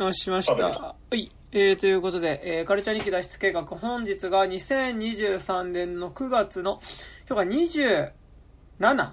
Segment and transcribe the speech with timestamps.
[0.00, 0.54] おしました。
[0.54, 1.30] はい。
[1.52, 6.82] えー、ということで、えー、カルチャー日記脱出計画、本日が2023年の9月の、
[7.30, 8.10] 今日が
[8.90, 9.12] 27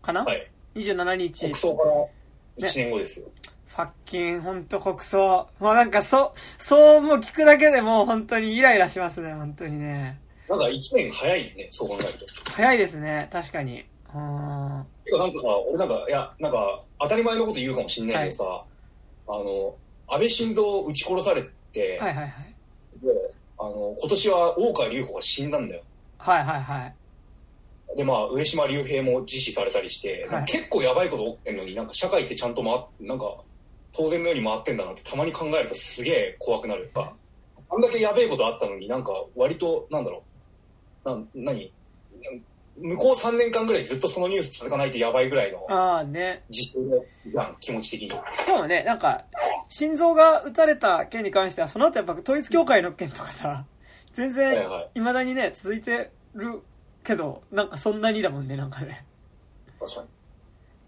[0.00, 0.50] かな、はい。
[0.74, 1.40] ?27 日。
[1.42, 3.26] 国葬から1年後ですよ。
[3.66, 5.46] ファッキン、ほんと国葬。
[5.60, 10.18] もうなんか、そ、そうもう聞くだけでもう本当にイライラしますね、本当にね。
[10.48, 12.50] なんか1年早いね、そう考えると。
[12.52, 13.84] 早いですね、確かに。
[14.14, 14.86] うん。
[15.04, 18.64] てかなんかさ、俺なんか、いや、なんか、当たり前のこと言うかもしんないけどさ、
[19.26, 22.54] あの、安倍晋三撃ち殺されて、はいはいはい。
[23.02, 25.82] であの、今年は大川隆法が死んだんだよ。
[26.18, 26.94] はいはいはい。
[27.96, 33.36] で、まあ、上島竜兵も自死されたりして、はい結構やばいこと起きてんのに、なんか社会ってちゃんと回っなんか、
[33.92, 37.14] 当然のように回ってんだなってたまに考えるとすげえ怖くなるか、
[37.70, 40.24] あんだけやべえことあったのになんか割と、なんだろ
[41.04, 41.72] う、なん、何？
[42.76, 46.42] 向こう3年間ぐらいずっとそのニュース続かないとやばいぐらいのああね。
[46.50, 46.82] 自信
[47.26, 48.08] じゃん、気持ち的に。
[48.08, 48.16] で
[48.52, 49.24] もね、なんか、
[49.68, 53.64] 心臓が撃たれた件に関しては、その後やっぱ統一教会の件とかさ、
[54.12, 54.90] 全はい然、はい。
[54.94, 56.62] 未だにね、続いてる
[57.04, 59.04] けど、なんかそんなにだもんね、なんかね。
[59.80, 60.08] 確かに。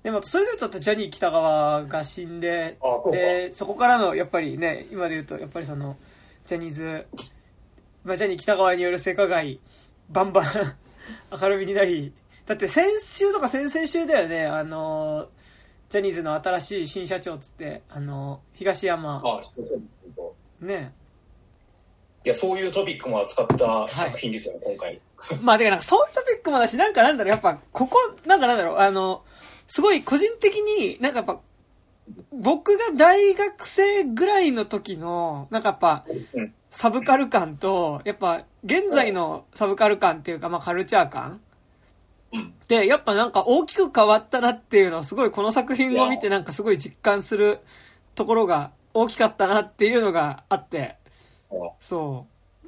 [0.02, 2.78] でも、それで言うと、ジャニー喜多川が死んで、
[3.12, 5.96] で、そこからの、やっぱりね、今で言うと、やっぱりその、
[6.46, 7.06] ジャニーズ、
[8.04, 9.58] まあ、ジャニー喜多川による性加害、
[10.08, 10.76] バンバン
[11.30, 12.12] 明るみになり、
[12.46, 15.28] だって先週とか先々週だよね、あの、
[15.90, 19.66] ジャニーズの新しい新社長っつって、あの、東山、あそう
[20.16, 20.92] そうね、
[22.26, 25.00] いや、そういうトピックも扱った作品ですよね、今回。
[25.40, 29.22] まあ、だからなんかそういうトピックもだし、なんかなんだろう、やっぱ、ここ、なんかなんだろう、あの、
[29.68, 31.40] すごい個人的に、なんかやっぱ、
[32.32, 41.40] 僕が大学生ぐらいの時の、なんかやっぱうん、サブカル感と、やっぱ、現在のサブカル感っていうか、まあカルチャー感
[42.34, 42.52] うん。
[42.68, 47.60] で、やっぱなんか大きく変わったなっていうのをすごいこの作品を見てなんかすごい実感する
[48.14, 50.98] ところが大きかったなっていうのがあって、
[51.80, 52.26] そ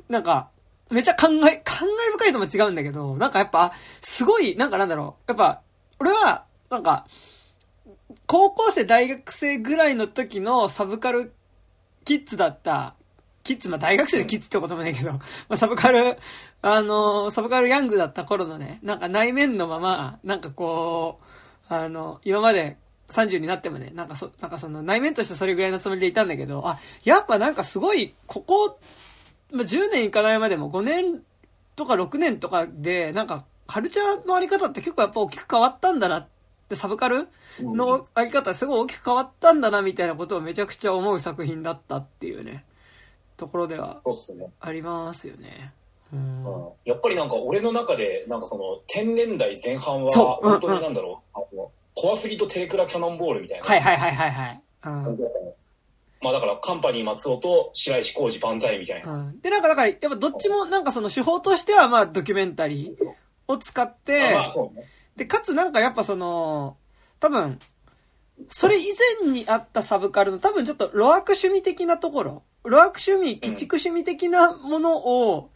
[0.09, 0.11] う。
[0.11, 0.49] なんか、
[0.91, 1.75] めちゃ考え、考
[2.09, 5.31] え深いとも違うんだけど、なんかやっぱ、すごい、なんかなんだろう。
[5.31, 5.61] やっぱ、
[5.99, 7.07] 俺は、なんか、
[8.27, 11.35] 高校生、大学生ぐらいの時のサブカル
[12.07, 12.95] キッズだった、
[13.49, 16.19] キッズ、まあ大学生でキッズってこともないけど、まあサブカル、
[16.61, 21.19] あの、サブカルヤングだった頃のね、なんか内面のまま、なんかこ
[21.71, 22.77] う、あの、今まで
[23.09, 28.79] 30になってもね、なんかそ、なんかその内面としてそれぐらいのつもりでいたんだけど、あ、やっぱなんかすごい、ここ、
[29.51, 31.23] まあ、10年いかないまでも5年
[31.75, 36.27] とか6年とかで、なんかカルチャーのあり方って結構やっぱ大きく変わったんだなっ
[36.69, 37.29] て、サブカル
[37.61, 42.65] のあり方すごい大きく変わったんだなみたいなことをめちゃくちゃ思う作品だったっていうね、
[43.39, 44.51] ところではそうっすね。
[44.61, 45.73] ありますよね。
[46.13, 46.45] うん。
[46.45, 54.63] うんやっぱりなんか俺の中で、なんかその、10年代前半は、そううん本当になんだろう、あの怖すぎとテレクラキャノンボールみたいなはいはいはいはいはい。
[54.87, 55.53] うん感じだったね。
[56.21, 59.13] まあだから、カンパニー松尾と白石浩二万歳みたいな。
[59.13, 59.41] うん。
[59.41, 63.13] で、なんかだから、やっぱどっちもなんかその手法としてはまあドキュメンタリー
[63.47, 64.89] を使って、あまあそうね。
[65.15, 66.77] で、かつなんかやっぱその、
[67.21, 67.61] 多分、
[68.49, 68.87] それ以
[69.23, 75.51] 前にあったサブカルの多分ちょっと露悪趣味的なところ、露悪趣味、鬼畜趣味的なものを、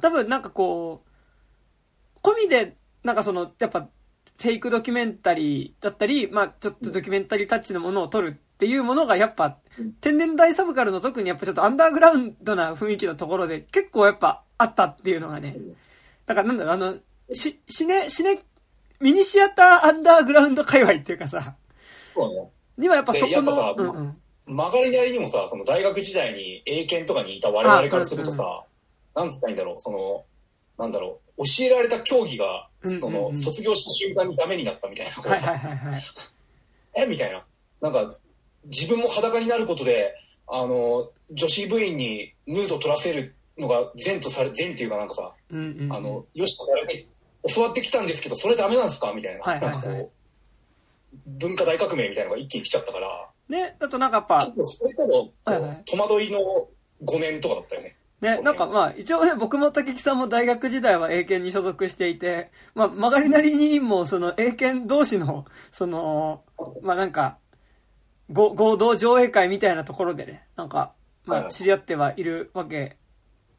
[0.00, 3.88] 多分なんかこう、込みで、なんかその、やっぱ、
[4.38, 15.56] フェイクドキュメンタリーだったり、まあちょっとドキュメンタリータッチのものを撮るっていうものがやっぱうん、天然大サブカルの特にやっぱちょっとアンダーグラウンドな雰囲気のところで結構やっぱあったっていうのがね、
[16.24, 16.96] だからなんだろう、あの、
[17.32, 18.42] し、シネ、シネ、
[19.00, 21.56] ミニシアターアンダーグラウンド界隈っていうかさ、
[22.14, 22.50] そうね。
[22.78, 24.16] にはやっぱそこの、うんうん。
[24.46, 28.64] 曲がりなりにもさ、その大学時代に英検とかにいた我々からするとさ、
[29.14, 30.24] なんつったらいいんだろう、その、
[30.78, 32.68] なんだろう、教えられた競技が、
[33.00, 35.12] その、卒業した瞬間にダメになったみたいな。
[36.96, 37.06] え？
[37.06, 37.44] みたいな。
[37.80, 38.16] なんか、
[38.66, 40.14] 自分も裸になることで、
[40.46, 45.32] あの、女子部員にヌード取らせるのが善とされ、善っていうかなんかさ。
[45.92, 47.06] あの、よしとされて、
[47.52, 49.12] 教わってきたんですけど、それダメなんですか？
[49.14, 49.40] みたいな。
[49.60, 50.10] なんかこう、
[51.26, 56.38] 文化大革命みたいなのが一気に来ちゃったから、ね、だとなんかやっぱそれとの、はいはい戸惑いの
[57.04, 57.96] 5年とかだったよね。
[58.20, 66.42] ね、なんかまあ、一応ね、僕も竹木さんも大学時代は英検に所属していて、まあ、曲がりなりにも、その英検同士の、その、
[66.82, 67.38] まあなんか、
[68.32, 70.94] ご合同上映会みたいなところでね、なんか、
[71.26, 72.96] まあ、知り合ってはいるわけ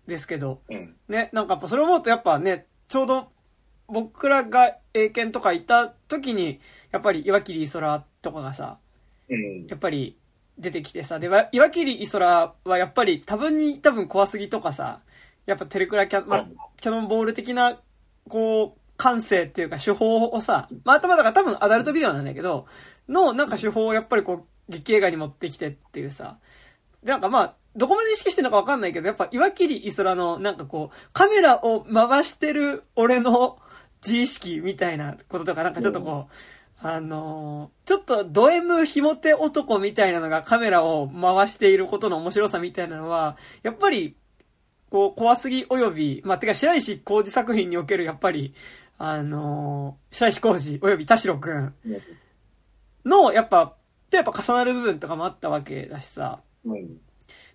[0.08, 0.96] ですけど、うん。
[1.08, 3.32] ね、なんかやっぱそれを思うとやっぱね、ちょうど
[3.88, 6.60] 僕らが英検とか行った時に、
[6.92, 8.87] やっぱり岩切イソラとかがさ、うん。
[9.68, 10.18] やっぱり
[10.58, 15.02] 出てきてさ、で、わ岩切イソラはやっぱり多分に多分怖すぎとかさ、
[15.46, 16.48] やっぱテレクラキャ,、まあ、
[16.82, 17.80] キャノンボール的な、
[18.28, 22.66] こう、感性っていうか手法をさ、まあ頭だから多分アダルトビデオなんだけど、
[23.08, 26.40] のなんか手法をやっぱりこう、劇映画に持ってきてっていうさ。
[27.04, 33.60] で、なんかまあ、どこまで意識してるのかわかんないけど、やっぱ岩切イソラのなんかこう、カメラを回してる俺の
[34.04, 36.34] 自意識みたいなこととか、なんかちょっとこう、
[36.80, 44.16] あのー、ちょっとド M ひも手男みたいなのがカメラを回していることの面白さみたいなのは、やっぱり、
[44.92, 48.54] こう、怖すぎ及び、まあ、てか白石浩二作品におけるやっぱり、
[49.00, 51.74] あのー、白石浩二及び田代くん
[53.06, 53.76] の、やっぱ、
[54.10, 56.42] とやっぱ重なる部分とかもあったわけだしさ。
[56.66, 57.00] うん。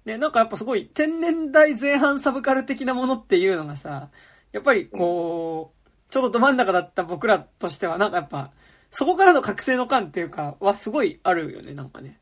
[0.04, 4.10] ね、なんかやっぱすごい天然代前半サブカル的なものっていうのがさ、
[4.50, 8.52] やっぱりこう、ちょうどど真ん中だった僕らとしては、なんかやっぱ、
[8.92, 12.20] そこからの覚醒の感っていうか、はすごいあるよね、なんかね。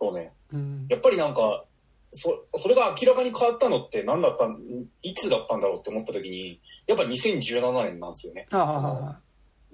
[0.00, 0.32] そうね。
[0.52, 0.86] うん。
[0.88, 1.64] やっぱりなんか、
[2.12, 4.58] そ、それが明らかに変わったのって何だったん、
[5.02, 8.46] いつだったんだろうって思った時に、やっぱ2017年なんですよね。
[8.50, 9.20] あああ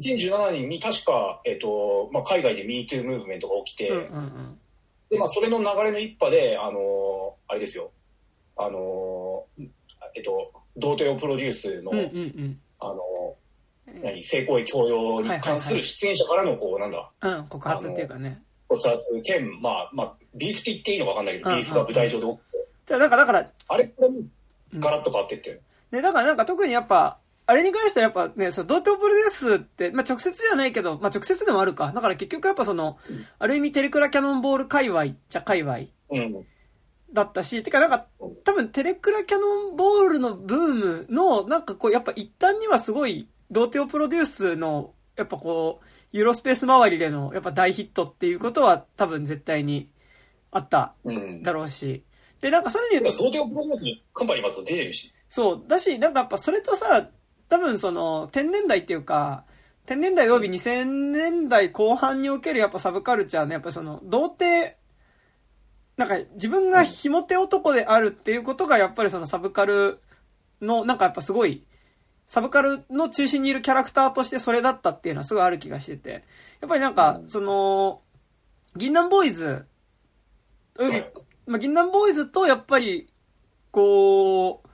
[0.00, 3.88] 2017年に確か、えっ、ー、と、まあ、海外で MeToo ムーブメントが起きて、
[5.10, 7.90] で、まあ、それの流れの一派で、あのー、あれですよ、
[8.56, 9.68] あのー、
[10.14, 13.34] えっと、童貞をプロデュースの、あのー、
[14.02, 18.42] 何、性行為強要に関する出演者からの、こう、なんだ、うん、告発っていうかね。
[18.68, 22.36] 告発兼、まあ、まあ、ビーフティっていいのかわかんないけど、ビーフが舞台上で起き
[22.86, 22.98] て。
[22.98, 23.92] だから、だから、あれ、
[24.78, 25.60] ガラッと変わってって。
[25.90, 31.90] ね、だからなんか特にやっぱ、あれに関してはやっぱね、その、童貞プロデュースって、まあ、直接じゃないけど、まあ、直接でもあるか。
[31.92, 35.80] だから結局やっぱその、うん、ある意味テレクラキャノンボール界隈じゃ界隈。
[37.12, 38.06] だったし、てかなんか、
[38.44, 49.90] 多分テレクラキャノンボールのブームの、なんかこう、やっぱ一旦にはすごい、童貞プロデュースの、やっぱこう、ユーロスペース周りでの、やっぱ大ヒットっていうことは多分絶対に
[50.50, 50.94] あった
[51.42, 52.04] だろうし。
[52.34, 53.10] うん、で、なんかさらに言うと。
[53.10, 55.12] 童貞プロデュースカンパニーまず出てるし。
[55.28, 55.64] そう。
[55.66, 57.08] だし、なんかやっぱそれとさ、
[57.48, 59.44] 多分その、天然代っていうか、
[59.86, 64.76] 天然代及び2000年代後半におけるやっぱサブカルチャーのやっぱその、童貞、
[65.96, 70.00] なんか自分がひも手男であるっていうことがやっぱりそのサブカル
[70.60, 71.66] の、なんかやっぱすごい、
[72.30, 76.24] サブカルの中心にいるキャラクターとしてそれだったっていうのはすごいある気がしてて。
[76.60, 78.02] やっぱりなんか、その、
[78.76, 79.66] 銀杏ボーイズ、
[80.78, 81.04] 及び、
[81.48, 83.12] まあ、銀杏ボーイズとやっぱり、
[83.72, 84.68] こう、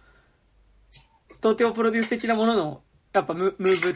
[1.41, 2.83] 童貞プロデュース的なものの、
[3.15, 3.95] やっぱムムーブ、ム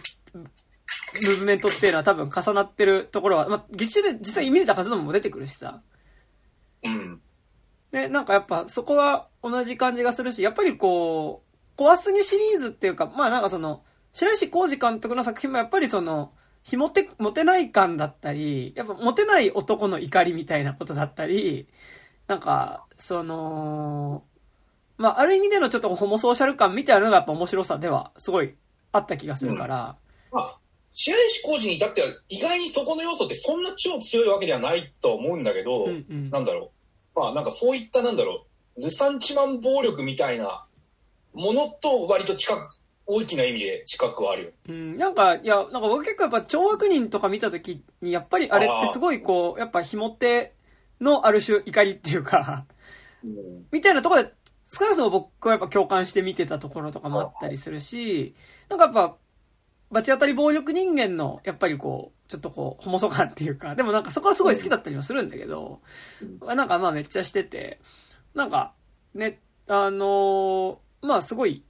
[1.35, 5.83] ーブメントっていうのは多分重なってるところは、まあ、劇中で実際見れた活動も出てくるしさ。
[6.83, 7.21] うん。
[7.91, 11.50] で、なんかやっぱそこは同じ感じがするし、やっぱりこう、
[11.81, 13.83] 怖すぎシリーズっていうか、まあなんかその、
[14.13, 16.31] 白石浩二監督の作品もやっぱりその、
[16.63, 21.69] ひもて、モテない感だったり、やっぱモテない男の怒りみたいなことだったり、
[22.27, 24.25] なんか、その、
[24.99, 28.55] まあ、ある意味でのちょっとホモソーシャル感みたいなのがやっぱ面白さではすごい
[28.93, 29.97] あった気がするから。
[30.33, 30.59] うん、まあ、
[30.91, 36.73] 白石浩二に至っては意外にそこの要素ってそんな超強いわけではないと思うんだけど、うんうん、なんだろ
[37.17, 37.19] う。
[37.19, 38.45] まあなんかそういったなんだろ
[38.77, 40.67] う、ルサンチマン暴力みたいな
[41.35, 44.51] ものと割と近く、大きな意味で近くはあるよ。
[44.69, 50.55] うん、なんか、いや、なんか僕結構やっぱ超悪人とか見たときに、やっぱりあれってすごいこう、やっぱひも手
[51.01, 52.67] のある種怒りっていうか
[53.23, 54.33] うん、みたいなところで
[54.73, 58.37] 少なくとも僕はやっぱ共感して見てたところとかもあったりするし、
[58.69, 59.17] なんかやっぱ、
[59.91, 65.81] 罰当たり暴力人間の、やっぱりこう、ちょっとこう、ホモソ感っていうか、でもなんかそこはすごい好きだったりもするんだけど、
[66.47, 67.81] なんかまあめっちゃしてて、
[68.35, 68.73] なんか、
[69.13, 71.65] ね、あのー、まあすごい、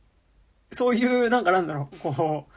[0.72, 2.52] そういう、なんかなんだろう、こう、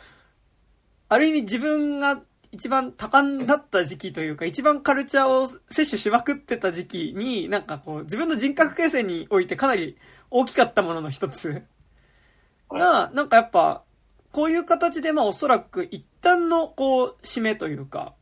[1.09, 9.97] ある意味自分が一番多感だった時期というか、一番カルチャーを摂取しまくってた時期に、なんかこう、自分の人格形成においてかなり
[10.29, 11.63] 大きかったものの一つ。
[12.69, 13.83] が、なんかやっぱ、
[14.31, 18.13] こういう形でまあおそらく一旦のこう、締めというか、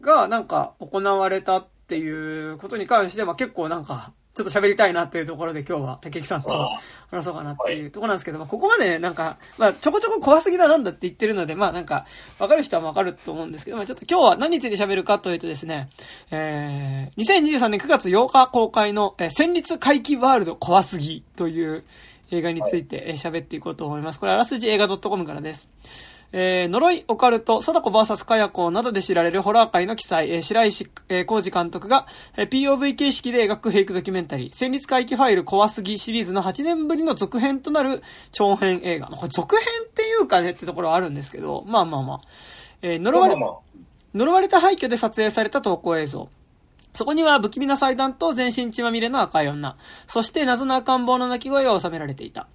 [0.00, 6.48] がなんか行われたっていうことに関しては結構なんか、ちょっと喋りたいなというところで今日は竹木さんと
[7.10, 12.06] 話そうかなっていうところなんですけど、まあ、ここまでね、なんか、まあ、ちょこちょこ怖すぎだなんだって言ってるので、まあなんか、
[12.38, 15.90] わかる人はわかると思うんですけど、まあちょっと今日は何について喋るかというとですね、
[16.30, 21.84] えー、2023年9月8日公開の、えー、戦慄回帰ワールド怖すぎという
[22.30, 24.20] 映画について喋っていこうと思います。
[24.20, 25.68] これあらすじ映画 .com からです。
[26.32, 39.10] えー、呪い、オカルト、貞子 VS カヤコなどで知られるホラー界の記載、えー、白石、えー、浩二監督が、えー、POV 形式で描くフェイクドキュメンタリー、戦慄回帰ファイル怖すぎシリーズの8年ぶりの続編となる長編映画。
[39.10, 42.20] まあ、これ続編っていうかねってところはあるんですけど、まあまあまあ。
[42.80, 43.60] えー、呪われ、まあまあ、
[44.14, 46.30] 呪われた廃墟で撮影された投稿映像。
[46.94, 49.76] そこには不気味な祭壇と全身血まみれの赤い女。
[50.06, 52.48] そして謎の赤ん坊の鳴き声が収められていた。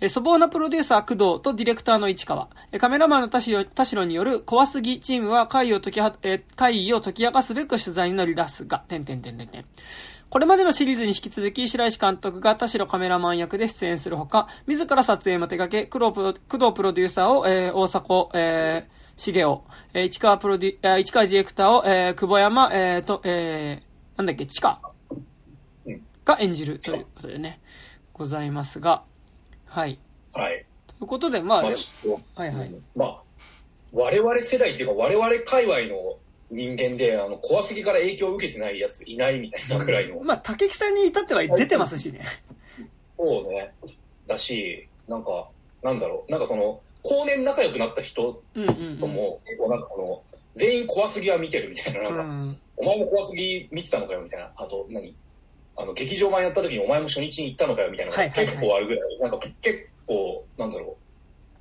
[0.00, 9.64] え粗暴なプロデューサー工藤とディレクターの市川、えカメラマンの田代田代による怖すぎチームは会を解きは、え会を解き明かすべく取材に乗り出すが、点々点々点。
[10.30, 19.64] これまでのシリーズに引き続き、白石監督が田代カメラマン役で出演するほか、自ら撮影も手掛け、工藤プロ工藤プロデューサーを、えー、大迫、えー、重尾、
[19.94, 24.80] えー、市川プロデュ、えー、市川ディレクターを、えー、久保山、えー、と、えー、なんだっけ、地下
[26.24, 27.60] が演じるということでね、
[28.12, 29.02] ございますが、
[29.68, 29.98] はい。
[30.32, 30.64] はい。
[30.86, 31.72] ということで、まあ、まあ、
[32.40, 32.74] はいはい。
[32.96, 33.22] まあ、
[33.92, 36.16] 我々世代っていうか、我々界隈の
[36.50, 40.20] 人間で、あの、怖すぎから影響を受けてないやついないみたいなくらいの。
[40.20, 42.20] まあ、竹木さんに至っては出てますしね。
[43.16, 43.72] そうね。
[44.26, 45.48] だし、なんか、
[45.82, 50.22] なんだろう、なんかその、後年仲良くなった人とも、結構なんかその、
[50.56, 55.14] 全員怖すぎは見てるみたいな、なんか、うん、お前も怖すぎ見てたのかよみたいな、あと何、
[55.78, 60.96] あの、劇場版やった時にお前も初日に行ったのかよみたいなのが結構あるぐらい、なんか結構、なんだろう、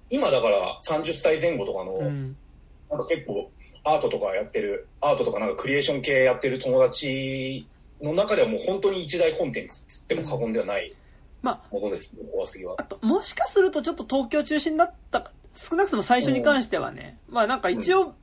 [0.09, 2.36] 今だから30歳前後とかの、うん、
[2.89, 3.51] なんか結構、
[3.83, 7.67] アートとかやってる、アートとかなんかクリエーション系やってる友達
[8.01, 10.91] の中ではもう本当に一大コンテンツっても過言ではない
[11.43, 12.74] ものですね、怖すぎは。
[12.79, 18.15] あと、もしかするとちょっと東京中心だった、少なくとも最初に関してはね、うん、まあなんか一応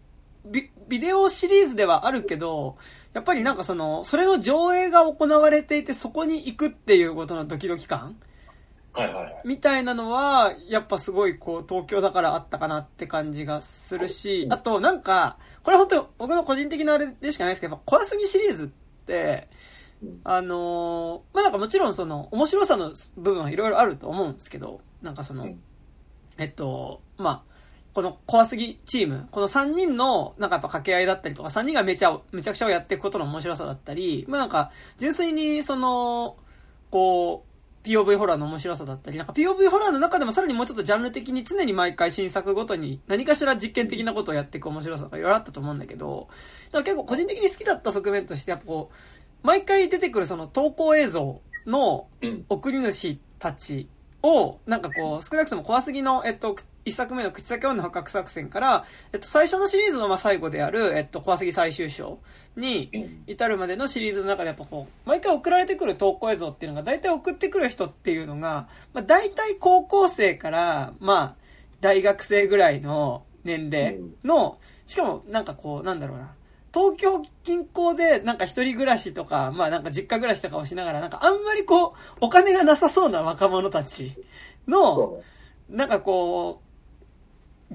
[0.44, 2.76] ビ、ビデオシリーズではあるけど、
[3.14, 8.16] やっぱりなんかその、それの上映が行われていてそこに行くっていうことのドキドキ感
[8.96, 18.68] はいはい、みたいなのは、やっぱすごいこう、東京だからあったかなって感じがするし、あとなんか、これ本当に僕の個人的なあれでしかないですけど、怖すぎシリーズっ
[19.06, 19.48] て、
[20.22, 25.48] あのー、まあ、なんかもちろんその、面白さの部分はいろいろあると思うんですけど、なんかその、
[26.38, 27.53] えっと、まあ、
[27.94, 36.36] この怖すぎチーム、この3人のなんかやっぱ掛け合いだったりとか、3人がめちゃ、めちゃくちゃやっていくことの面白さだったり、まあなんか、純粋にその、
[36.90, 46.28] こう、POV ホラーの面白さだったり、なんか POV ホラーの中でもさらにもうちょっとジャンル的に常に毎回新作ごとに何かしら実験的なことをやっていく面白さがいろいろあったと思うんだけど、
[46.72, 52.08] だから結構個人的に好きだった側面として、やっぱこう、毎回出てくるその投稿映像の
[52.48, 53.88] 送り主たち
[54.22, 62.18] を、なんかこう、少なくとも怖すぎの、えっと、一作目の口先女捕獲作戦から、えっと、最初のシリーズのまあ最後である、えっと、怖すぎ最終章
[62.56, 62.90] に
[63.26, 71.36] 至るまでのシリーズの中でやっぱこう、毎回送られてくる投稿映像っていうのが、大体送ってくる人っていうのが、まあ大体高校生から、まあ、
[71.80, 76.34] 大学生ぐらいの年齢の、しかもなんかこう、なんだろうな、
[76.72, 84.16] 東京近郊でなんか一人暮らしとか、まあなんか実家暮らしとかをしながら、なんかあんまりこう、お金がなさそうな若者たち
[84.66, 85.22] の、
[85.68, 86.63] なんかこう、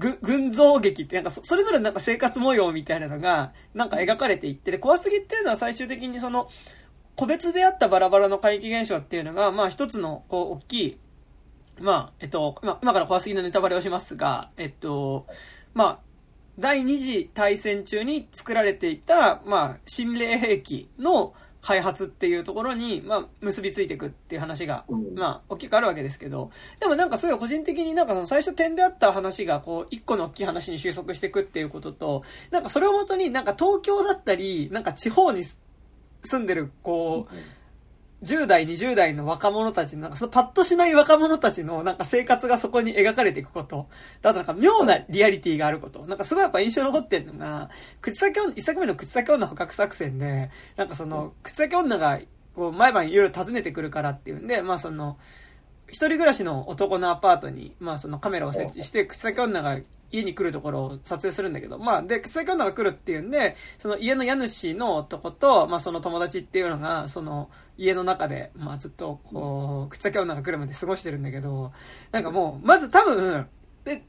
[0.00, 6.48] ぐ、群像劇ってなんかそ、れぞれなんか生活模様みたいなのが、なんか描かれていって、で、怖すぎっていうのは最終的にその、
[7.16, 10.98] 個別であったバラバラの怪奇現象っていうのが、まあ一つの、こう、大きい、
[11.78, 15.26] まあ、えっと、まあ、今から怖すぎのネタバレをしますが、えっと、
[15.74, 15.98] まあ、
[16.58, 26.50] 第二次大戦中に作られていた、まあ、心霊兵器の、開発っていうところに、まあ、結びついていくっていう話が、まあ、大きくあるわけですけど、
[26.80, 37.34] でもなんかそういう個人的になんかその最初点であった話が、こう、一個の大きい話に収束していくっていうことと、なんかそれをもとになんか東京だったり、なんか地方に住んでる、こう、
[38.22, 43.88] 10代、20代の若者たちの、なんかそのパッとしない若者たちのなんか生活がそこに描かれていくこと。
[44.22, 46.06] あとなんか妙なリアリティがあること。
[46.06, 52.20] なんかすごいやっぱ印象残ってんのが、口先女、一作目の口先女捕獲作戦で、なんかその、口先女が
[52.54, 55.16] こう毎晩いろいろ訪ねてくるからっていうんで、まあその、
[55.90, 59.78] 一人暮らしの男のアパートに、まあそのカメラを設置して、口先女が
[60.12, 71.72] 家に来るところを撮影するんだけど、まあ、で、草木女が来るっていうんで、その家の家主の男と、まあ、その友達っていうのが、その家の中で、まあ、ずっと、こう、草木女が来るまで過ごしてるんだけど、
[72.10, 73.46] なんかもう、まず多分、
[73.84, 74.02] で、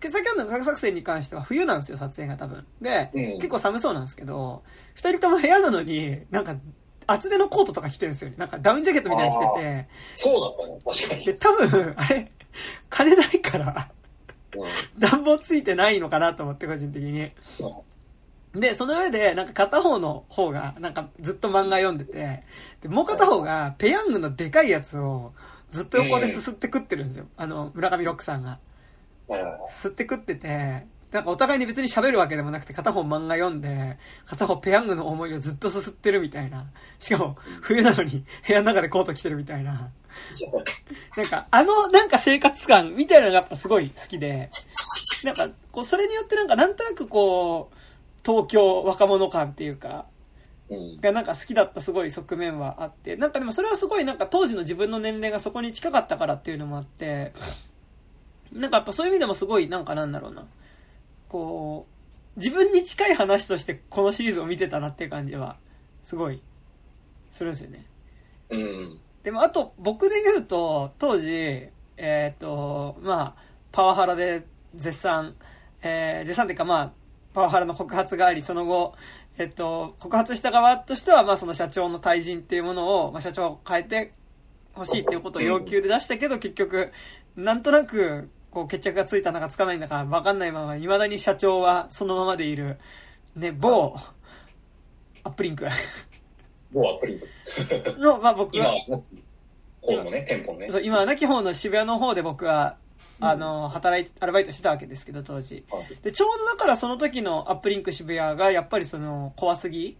[0.00, 2.64] 草木女の作戦に関しては冬なんですよ、撮影が多分。
[2.80, 4.62] で、結構寒そうなんですけど、
[4.94, 6.56] 二人とも部屋なのに、なんか、
[7.06, 8.32] 厚手のコートとか着てるんですよ。
[8.36, 9.88] なんかダウンジャケットみたいに着てて。
[10.14, 11.24] そうだったの確かに。
[11.24, 12.32] で、多分、あれ、
[12.90, 13.90] 金ないから、
[14.98, 17.32] 暖房ついてないのかなと思って、個人的に。
[18.54, 22.42] で、その上で、なんか片方の方が、なんかずっと漫画読んでて、
[22.82, 25.32] で、もう片方が、ペヤングのでかいやつを、
[25.70, 27.26] ずっと横ですすって食ってるんですよ。
[27.36, 28.58] あの、村上ロックさんが。
[29.68, 36.66] すって食ってて、なんかお互いに別に喋るわけでもなくて、片方漫画読んで、片方ペヤングの思いをずっとすすってるみたいな。
[36.98, 39.90] しかも、冬なのに部屋の中でコート着てるみたいな。
[41.16, 44.48] なんか、あの、なんか生活感みたいなのがやっぱすごい好きで、
[45.22, 47.76] なんか、こう、それによってなんか、なんとなくこう、
[48.24, 50.06] 東京若者感っていうか、
[50.70, 51.00] うん。
[51.00, 57.32] がなんか好きだったすごい側面はあって、なんかでもそれはすごいなんか当時の自分の年齢がそこに近かったからっていうのもあって、
[58.52, 60.46] なんかやっぱそういう意味でもすごいなんかなんだろうな、
[61.32, 61.86] こ
[62.36, 65.56] う、自分に近い話としてこのシリーズを見てたなっていう感じは、
[66.04, 66.42] すごい、
[67.30, 67.86] するんですよね。
[68.50, 69.00] うん。
[69.22, 75.34] でもあと僕で言うと、当時、えっ、と、まあ、パワハラで絶賛、
[75.82, 76.92] えー絶賛っていうかまあ、
[77.32, 78.94] パワハラの告発があり、その後、
[79.38, 84.12] えっと、告発した側としては、まあその社長の退陣っていうものを、まあ社長を変えて
[84.74, 86.92] ほしいっていうことを要求で出したけど、結局、
[87.36, 92.78] なんとなく、こう決着がついたのかつかないんだかわかんないまま、未だに社長はそのままでいる、
[93.34, 93.96] ね、某、
[95.24, 95.66] アップリンク
[96.72, 97.28] 某アップリンク。
[97.98, 98.74] の、まあ僕今は、、
[99.80, 100.70] 方のね、店舗のね。
[100.70, 102.76] そう、今は亡き方の渋谷の方で僕は、
[103.20, 105.64] あの、働い、アルバイトしてたわけですけど、当時。
[105.70, 109.96] はいで、ちょうどだからその時のアップリンク渋谷が、やっぱりその、怖すぎ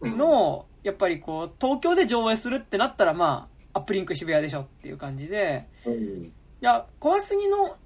[0.00, 6.32] うんの、やっぱりこう、東京で上映するってなったら、まあ、アップリンク渋谷でしょっていう感じで、うん。
[6.60, 7.76] いや、怖すぎの、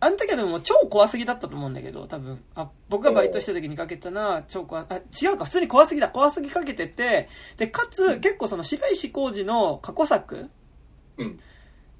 [0.00, 2.42] あの時はでも超怖すぎだったと思うんだけど、多分。
[2.54, 6.08] あ、僕がバイトした時にかけたのは、超怖、あ、違うか、普通に怖すぎだ。
[6.08, 10.48] 怖すぎかけてて、で、かつ、結構その白石浩二の過去作
[11.18, 11.38] うん。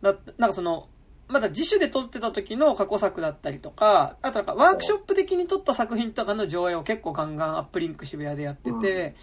[0.03, 0.89] だなんかその、
[1.29, 9.15] まだ自主で撮ってた時の過去作だったりとか、あとなんかワークショップ的に撮った作品とかの上映を結構ガンガンアップリンク渋谷でやってて、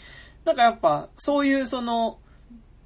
[0.44, 2.20] なんかやっぱそういうその、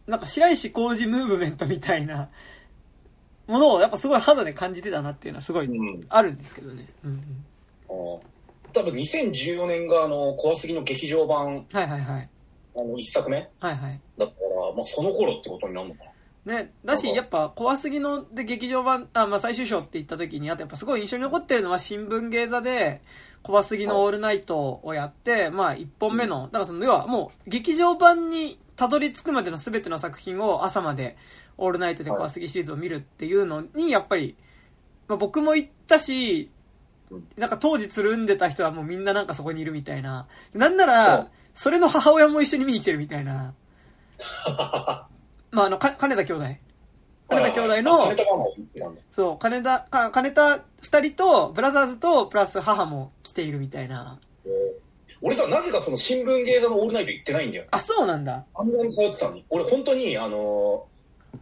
[0.08, 2.30] なんか白石浩二ムーブメントみたいな
[3.48, 6.06] ものをやっぱすごい肌で感じてたなっていうのはすごいうん。
[6.10, 6.88] あるんですけどね。
[7.04, 7.20] うんうん、
[7.90, 8.36] あー
[8.74, 12.30] 多分2014年があの、怖すぎの劇場版、はいはいはい。
[12.76, 14.02] あの、一作目はいはい。
[14.18, 16.12] だったから、まあその頃ってことになるのかな。
[16.46, 23.02] ね、だし、やっぱ怖すぎので劇場版、あ、まあ最終章って言った時に、あとやっぱすごい印象に残ってるのは新聞芸座で、
[23.42, 31.16] 怖すぎのオールナイトをやって、まあ一本目の、だからその、要はもう劇場版にたどり着くまでの全ての作品を朝まで
[31.58, 34.36] オールナイトで怖すぎシリーズを見るっていうのに、やっぱり、
[35.08, 36.52] まあ僕も行ったし
[37.12, 40.28] うん、なんか当時つるんでた人はもうみんななんかそこにいるみたいな。
[40.54, 43.54] なんなうんら、それの母親も一緒に見に来てるみたいな。
[45.52, 46.46] まああの、か金田兄弟。
[47.30, 48.16] 金田兄弟あの。
[49.12, 54.20] そう、金田、か金田二人と、ブラザーズと、プラス母も来ているみたいな。
[54.46, 54.86] えー
[55.22, 57.66] 俺さ、なぜかその新聞芸座のオールナイト行ってないんだよ。
[57.72, 58.46] あ、そうなんだ。
[58.54, 59.46] あんなに通ってたのに。
[59.50, 60.95] 俺本当に、あのー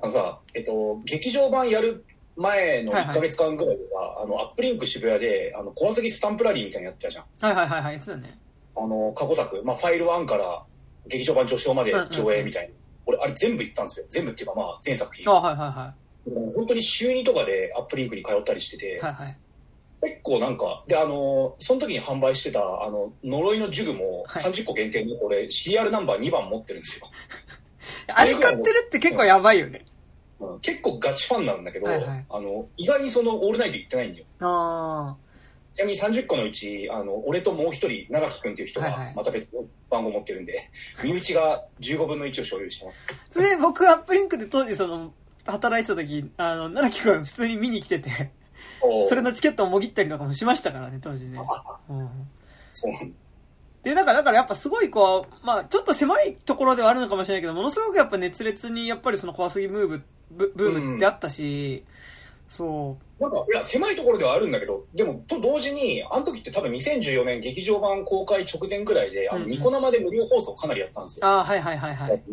[0.04, 2.04] あのさ、えっと、劇場版やる
[2.36, 7.26] 前のはいはい1ヶ月間ぐらいでは、あの、アップリンク渋谷で、あの、怖すぎスタンプラリーみたいなのやってたじゃん。
[7.40, 8.38] はいはいはいはい、やってたね。
[8.76, 10.64] あの、過去作、まあ、ファイル1から
[11.08, 12.74] 劇場版序章まで上映みたいな。
[13.06, 14.06] 俺、あれ全部行ったんですよ。
[14.10, 15.36] 全部っていうか、まあ、全作品あ、。
[15.36, 15.94] はいはいは
[16.56, 19.00] 本当に週2とかでアップリンクに通ったりしてて、い。
[19.00, 19.38] はいはい。
[20.02, 27.10] 結構なんか、で、あの、その時に販売してた、あの、呪いの呪具もはい30個限定の俺、CR ナンバー2番持ってるんですよ。
[28.08, 29.86] あれ買ってるって結構やばいよね。
[30.40, 34.26] うん結構ガチファンなんだけど、はいはいあの、意外にその、オールナイト行ってないんだよ。
[34.42, 35.16] あ
[35.74, 40.70] ちなみに30個のうち、あの、俺ともう一人、長木くんっていう人はいはい、がまた別の番号持ってるんで、
[41.04, 43.00] 身内が15分の1を所有してます。
[43.10, 43.14] あ。
[43.32, 45.14] それで僕、アップリンクで当時その、
[45.46, 48.32] 働いてた時、あの、奈良木くん普通に見に来てて、
[49.08, 51.40] それのチケットをもぎったりとかもしましたからね、当時ね。
[51.90, 52.10] うん。
[52.72, 52.94] そう
[53.84, 60.04] で、だから、だからやっぱすごいこう、まあちょっと狭いところではあるのかもしれないけど、ものすごくやっぱ熱烈にやっぱりその怖すぎムーブ、
[60.38, 61.84] ブブームってあったし、
[62.50, 71.22] そなんか、いや、狭いところではあるんだけど、でも、と同時に、あの時って多分2014年劇場版公開直前くらいで、あの、うんうんニコ生で無料放送かなりやったんですう。
[71.22, 71.28] よ。
[71.28, 72.24] ああ、はいはいはいはい。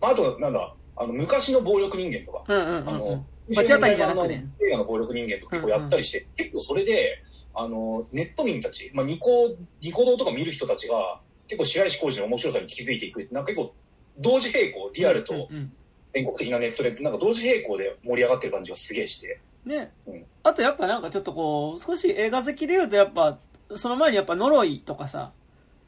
[0.00, 4.46] あと、なんだ、あの、昔の暴力人間とか、うんうんうんうあのん。、町渡りじゃなくね。
[4.66, 7.22] 映画の暴力人間とか結構やったりして、結構それで、
[7.54, 13.28] あの、ネット民たち、まあ、ニコ、ニコ動とか見る人たちが、結構白石浩二の面白さに気づいていく。
[13.30, 13.74] なんか結構、
[14.18, 15.72] 同時並行、リアルとうんうん
[16.12, 19.40] 全国的なネットで、なんか同時並行で盛り上がってる感じがすげえして。
[19.64, 20.24] ねうん。
[20.42, 23.38] あとやっぱなんかちょっとこう、少し映画好きで言うとやっぱ、
[23.76, 25.32] その前にやっぱ呪いとかさ、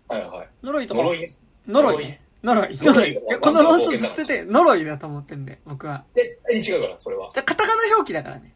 [0.09, 0.49] はいはい。
[0.63, 1.35] 呪いとか、呪いね。
[1.67, 2.21] 呪いね。
[2.43, 2.79] 呪い。
[2.79, 6.05] 呪いこの論争ずっとて、呪いだと思ってんで、僕は。
[6.15, 7.33] で、違うから、それは。
[7.35, 8.53] でカタカナ表記だからね。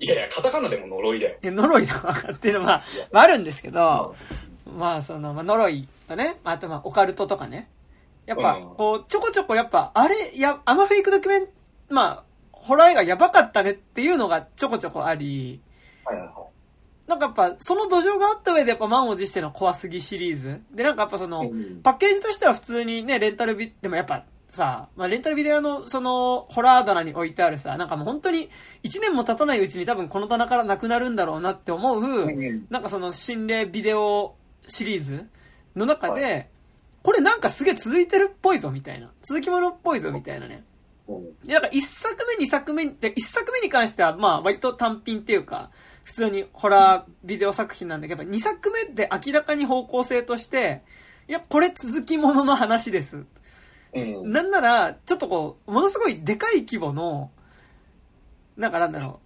[0.00, 1.36] いやいや、カタカナでも呪いだよ。
[1.42, 1.94] え呪いだ
[2.32, 4.14] っていうのは、まああるんですけど、
[4.76, 7.68] まあその、まあ呪いとね、あとまあオカルトとかね。
[8.30, 11.48] やっぱうん、こう、ちょこちょこやっぱ、あれ、や、あのフェイクドキュメン、
[11.88, 15.60] まあ、ホラー映画やばかったねっていうのがちょこちょこあり、
[16.04, 16.36] はいはいはい。
[17.10, 20.62] なんかやっぱ、その土壌があった上でやっぱ満を持しての怖すぎシリーズ。
[20.70, 21.82] で、なんかやっぱその、うん。
[21.82, 28.48] パッケージとしては普通にね、レンタルビ、でもやっぱさ、まあ、レンタルビデオのその、ホラー棚に置いてあるさ、なんかもう本当に
[28.84, 34.34] 1年も経たないうちに多分この棚からなくなるんだろうなって思う、うんなんかその心霊ビデオ
[34.66, 35.26] シリーズ
[35.74, 36.50] の中で、
[37.02, 39.10] これなんかすげえ続いてるっぽいぞ、みたいな。
[39.22, 40.64] 続きものっぽいぞ、みたいなね。
[41.08, 41.38] うん。
[41.44, 45.70] で、なんか一作目、二作目で、一作目に関しては、まあ割と単品っていうか、
[46.04, 50.82] 普通にホラービデオ作品なんだけど、二作目って明らかに方向性として、
[51.28, 53.24] いや、これ続きものの話です。
[53.94, 54.32] うん。
[54.32, 57.30] なんなら、ちょっとこう、ものすごいでかい規模の、
[58.56, 59.20] なんかなんだろ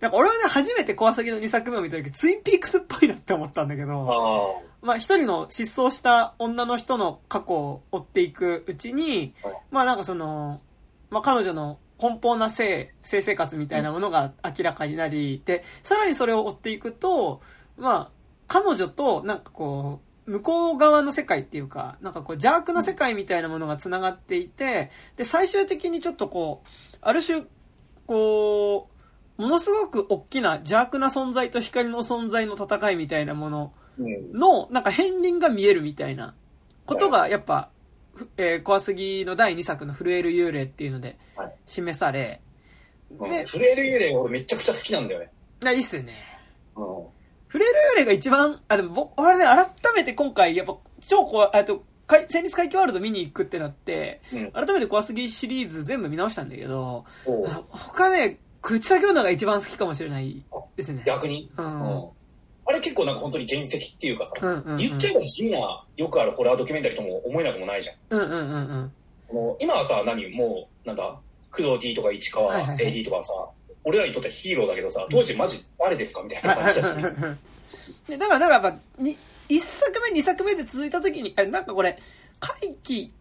[0.00, 0.02] う。
[0.02, 10.60] なんか俺はね、初めて小杉の2作目を見た時、ツインピークスっぽいなって思ったんだけど、あまあ一人の失踪した女の人の過去を追っていくうちにはい、まあなんかその、
[11.10, 17.40] まあ彼女の奔放な性、性生活みたいなものが明らかになり、で、さらにそれを追っていくと、
[17.76, 18.10] まあ、
[18.46, 27.44] 彼女となんかこう、向こう側の世界っていうか、なんかこう邪悪な世界みたいなものが繋がっていて、で、最終的にちょっとこう、ある種、
[28.06, 28.88] こ
[29.38, 33.83] う、ものすごく大きな邪悪な存在と光の存在の戦いみたいなものうん。
[33.98, 36.34] の、なんか片鱗が見えるみたいな
[36.86, 37.70] ことが、やっぱ、
[38.14, 42.40] ふえー、小杉の第2作の震える幽霊っていうのではい示され、
[43.18, 45.30] うんで、フレール幽霊俺めちゃくちゃ好きなんだよね。
[45.64, 46.14] あいいっすよね。
[46.76, 46.84] うん。
[47.48, 54.50] フレール幽霊が一番、あ、でも僕、俺ね、改めて今回、やっぱ、超怖い、あと、かい戦慄回帰ワールド見に行くってなって、うん。
[54.52, 57.04] 改めて小杉シリーズ全部見直したんだけど、
[57.68, 60.42] 他ね、口先女が一番好きかもしれない
[60.76, 61.02] ですね。
[61.06, 61.50] 逆に？
[61.56, 62.08] うん。
[62.66, 64.78] あれ結構なんか本当に原石っていうかさ、うんうんうん。
[64.78, 67.96] 言っちゃえば地味な、よくあるホラードキュメンタリーとも思えなくもないじゃん。
[68.10, 68.92] うんうんうんうん。
[69.28, 71.02] この今はさ、何もう、なんだ、
[71.50, 73.32] 工藤 D とか市川はいはいはい AD とかさ、
[73.84, 77.02] 俺らにとってはヒーローだけどさ、当時マジ誰ですかみたいな感じだし。
[78.08, 79.16] で だから、だからやっぱ、に、
[79.48, 81.98] 一作目、二作目で続いた時に、あれ、なんかこれ、
[82.40, 83.12] 怪奇、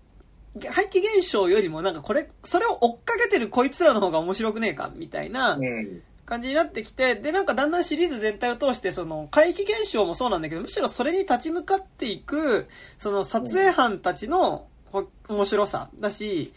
[0.62, 6.01] 怪奇現象よりもなんかこれ、それを追っかけてるこいつらの方が面白くねえかみたいなうん。
[6.25, 16.53] 感じになってきて、で、なんかだんだんシリーズ全体を通して、その、怪奇現象もそうなんだけど、むしろそれに立ち向かっていく、その撮影班たちの、ほ面白さだし、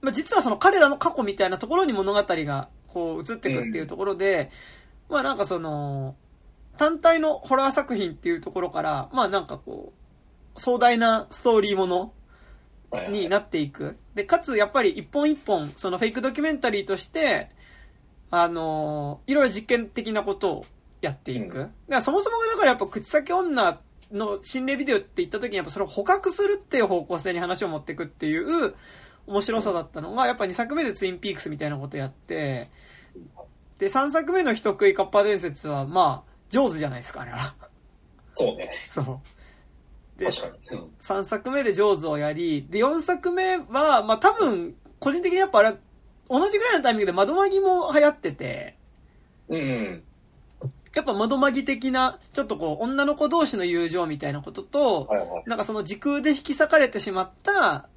[0.00, 4.50] まあ、実はその彼らの過去みたいなところに物語がこう移っていくっていうところで、
[5.10, 6.16] まあなんかその、
[6.78, 9.92] 単体のホラー作品っていうところから、まあなんかこ
[10.56, 12.12] う、壮大なストーリーもの
[13.10, 13.98] になっていく。
[14.14, 17.50] で、かつやっぱり一本一本、そのフェイクドキュメンタリーとして、
[18.42, 20.66] あのいろいろ実験的なことを
[21.00, 21.40] やっていく。
[21.40, 23.80] うんだからそもそもがだからやっぱ口先女
[24.12, 28.74] の心霊ビデオって言った時にやっぱそれを捕獲するっていう方向性に話を持っていくっていう
[29.26, 32.70] 面白さだったのが、やっぱ2作目でツインピークスみたいなことやって、
[33.78, 37.54] で、3作目の人食いカッパ伝説は、まあ、上手じゃないですか、あれは。
[38.34, 38.70] そうね。
[38.86, 39.00] そ
[40.16, 40.18] う。
[40.18, 40.78] で、確かに。
[40.78, 45.76] うん3作目で上手をやり、で、4作目は、まあ多分、個人的にやっぱあれ、
[46.28, 48.76] 同じぐらいのタイミングで窓マギも流行ってて、
[49.48, 50.02] うんうん。
[50.94, 55.42] やっぱ窓マギ的な、ちょっとこう、女の子同士の友情みたいなことと、はいはい。
[55.46, 57.88] なんかその時空で引き裂かれてしまった、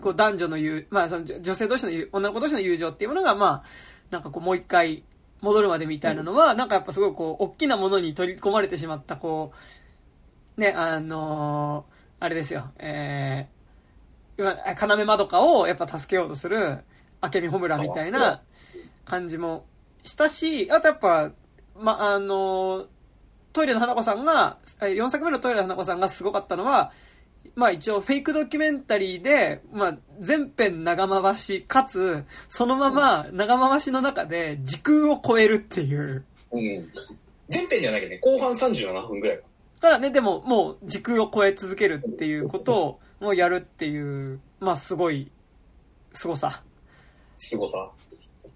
[0.00, 3.64] こう男女の友、まあその女女性同士の友、女の子同士の友情っていうものが、まあ、
[4.10, 5.04] なんかこうもう一回
[5.40, 9.52] 戻るまでみたいなのは、なんかやっぱすごいこう、大きなものに取り込まれてしまった、こ
[10.56, 16.78] う、ね、あのーあれですよ、えー、今、要まどかをやっぱ助けようとする、
[17.22, 18.42] 明美穂村みたいな
[19.04, 19.64] 感じも
[20.04, 21.30] したし、あとやっぱ、
[21.76, 22.86] ま、あのー
[23.52, 26.92] トイレの花子さんが、4作目のトイレの花子さんがすごかったのは、
[27.54, 36.24] まあ一応フェイクドキュメンタリーで、まあ全編長回し、かつ、そのまま長回しの中で時空を超えるっていう。
[36.52, 36.60] うん。
[37.50, 39.44] 前編ではないけどね、後半37分ぐらいか。
[39.80, 45.30] ただね、でももう時空を超え続けるっていうことをもうやるっていう、まあすごい。
[46.14, 46.62] すごさ。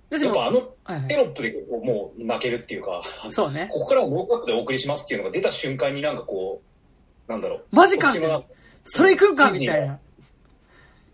[0.08, 0.52] でも、やっ
[0.84, 3.68] ぱあのテロップでこうもう泣けるっていうか、そうね。
[3.70, 6.62] ここからはノーカットでお送りしますっていうのが出た瞬間になんかこ
[7.28, 7.64] う、なんだろう。
[7.72, 8.12] マジか
[8.84, 9.98] それ行くんかみたいな。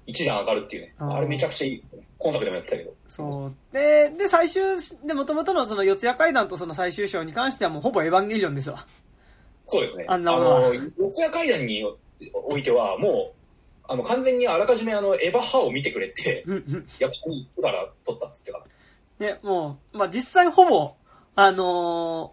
[0.06, 0.94] 一段上がるっていうね。
[0.98, 2.02] あれめちゃくちゃいいですね。
[2.18, 2.94] 今作でもやってたけど。
[3.08, 3.54] そう。
[3.72, 4.62] で、で、最終、
[5.04, 8.86] で、元々のその四谷階段とその最終章に関してはもうほぼエヴァンゲリオンですわ。
[9.66, 10.04] そうですね。
[10.08, 11.84] あんなものはの、四谷階段に
[12.34, 13.41] おいては、もう、
[13.92, 16.44] あの、完全にあらかじめあの、エヴァ派を見てくれって。
[16.98, 19.26] 役者に言から撮ったっつってから。
[19.26, 20.94] ね、もう、まあ、実際ほぼ、
[21.34, 22.32] あの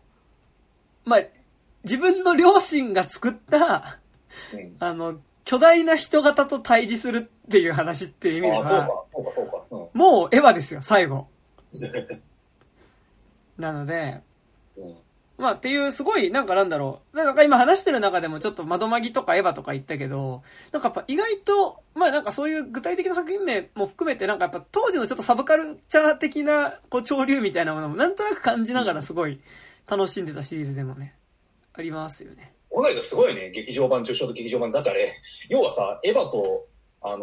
[1.06, 1.22] ーまあ、
[1.84, 4.00] 自分の両親が作った、
[4.54, 4.76] うん。
[4.80, 9.66] あの、巨大な人型と対峙するっていう話っていう意味でああ、そうは、か、そうか、そうか。
[9.72, 10.00] うん。
[10.00, 11.28] もうエヴァですよ、最後。
[13.58, 14.22] なので、
[14.78, 14.96] うん
[15.40, 17.18] まあっていうすごいなんかなんだろう。
[17.18, 29.40] なんか今話してる中でもちょっと窓マギとかエヴァとか言ったけど、なんかやっぱ意外と、まあなんかそういう具体的な作品名も含めてなんかやっぱ当時のちょっとサブカルチャー的なこう潮流みたいなものもなんとなく感じながらすごい
[29.88, 31.16] 楽しんでたシリーズでもね、
[31.74, 32.54] ありますよね。
[32.70, 33.52] 考えたらすごいね。
[33.52, 34.72] 劇場版、中小と劇場版。
[34.72, 35.12] だってあれ、
[35.50, 36.68] 要はさ、エヴァと、
[37.02, 37.20] あのー、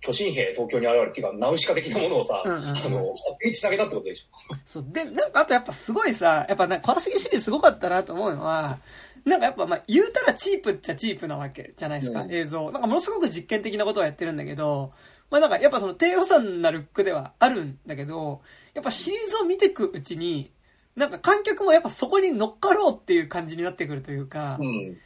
[0.00, 4.56] 巨神兵東京に現れるっていうか、ナウシカ的なものをさ、うんうんうんあの、げたってことでしょ？
[4.66, 4.86] そう。
[4.90, 8.80] で、なんかあとやっぱすごいさ、やっぱなんか小杉シリーズすごかったなと思うのは、
[9.24, 12.70] なんかやっぱまあ言うたらチープっちゃチープなわけじゃないですか、うん映像。
[12.70, 14.92] なんかものすごく実験的なことをやってるんだけど、
[15.30, 18.42] まあなんかやっぱその低予算なルックではあるんだけど、
[18.74, 20.52] やっぱシリーズを見ていくうちに、
[20.96, 24.98] なんか観客もやっぱそこに乗っかろうっていう感じになってくるというか、うん。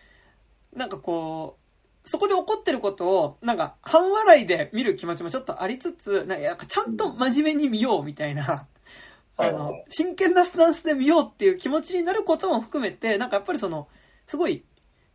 [0.75, 1.62] なんかこう、
[2.05, 8.67] そこで起こってることを、なんか、半笑いで見る気持ちもちょっとありつつ、なんかちゃんと真面目に見ようみたいな、
[9.37, 13.89] あの真剣なスタンスで見ようっていう気持ちになることも含めて、なんかやっぱりその、
[14.27, 14.65] すごい、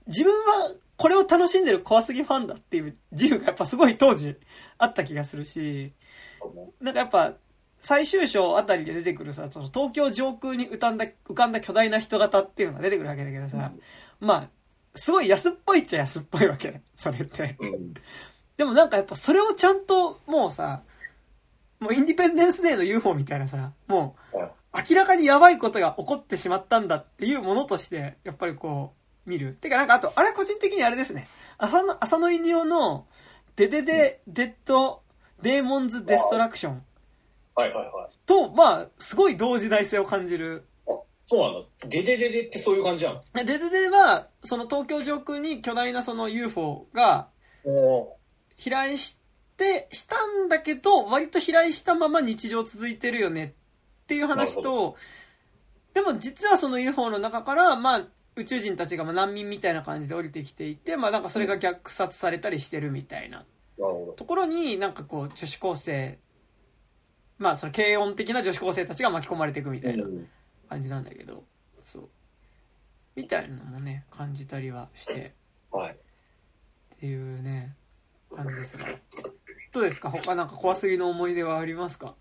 [0.08, 4.38] 自分はこれを楽しんでる怖すぎファンだっていう自由がやっぱすごい当時
[4.78, 5.93] あった気がするし、
[6.80, 7.34] なんかやっぱ、
[7.80, 13.71] 最終章あたりで出てくるさ、その東京上空に浮かんだ、浮かんだ巨大な人型っていうのが出てくるわけだけどさ、
[14.19, 14.50] まあ、
[14.97, 16.81] すごい安っぽいっちゃ安っぽいわけ。
[16.95, 17.55] それって。
[17.60, 17.93] うん。
[18.57, 20.81] でもなんかやっぱそれをちゃんともうさ、
[21.79, 24.51] もうインディペンデンスデーの UFO みたいなさ、もうはい
[24.89, 28.93] 明らかにやばいことが起こってしまったんだっていうものとして、やっぱりこ
[29.25, 29.53] う、見る。
[29.53, 31.27] てかなんかあと、あれ個人的にあれですね。
[31.57, 33.07] 浅野、浅野いにおの、
[33.55, 35.01] デデデ、デッド、
[35.41, 36.83] デーモンズ・デストラクション
[37.55, 38.17] はいはいはい。
[38.27, 40.66] と、まあ、すごい同時代性を感じる。
[41.28, 41.68] そうなんだ。
[41.90, 43.22] デデデデってそういう感じじゃん。
[43.34, 47.28] デデデは、その東京上空に巨大なその UFO が
[47.66, 48.16] お
[48.58, 49.20] 飛来し
[49.58, 53.56] て、したんだけど、割と飛来したまま日常続いてるよね
[54.04, 54.96] っていう話と、
[55.94, 63.46] でも実はその UFO の中から、まあ、宇宙人たちがまあ難民みたいな感じで降りてきていて、まあなんかそれが虐殺されたりしてるみたいな
[64.16, 66.20] ところになんかこう女子高生、
[67.38, 69.94] まあその軽音的な女子高生たちが巻き込まれていくみたど。
[69.94, 70.06] いな
[70.69, 71.43] 感じなんだけど、
[71.86, 72.10] そう。
[73.15, 75.34] みたいなのもね、感じたりはして、
[75.71, 75.91] はい。
[75.91, 77.75] っていうね、
[78.36, 78.86] 感じですが。
[79.73, 80.10] どうですか？
[80.10, 82.15] 他なんか怖すぎの思い出はありますか？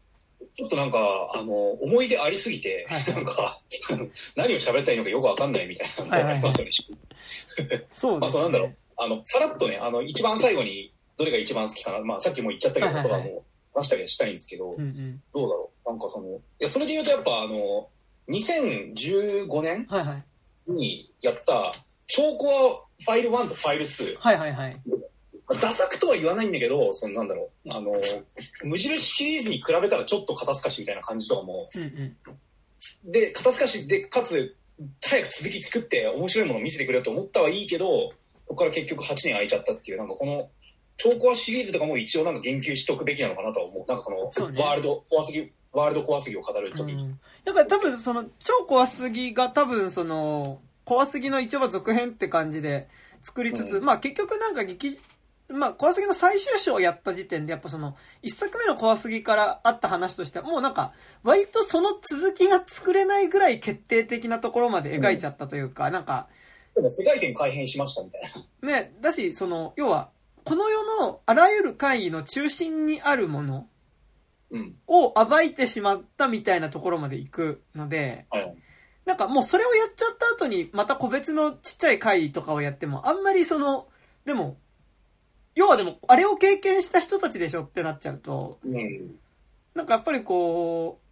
[0.55, 0.99] ちょっとなんか、
[1.35, 3.61] あの、思い出ありすぎて、はいなんか、
[4.37, 6.71] 何を喋ったらいいのかよくわかんないみたいなのがありますよね。
[6.91, 6.97] ま
[7.77, 8.77] あ、そうですそうなんだろうね。。
[8.97, 12.01] あの、さらっとね、あの、一番最後に、どれが一番好きかな？
[12.01, 13.45] まあ、さっきも言っちゃったけど、はいはいはい言葉も
[13.77, 15.23] 出したりはしたいんですけど、うんうん。
[15.35, 15.89] どうだろう？
[15.91, 17.89] なんかその、いや、それで言うとやっぱ、あの、
[18.29, 20.73] 2015年はいはい。
[20.73, 21.73] にやった、
[22.07, 24.17] 超コアファイル1とファイル2。
[24.19, 24.81] はいはいはい。
[25.49, 27.93] ダサくとは言わないんだけど、そのなんだろう、あの、
[28.65, 33.11] 無印シリーズに比べたらちょっと肩透かしみたいな感じとかも、うんうん。
[33.11, 34.57] で、肩透かしで、かつ、
[35.05, 38.15] 早く続き作って面白いものを見せてくれよと思ったはいいけど、こ
[38.55, 40.51] こから結局8年空いちゃったっていう、なんかこの、
[40.97, 43.87] 超コアシリーズとかも一応なんか言及しておくべきなのかなとは思う。
[43.87, 47.05] なんかその、そうねワールド、怖すぎ、ワールド怖すぎを語るときに。
[47.05, 52.89] うんだから多分その超怖すぎが多分その怖すぎの一応は続編って感じで
[53.23, 54.99] 作りつつ、うんまあ結局なんか劇
[55.49, 66.27] まあ怖すぎの最終章をやった時点でやっぱその一作目の怖すぎからあった話としてはもうなんか割とその続きが作れないぐらい決定的なところまで描いちゃったというか、なんか
[66.75, 68.23] でも世界線改変しましたみたい
[68.63, 68.69] な。
[68.69, 70.11] ねだしその要は
[70.45, 73.67] この世のあらゆる会議の中心にあるものうん。
[74.87, 78.57] を暴いてしまったみたいなところまで行くので、はい。
[79.05, 83.87] なんかもうそれをやっちゃった後にまた個別のちっちゃい回とかをやってもあんまりその、
[84.25, 84.57] でも、
[85.55, 89.17] 要はでもあれを経験した人たちでしょってなっちゃうと、うん。
[89.75, 91.07] なんかやっぱりこう、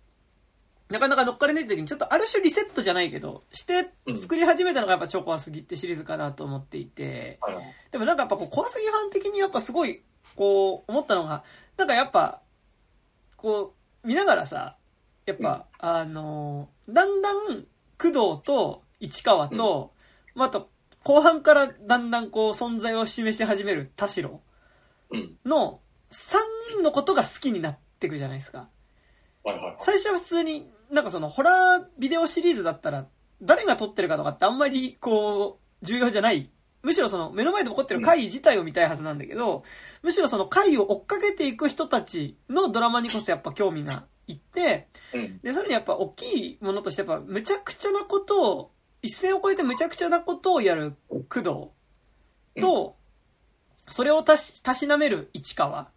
[0.92, 7.54] なかなか乗っかれない時にちょっとある種リセットじゃないけど、して作り始めたのがやっぱ超怖すぎってシリーズかなと思っていて、はい。
[7.90, 10.02] でもなんかやっぱこう怖すぎファン的にやっぱすごい、
[10.36, 11.42] こう思ったのが、
[11.76, 12.40] なんかやっぱ、
[13.44, 14.78] こう見ながらさ、
[15.26, 17.66] やっぱ、あのーだんだん
[17.98, 19.92] 工藤と市川と、
[20.34, 20.70] まあ、あと
[21.02, 24.40] 後半からだんだんこう存在を示し始める田代
[25.10, 25.36] うん。
[25.44, 25.80] の
[26.10, 26.36] 3
[26.70, 28.68] 人のことが好きになってくじゃないですか。
[29.44, 29.76] はいはい。
[29.80, 33.06] 最初は普通に、なんかそのホラービデオシリーズだったら、
[33.42, 36.50] 誰が撮ってるかとかってあんまりこう、重要じゃない。
[36.84, 39.64] むしろその目の前で起こってる回自体を見たいはずなんだけど、
[40.02, 45.40] むしろその回を追っかけていく人たちのドラマにこそやっぱ興味がいって、うん。
[45.40, 48.70] で、さらにやっぱ大きいものとしてやっぱむちゃくちゃなことを、
[49.00, 51.44] 一線を越えてむちゃくちゃなことをやる工藤
[52.60, 52.96] と、
[53.88, 55.88] それをたし、たしなめる市川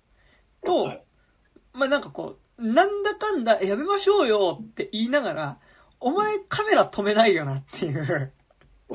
[0.65, 1.03] と、はい。
[1.73, 5.59] まあなんかこう、なんだかんだやめましょうよって言いながら、
[5.99, 8.33] お前カメラ止めないよなっていう、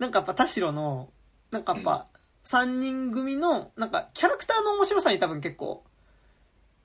[0.00, 1.10] なんかやっぱ田代の、
[1.52, 2.08] なんかやっぱ
[2.44, 5.84] 3人組の、なんかキャラクターの面白さに多分結構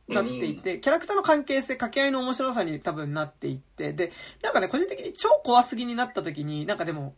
[0.08, 4.12] なっていて、キャラクターの関係性、掛け合いの面白さに多分なっていって、で、
[4.44, 7.16] なんかね、個人的に超怖すぎになった時に、なんかでも、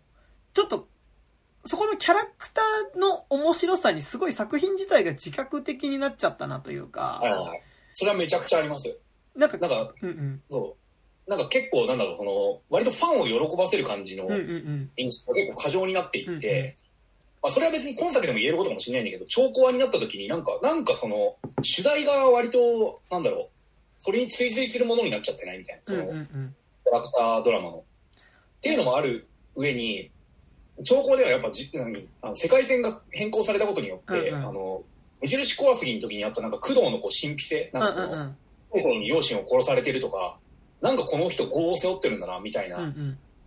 [0.53, 0.87] ちょっと
[1.67, 7.19] そこのキャラクターの面白さにすごい作品自体が自覚的になっちゃったなというか。
[7.91, 8.97] それはめちゃくちゃあります。
[9.35, 10.41] なんか、なんか、うんうん。
[10.49, 10.86] そう。
[11.27, 14.29] なんか結構、なんだろう、その、割とファンを喜ばせる感じの。
[14.95, 16.77] 演出が結構過剰になっていって、
[17.43, 23.47] まあ、それは別に今作でも言えることかもしれないんだけど、超コアになった時になんか、なんかその、主題が割と、なんだろう、
[23.97, 26.25] それに追随するものになっちゃってないみたいな、そうんの。
[26.85, 27.77] キャラクタードラマの。
[27.77, 30.09] っていうのもある上に、
[30.83, 34.83] 超高ではやっぱじ何あの世界線が変更されたことによって、うんうんあの、
[35.21, 38.35] 無印怖すぎの時にあったなんか工藤のこう神秘性、なんかその、うんうんうん。
[38.73, 40.37] 過去に両親を殺されてるとか、
[40.81, 42.77] なんかこの人業を背負ってるんだな、みたいな。
[42.77, 42.83] と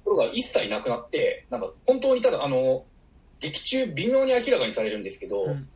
[0.05, 2.85] ころが一切なくなって、なんか本当にただ、あの、
[3.41, 5.69] 劇中微妙に明らかにされるんですけど、うん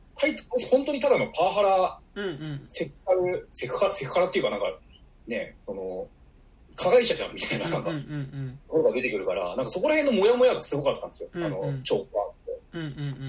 [0.70, 2.62] 本当にただのパワハラ、うんうん。
[2.68, 4.66] セクハラ、セクハラ、セクハラっていうかなんか、
[5.26, 6.06] ね、その、
[6.76, 12.32] 加害者じゃんみたいな、なんか、うんところが出てくるから、なんかそこら辺のモヤモヤがすごかったんですよ、あうんうんの、超怖っ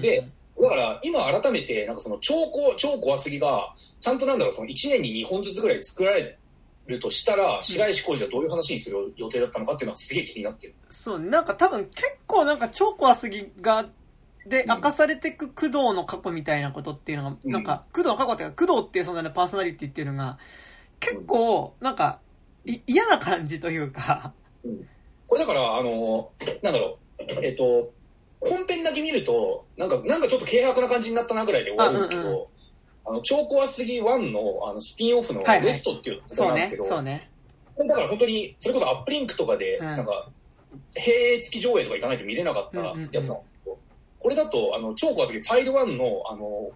[0.00, 0.28] で、
[0.60, 6.38] だから今改めて、なんかその超怖、超怖すぎが、ちゃんとなんだろう、その1年に2本ずつぐらい作られ
[6.86, 10.74] るとしたら、白石浩二はどういう話にする予定だったのかっていうのはすげえ気になってる。
[10.88, 13.88] そう、なんか多分結構なんか超怖すぎが、
[14.46, 14.68] で、うん。
[14.70, 17.52] 明かされてく工藤の過去みたいなことっていうのが、うん。
[17.52, 20.38] なんか、工藤の過去っていうか、工藤っていうそのね、パーソナリティっていうのが、
[21.00, 22.20] 結構、なんか、
[22.64, 24.32] い嫌な感じというか、
[25.26, 26.30] これだから、あの、
[26.62, 27.92] なんだろう、えっと、
[28.40, 32.48] 本編だけ見ると、なんか、なんかちょっと軽薄な感じになったなぐらいで終わるんですけど、
[33.06, 37.30] あの、超怖すぎ1のあのスピンオフのはいはいレストっていうとこそなんですけ、ど、そうね。
[37.74, 40.28] これだから本当に、それこそアップリンクとかで、うんなんか、
[40.94, 43.32] 併付き上映とか行かないと見れなかったやつなんです
[43.64, 43.78] けど、
[44.18, 46.72] これだと、あの、超怖すぎファイル1の、あの、応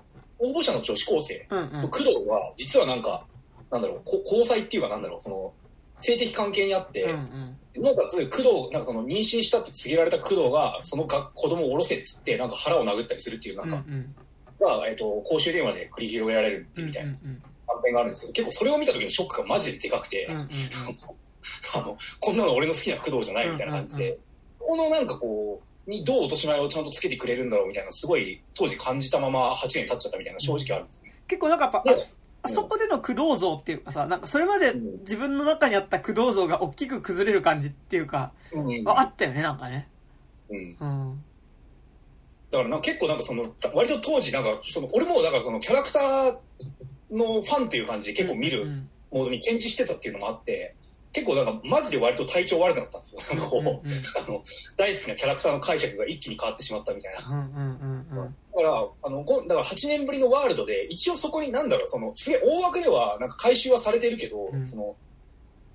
[0.59, 1.89] 募者の女子高生、うんうん。
[1.91, 3.27] 工藤は、実はなんか、
[3.71, 5.53] なんだろう、こ交際っていうかなんだろう、その、
[5.99, 7.83] 性的関係にあって、うんうん。
[7.83, 14.15] なおかつ、工藤、なんかその妊娠したって告げられた工藤が、そのが子供を下ろせっつって、なんか腹を殴ったりするっていう、なんうんうか、ん。
[14.61, 17.13] が、えっと、公衆電話で繰り広げられるみたいな
[17.67, 20.29] 短編があるんですけど、結構それを見た時のショックがマジででかくて。
[21.75, 24.19] あの、こんなの俺の好きな工藤じゃないみたいな感じで、うん
[24.71, 31.15] このなんかこう、にどう落とし前をちゃんとつけてくれるんだろうみたいな、すごい当時感じたまま8年経っちゃったみたいな正直あるんですよね。
[31.27, 31.97] 結構なんかやっぱ、で
[32.43, 39.89] あそこでの工藤像っていうかさ、なんかそれまでうん自分の中にあった工藤像が大きく崩れる感じっていうか、うんああったよね、なんかね。
[40.51, 41.25] うんうん。
[42.51, 46.37] だからな結構なんかその、割と当時なんか、その、俺もだからそのキャラクター
[47.11, 50.75] のファンっていう感じで結構見るうんモードにチェンジしてたっていうのもあって、
[51.13, 53.43] 結構なんかマジで割と体調悪くなったんですよ。
[54.25, 54.45] あの、
[54.77, 57.19] 大好きなキャラクターの解釈が一気に変わってしまったみたいな。
[57.21, 64.95] だから、あの、こだから8年ぶりのワールドで、一応そこになんだろう、その、すげえ大枠ではなんか回収はされてるけど、うんその、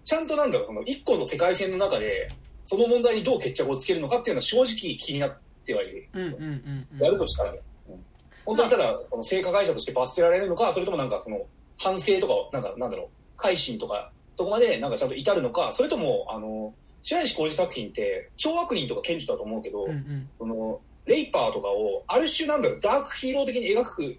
[0.05, 2.29] ちゃんとなんだろう、その一個の世界線の中で、
[2.63, 6.10] その問題にどう決着をつけるのかっていうのは正直気になってはいる。
[6.13, 7.04] うんうんうんうん。
[7.04, 7.60] やるとしたらね。
[7.89, 8.06] うん
[8.45, 11.47] 本当にただ、その性加害者として罰せられるのか、それともなんかその、
[11.78, 24.17] 反省とかを、なんか、なんだろう、改心とか、とこまでなんかちゃんと至るのか、それとも、あの、白石浩二作品って、超悪人とか顕著だと思うけど、うんうんその、レイパーとかを、ある種なんだろう、ダークヒーロー的に描く。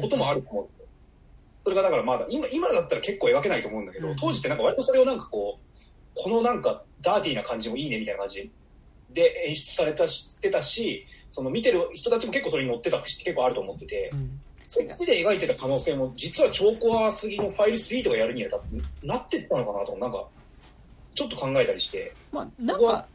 [0.00, 0.68] こともあると思う。
[1.64, 5.80] それがだからまだ、今、今だったら結構描けないと思うんだけど、うん当時ってなんか割とそれをなんかこう、
[6.14, 8.50] このなんかダーティーな感じもいいねみたいな感じ
[9.14, 14.40] で演出されたし、してたし、その見てる人たちも結構それに乗ってたし、結構あると思ってて、うん。
[14.66, 18.60] そっちで描いてた可能性も、実は超コアすぎのファイル3とかやるには
[19.02, 20.26] なってったのかなと、なんか、
[21.14, 23.06] ちょっと考えたりして、まあ、なんか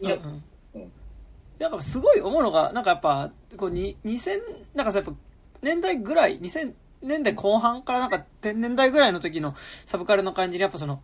[1.60, 4.40] なんかすごい思うのが、なんかやっぱ、こうに、2000、
[4.74, 5.14] なんかさ、やっぱ、
[5.62, 11.04] 年代ぐらい、2000年代後半からなんか、天年代ぐらいの時のサブカルの感じに、やっぱその、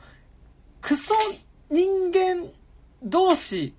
[0.79, 1.13] クソ
[1.69, 2.49] 人間
[3.03, 3.73] 同士、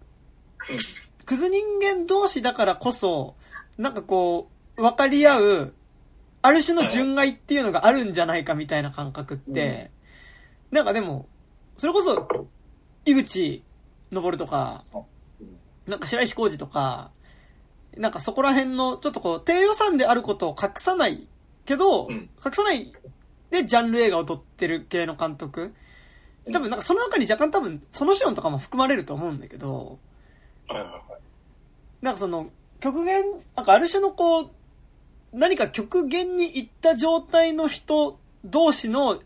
[0.68, 3.34] うんクズ人間同士だからこそ、
[3.76, 5.74] なんかこう、分かり合う、
[6.40, 9.90] ある種の純愛っていうのがあるんじゃないかみたいな感覚って、
[10.70, 11.26] なんかでも、
[11.76, 12.28] それこそ、
[13.04, 13.64] 井口
[14.12, 14.84] 昇とか、
[15.86, 17.10] なんか白石浩二とか、
[17.96, 21.26] なんかそこら辺の、ちょっとこう、低予算であることを隠さない
[21.64, 22.92] けど、うん隠さない
[23.50, 25.74] でジャンル映画を撮ってる系の監督。
[26.52, 29.98] 多分なんかその中に若干多分、そのシオンとかも含まれると思うんだけど。
[32.06, 33.24] なんかその、極限、
[33.56, 34.50] なんかある種のこう、
[35.32, 39.20] 何か極限に行った状態の人同士の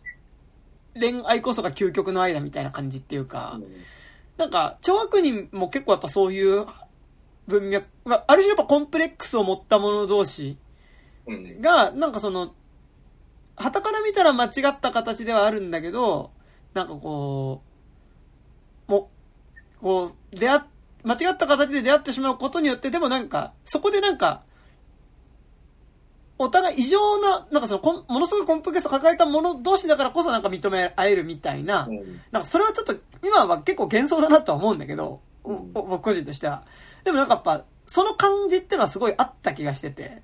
[0.95, 3.61] 恋愛こそが究極の愛だみたいな感じっていうか、
[4.39, 6.65] なんか、超悪人も結構やっぱそういう
[7.49, 10.57] 文脈、まあ、ある種やっぱコンプレックスを持った者同士
[11.61, 12.55] が、なんかその、
[13.57, 16.31] 旗から見たら間違った形ではあるんだけど、
[16.73, 17.61] なんかこ
[18.89, 19.11] う、も
[19.79, 20.61] う、こう、出会っ、
[21.05, 24.43] 間違った形で出会ってしまうことによって、でもなんか、そこでなんか、
[26.39, 32.21] お互い異常な、なんかそのものすごいコンプレックスを抱えた者同士だからこそなんか認め合えるみたいな、うん。
[32.31, 35.71] なんかそれはちょっと、今は結構幻想だなとは思うんだけど、おうん。
[35.75, 36.65] お僕個人としては。
[37.05, 40.23] でもなんかやっぱ、その感じってのはすごいあった気がしてて、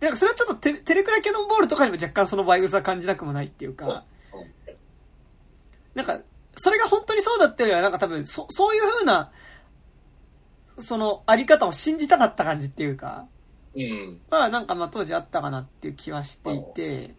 [0.00, 4.04] で、なんかそれはちょっとテテレクラキャノンボールとかにも若干そのバイブスは感じなくもないっていうか、
[5.94, 6.20] なんか、
[6.56, 9.30] それが本当にそうだったよりは、なんか多分、そ、そういう風な、
[10.78, 13.26] その、あり方を信じたかった感じっていうか、
[13.74, 14.20] うん。
[14.30, 17.14] まあなんかまあ当時あったかなっていう気はしていて、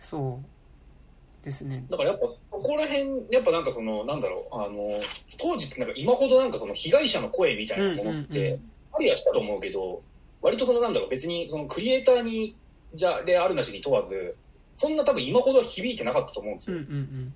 [0.00, 1.84] そうですね。
[1.90, 4.90] だからやっぱ、ここら辺、やっぱなんかその、なんだろう、あの、
[5.38, 8.58] 当時ってなんか今ほどなんかその被害者の声みたいなものって、
[8.92, 10.02] ありはしたと思うけど、
[10.40, 12.56] 割とそのなんだろう、別にそのクリエイターに、
[12.94, 14.34] じゃ、であるなしに問わず、
[14.76, 16.78] そんな多分今ほど響いてなかったと思うんですよ。
[16.78, 17.34] うんうん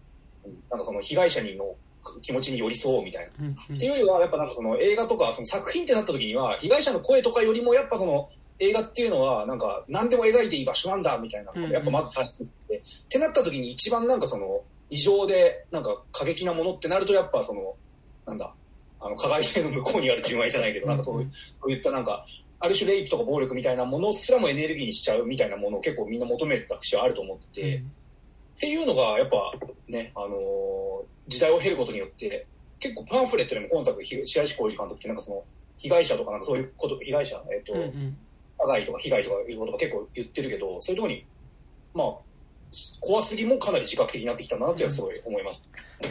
[0.70, 1.74] なんかその被害者にの
[2.20, 3.48] 気持ちに寄り添おうみたいな。
[3.48, 8.28] っていうよりは、やっぱなんかその映画とか、その作品ってなった時には、被害者の声とかよりも、やっぱその
[8.58, 12.46] 映画っていうのは、なんか何でも描いていい場所なんだみたいなやっぱまず最初に。
[12.46, 17.74] って、ってなった時に一番なんかその異常で、なんか過激なものってなると、やっぱその、
[18.26, 18.52] なんだ、
[19.00, 22.26] あの、加害性の向こうにある純愛じゃないけど、なんかそういう、そういったなんか、
[22.60, 27.82] ある種レイプとか暴力みたいなものすらもエネルギーにしちゃうみたいなものを結構みんな求めてた節はあると思ってて、
[28.56, 29.52] っていうのが、やっぱ
[29.88, 32.46] ね、あのー時代を経ることによって、
[32.78, 35.44] 結構パンフレットでも今作、ひ白石浩二監督ってなんかその、
[35.78, 38.16] 被害者とかなんかそういうこと、被害者、えっ、と、うんうん。
[38.58, 41.26] 加害とか被害とかいうことが結構言ってるけど、そういうところに、
[41.94, 42.08] まあ、
[43.00, 45.62] 怖すぎもかなり自覚的になってきたなってすごい思います。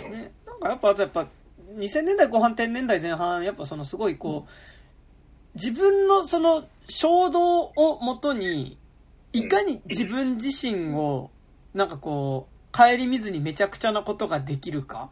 [0.10, 1.28] ね、なんかやっぱ、あとやっぱ、
[1.76, 4.52] 2000年代後半、10年代前半、やっぱそのすごいこう、
[5.56, 8.78] 自分のその衝動をもとに、
[9.34, 11.30] いかに自分自身を、
[11.74, 15.10] なんかこう、顧みずにめちゃくちゃなことができるか？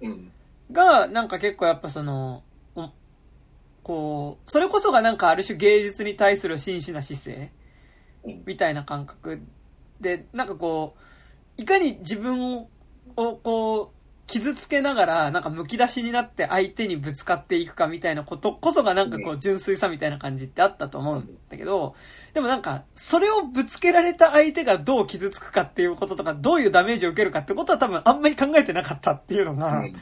[0.00, 0.32] うん。
[0.72, 2.42] が、なんか結構やっぱその、
[2.74, 2.90] お
[3.82, 7.52] こう、それこそがなんかある種芸術に対する真摯な姿勢
[8.24, 9.42] うんみたいな感覚
[10.00, 10.96] で、なんかこ
[11.58, 12.68] う、いかに自分を、
[13.16, 13.93] をこう、
[14.26, 21.94] 傷つけながら、なんか剥き出しになって相手にぶつかっていくかみたいなことこそがなんかこうう純粋さみたいな感じってあったと思うんだけど、
[22.32, 29.96] でもなんか、それをぶつけられた相手がどう傷つくかっていうこととか、どういうダメージを受けるかってことは多分あんまり考えてなかったっていうのが、うん。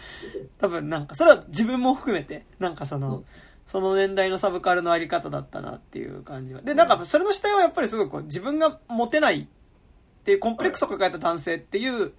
[0.59, 3.25] 多分なんか、それは自分も含めて、なんかその、うん。
[3.67, 6.63] その年代のサブカルのあり方だったなっていう感じは。
[6.63, 12.13] で、なんかそれの主体はやっぱりすごいこう自分がモテないっていうコンプレックスを抱えた男性っていう、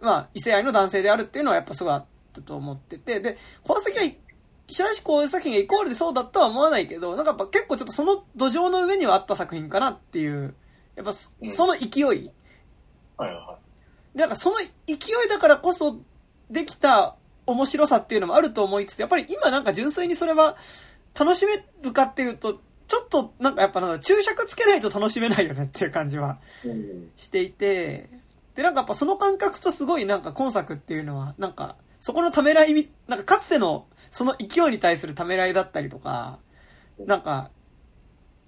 [0.00, 4.04] まあ異性愛の男性であるっていうのはやっぱすごいあったと思ってて、で、この先は、
[4.70, 10.54] 白石光作品がイコールでそうだとは思わないけど、なんかやっぱ結構ちょっとその土壌の上にはあった作品かなっていう、
[10.94, 11.32] やっぱそ
[11.66, 12.04] の勢い、
[13.16, 13.58] はいは
[14.14, 15.96] でなんかその勢いだからこそ
[16.50, 20.56] できた面白さっていうのもあると思いつつ、やっぱり今なんか純粋にそれは
[21.18, 26.38] 楽しめるかっていうと、ちょっとなんかやっぱなんか注釈つけないと楽しめないよねっていう感じは。
[27.16, 28.10] していて、
[28.58, 36.40] でなんかやっぱその感覚とすごいなんか今作っていうのは、なんかそこのためらいみ、なんかかつてのその勢いに対するためらいだったりとか、
[36.98, 37.50] なんか、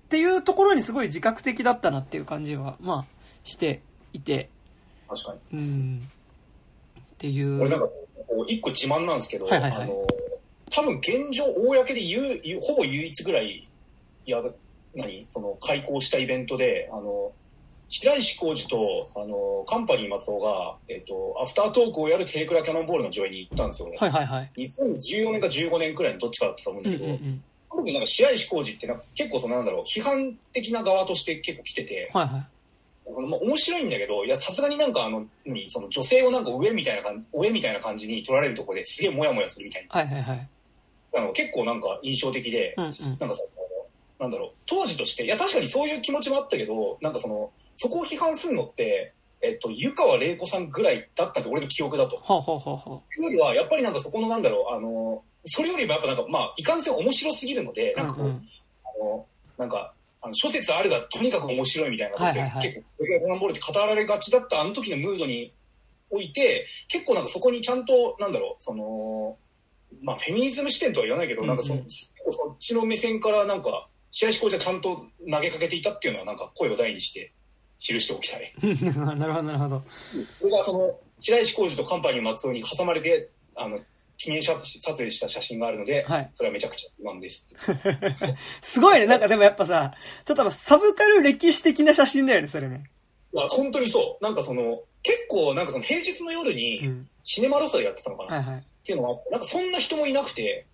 [0.06, 3.82] っていうところにすごい自覚的だったなっていう感じは、まあ、して
[4.12, 4.50] いて、
[5.08, 5.58] 確かに。
[5.58, 6.08] うん。
[6.98, 7.60] っていう。
[7.60, 7.88] 俺なんか、
[8.48, 10.06] 一個自慢なんですけど、はいはいはいあの、
[10.72, 13.68] 多分現状、公で言う、ほぼ唯一ぐらい、
[14.26, 14.42] や、
[14.96, 15.28] 何？
[15.30, 17.30] その、開講したイベントで、あの、
[17.90, 23.92] 白石浩二と、あの、カンパニー松尾が、えっと、アフタートークをやるテレクラキャノンボールの上映に行ったんですよ。
[23.98, 24.52] はいはいはい。
[24.56, 27.44] 2014年か15年くらいのどっちかだったと思うんうだけど、んうんうん。
[27.68, 32.46] その時なんか白石浩二ってなんか結構そのなんだろう、批判的な側として結構来てて、はいはい。
[33.28, 40.48] まあ、面白いんだけど、いや、さすがになんかあの、何その女性をなんか上みたいな感じ、上みたいな感じに取られるところですげえモヤモヤするみたいはいはいはい。
[41.12, 41.22] な。
[41.22, 42.92] あの結構なんか印象的で、うんうん。
[42.92, 43.48] なんかその、
[44.20, 52.18] なんだろう、当時として、いや、確かにそういう気持ちもあったけど、なんかその、そこを批判するのって、えっと、湯川玲子さんぐらいだったって俺の記憶だと。
[52.18, 57.94] ほうほうほうほというよりは、やっぱりなんかそこのなんだろう、あの、それよりもやっぱなんか、まあ、いかんせん面白すぎるので、う。
[57.94, 58.48] うなんかこう、んうん。
[58.84, 59.26] あの、
[59.56, 65.54] なんか、あの諸説あるがとにかく面白いみたいなことって、はいはいはい結構、ドラゴンボールって語られがちだったあの時のムードに
[66.10, 69.38] おいて、結構なんかそこにちゃんと、なんだろう、その、
[70.02, 77.32] まあ、フェミニズム視点とは言わないけど、うんうんなんかその、結構そっちの目線からなんか、試合志向じゃちゃんと投げかけていたっていうのは、なんか声を大にして、
[77.80, 78.52] 記しておきたい。
[79.16, 79.82] なるほどなるほど。
[80.40, 83.78] これがその、白石浩二とカンパニー松尾に挟まれて、あの、
[84.16, 87.48] 記念撮撮影した写真があるので、はいそれはめちゃくちゃ不満です。
[88.60, 89.06] すごいね。
[89.06, 89.94] なんかでもやっぱさ、
[90.26, 92.90] ちょっとサブカル歴史的な写真だよね、それね。
[93.32, 94.24] いや、本当にそう。
[94.24, 97.08] なんかその、結構なんかその平日の夜うにん。
[97.24, 98.64] シネマロサでやってたのかな、っはいはい。
[98.84, 100.66] ていうのがあって、なんかそんな人もいなくて、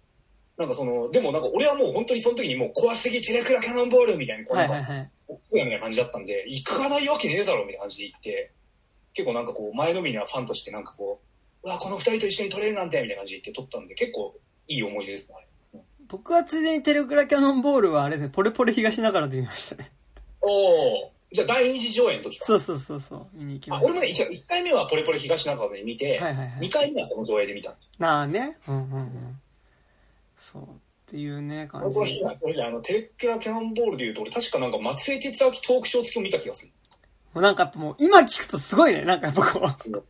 [0.58, 5.08] なんかその、でもなんか俺はもう本当にその時にもう怖すぎテレクラキャノンボールみたいな、こうなんか、
[5.52, 8.52] みたいな感じだったんで、行かないわけねえだろみたいな感じで行って、
[9.14, 11.20] 結構なんかこう前のみにはファンとしてなんかこ
[11.64, 14.34] う、うわ、この二人と一緒に撮れるなんてみたいな感じで行って撮ったんで、結構
[14.68, 15.82] いい思い出ですね。
[16.08, 19.90] 僕はついでにテレクラキャノンボールはあれですね、ポレポレ東中野で見ましたね。
[20.40, 22.44] おおじゃあ第二次上映の時か。
[22.44, 23.90] そうそうそうそう、見に行きました。
[23.90, 28.56] 俺もね、1回目はポレポレ東中野で見て、はいはいはい、2回目はその上映で見たんですああね。
[28.68, 29.40] うんうんうん。
[30.36, 30.62] そう。
[30.62, 30.66] っ
[31.08, 31.98] ていうね、感じ。
[32.42, 36.72] 俺あの、テレクラキャノンボールで言うと、俺確かなんか松江哲明トークショー付きを見た気がする。
[37.32, 40.04] もうなんかもう今聞くとすごいね、なんかやっぱこう。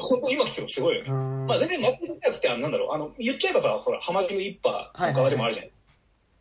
[0.00, 1.10] 本当今聞くとすごいよね。
[1.46, 5.72] まあ全然松井哲明ってなんだろう、あの、言っちゃえばさ、ほら、浜島一派の側でもあるじゃない。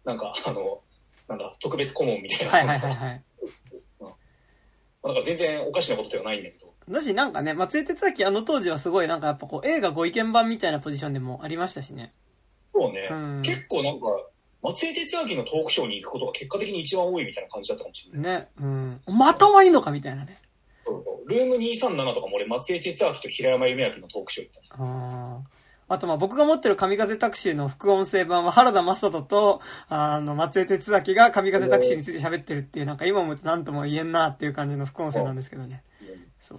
[0.06, 0.80] なんか、あの、
[1.28, 2.54] なんだ、特別顧問みたいな。
[2.54, 3.24] はいはいはい、はい。
[5.04, 6.74] なんか全然おかしなことではないんだけど。
[6.90, 12.14] だし、なんかね、松江哲明あの当時はすごいなんかやっぱこう映画ご意見版みたいなポジションでもありましたしね。
[12.74, 13.08] そうね。
[13.10, 14.08] うん、結構なんか、
[14.64, 18.40] 松江哲明のトークショーに行くことが結果的に一番多いみたいな感じだったかもしれない。
[18.40, 18.48] ね。
[18.62, 19.02] うん。
[19.08, 20.42] またはいいのかみたいなね。
[20.86, 21.30] そうそう。
[21.30, 24.84] ルーム237とかも俺松江哲明と平山夢明のトークショー行った。
[24.84, 25.54] ああ。
[25.90, 35.84] あとまあ僕が持ってる神風タクシーの副音声版は原田正人と、あの、松江哲明が神風タクシーについて喋ってるっていう、なんか今も何とも言えんなっていう感じの副音声なんですけどね。
[36.40, 36.58] そう。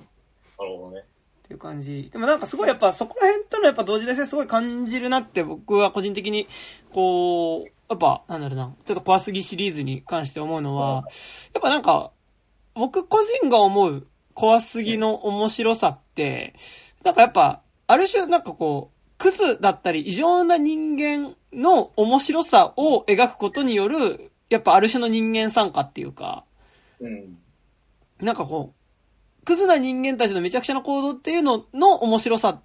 [0.58, 1.04] なるほどね。
[1.44, 2.08] っていう感じ。
[2.10, 6.48] でもなんかすごいやっぱそこら辺とのやっぱ同時ですごい感じるなって僕は個人的に、
[6.92, 11.04] こう、やっぱ、なんだろうな、ちょっと怖すぎシリーズに関して思うのは、
[11.52, 12.12] やっぱなんか、
[12.74, 16.54] 僕個人が思う怖すぎの面白さって、
[17.04, 26.44] なんかやっぱ、ある種なんかこう、クズだったり異常な人間の面白さを描くことによる、やっぱある種の人間参加っていうか、
[27.00, 27.38] うん。
[28.20, 28.83] なんかこう、
[29.44, 32.60] クズな人間たちのめちゃくちゃな行動っていうのの面白さ。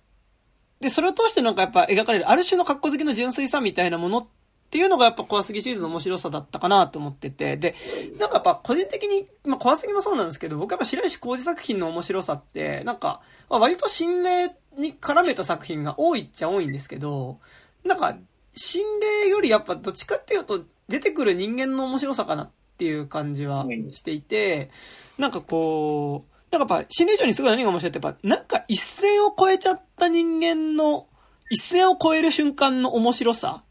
[0.80, 4.28] で、それを通してなんかやっぱ描かれる、ある種の格好好きの純粋さみたいなものっ
[4.72, 7.76] ていうのがやっぱ怖すぎシリーズの面白さだったかなと思ってて、で、
[8.20, 17.40] なんかやっぱ個人的に、まあ怖すぎもそうなんですけど、僕やっぱ白石浩二作品の面白さって、なんか、まあ、割と心霊に絡めた作品が多いっちゃ多いんですけど、
[17.84, 18.16] なんか、
[18.54, 18.84] 心
[19.24, 24.70] 霊よりやっぱどっちかっていうと、出てくる人間の面白さかなっていう感じはしていて、
[25.18, 31.08] なんかこう、なんかやっぱ心霊以上にすごい何が面白いってやっぱ、なんか一線を越えちゃった人間の、
[31.50, 33.64] 一線を越える瞬間の面白さ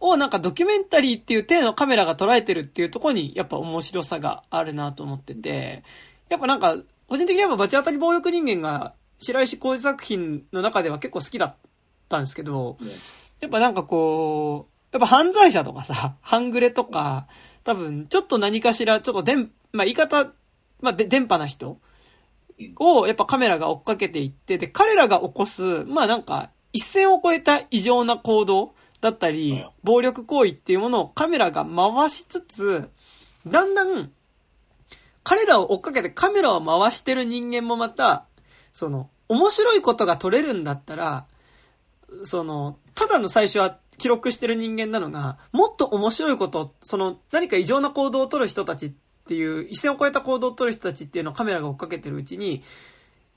[0.00, 5.82] をなんかドキュメンタリーっていう体のカメラが捉えてるっていうところにやっぱ面白さがあるなと思ってて、
[6.28, 6.76] やっぱなんか、
[7.08, 11.56] 個人的には罰当たり暴力人間が白石浩二作品の中では結構好きだっ
[12.08, 12.76] たんですけど、
[13.40, 17.26] やっぱなんかこう、やっぱ犯罪者とかさ、半グレとか、
[17.64, 20.32] 多分ちょっと何かしら、ちょっとでん、まあ言い方、
[20.80, 21.78] まあで、電波な人
[22.78, 32.90] をやっぱカメラが追っかけていって、で、彼らが起こす、まあなんか、一線を越えた異常な行動だったり、暴力行為っていうものをカメラが回しつつ、
[33.46, 34.12] だんだん、
[35.22, 38.26] 彼らを追っかけてカメラを回してる人間もまた、
[38.72, 41.26] その、面白いことが撮れるんだったら、
[42.24, 48.94] その、ただの最初は記録してる人間なのが、もっと面白いこと、その、何か異常な行動を取る人たち
[49.28, 52.62] っていう、一線を越えた行動を取る人たちっていうのをカメラが追っかけてるうちに、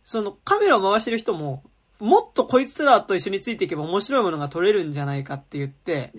[0.06, 1.64] そのカメラを回してる人も、
[2.00, 6.14] もっとこいつらと一緒についていけば面白いものが撮れるんじゃないかって言って、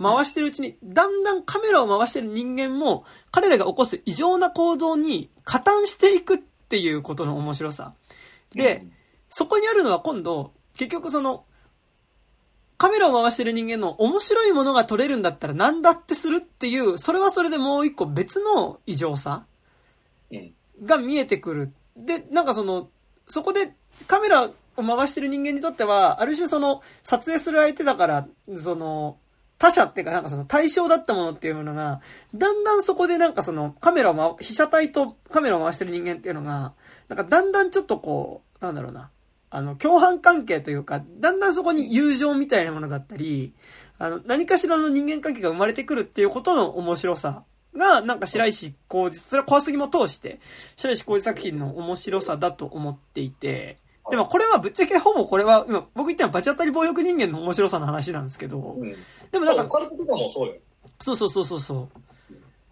[0.00, 7.94] 回してるうちに、だんだんカメラを回してる人間も、彼らが起こす異常な行動に加担していくっていうことの面白さ。
[8.54, 8.86] で、
[9.30, 11.45] そこにあるのは今度、結局その、
[12.78, 19.44] カメラを回してる人間の面白いものが撮れるんだったら何だってするっていう、それはそれでもう一個別の異常さ
[20.84, 21.72] が見えてくる。
[21.96, 22.90] で、なんかその、
[23.28, 23.74] そこで
[24.06, 29.18] カメラを回してる人間にとっては、ある種その、撮影する相手だから、その、
[29.58, 32.00] 他者っていうかなんかその対象だったものっていうものが、
[32.34, 36.74] だんだんそこでなんかそのカメラを回、被写体とカメラを回してる人間っていうのが、
[37.08, 39.10] なんかだんだんちょっとこう、なんだろうな、
[39.50, 43.54] あの、共犯関係というか、だんだんそこに友情みたいなものだったり、
[43.98, 47.44] あの、何かしらの人間関係が生まれてくるっていうことの面白さ
[47.74, 50.40] が、なんか白石浩二、それは怖すぎも通して、
[50.76, 53.78] 白石浩二作品の面白さだと思っていて、
[54.10, 58.94] でもこれはぶっちゃけほぼこれは、今僕言ったのはバチ当たり暴力人間の面白さの話なんですけど、うん、
[59.30, 60.54] でもなんか、オカルトとかもそうよ。
[61.00, 62.00] そうそうそうそうそう。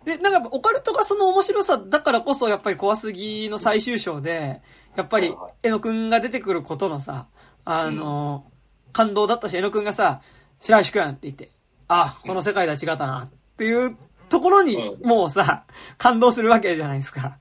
[0.05, 4.61] で、なんかオカルトがその面白さだからこそやっぱり怖すぎの最終章で、
[4.97, 7.27] やっぱり、えのくんが出てくることのさ、
[7.65, 10.21] あの、うん、感動だったし、えのくんがさ、
[10.61, 11.51] 白石くんって言って、
[11.89, 13.97] あ、この世界では違ったなっていう
[14.29, 15.65] ところに、もうさ、
[15.99, 17.39] 感動するわけじゃないですか。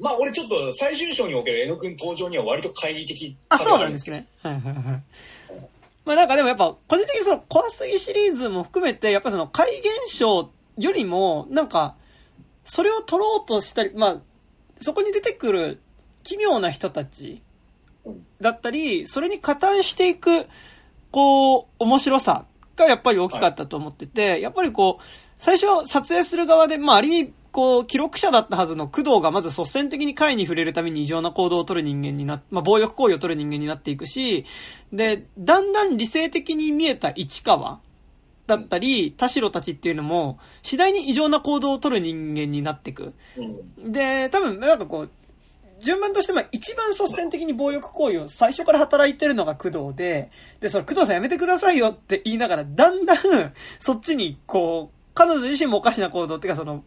[0.00, 4.28] まあ俺ちょっと最終章における江野くん登場には割と懐疑的あ、そうなんですね。
[4.42, 5.02] はいはいはい。
[6.04, 11.96] まあなんかでもやっぱ、個人的にその、怖すぎシリーズも含めて、やっぱその怪現象よりも、なんか、
[12.64, 14.16] それを取ろうとしたり、まあ、
[14.80, 15.80] そこに出てくる
[16.24, 17.42] 奇妙な人たち
[18.40, 20.46] だったり、それに加担していく、
[21.10, 22.46] こう、面白さ
[22.76, 25.04] がやっぱり大きかったと思ってて、やっぱりこう、
[25.38, 34.44] 最初撮影する側で、まあある意味、こう、記録者だったはずの工藤がまず率先的に会に触れるために異常な行動を取る人間になまあ暴力行為を取る人間になっていくし、
[34.92, 37.80] で、だんだん理性的に見えた市川
[38.46, 43.14] だったり、田代たちっていうのも、次第に異常な行動を取る人間になっていく。
[43.78, 45.10] で、多分、なんかこう、
[45.84, 50.30] 順番として、まあ、一番率先的に暴力行為を最初から働いてるのが工藤で、
[50.60, 53.18] で、その工藤さんやめてくださいよって言いながら、だんだん、
[53.78, 56.82] そっちに、こう、彼女自身もおかしな行動っていうか、その、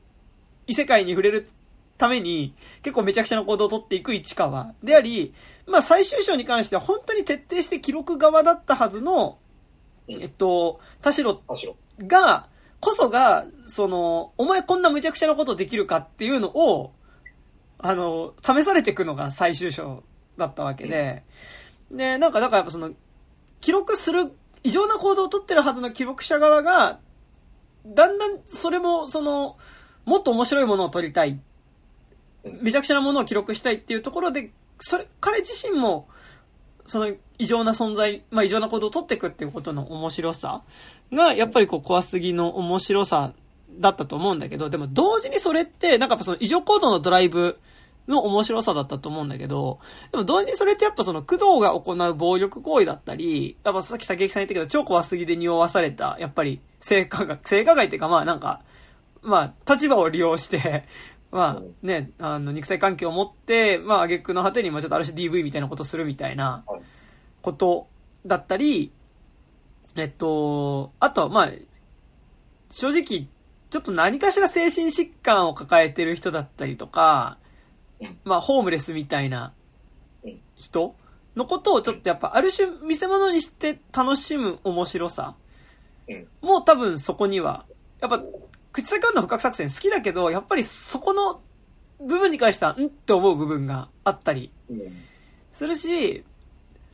[0.66, 1.50] 異世界に触れる
[1.98, 5.34] ために、結構めちゃくちゃな行動をとっていく市川であり、
[5.68, 9.38] まあ、最終章に関しては本当に徹底して記録側だったはずの、
[10.08, 11.39] えっと、田代。
[12.00, 12.48] が、
[12.80, 16.93] こそが、その、お前こんな無茶苦茶なことできるかっていうのを、
[17.80, 20.03] あの、試されていくのが最終章
[20.38, 21.23] だったわけで、
[21.91, 22.91] で、なんか、だからやっぱその、
[23.61, 24.32] 記録する、
[24.63, 26.99] 異常な行動をとってるはずの記録者側が、
[27.86, 29.57] だんだんそれも、その、
[30.05, 31.39] もっと面白いものを撮りたい。
[32.61, 36.07] めちゃくちゃなものを記録したいっていうところで、それ、彼自身も、
[36.88, 40.63] その異常な存在、まあ異常な行動を取っていくっていうことの面白さ
[41.11, 43.34] が、やっぱりこう怖すぎの面白さ
[43.70, 47.59] だったと思うんだけど、でも同時にそれって、なんかその異常行動のドライブ
[48.07, 49.80] の面白さだったと思うんだけど、
[50.11, 58.61] でも同時にそれってやっぱその工藤が行う暴力行為だったり、やっぱさっき竹木さん言ったけど、超怖すぎで匂わされた、やっぱり性加害、性加害っていうかまあなんか、
[59.22, 60.86] まあ立場を利用して
[61.32, 66.63] まあね、あの、肉体関係を持って、まあ、挙句の果てに、まあちょっとある種 DV みたいなことするみたいな
[67.41, 67.88] こと
[68.26, 68.93] だったり、
[69.97, 71.51] えっと、あとはまあ、
[72.70, 73.28] 正直、
[73.70, 77.38] ちょっと何かしら精神疾患を抱えてる人だったりとか、
[78.24, 79.53] まあ、ホームレスみたいな
[80.55, 80.95] 人
[81.36, 85.36] のことをちょっとやっぱある種見せ物にして楽しむ面白さ
[86.41, 87.65] もう多分そこには、
[87.99, 88.24] やっぱ、
[88.72, 91.41] 口先の捕獲作戦好きだけど、やっぱりそこの
[91.99, 94.51] 部分に関しては、んって思う部分があったり
[95.51, 96.24] するし、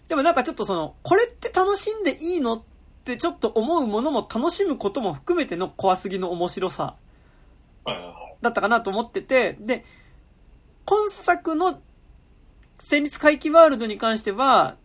[0.07, 2.63] でもなんかちょっとその、これって楽しんでいいのっ
[3.03, 6.95] てちょっと思うものも楽しむことも含めての怖すぎの面白さ。
[8.41, 9.85] だったかなと思ってて、で、
[10.85, 11.81] 今作の
[12.79, 14.77] 戦慄回帰ワールドに関しては、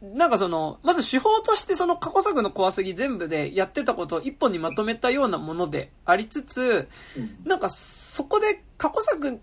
[0.00, 6.88] なんかその、まず手法としてその過去作の怖すぎ全部でやってたことを一本にまとめたようなものでありつつ、
[7.44, 9.40] なんかそこで過去作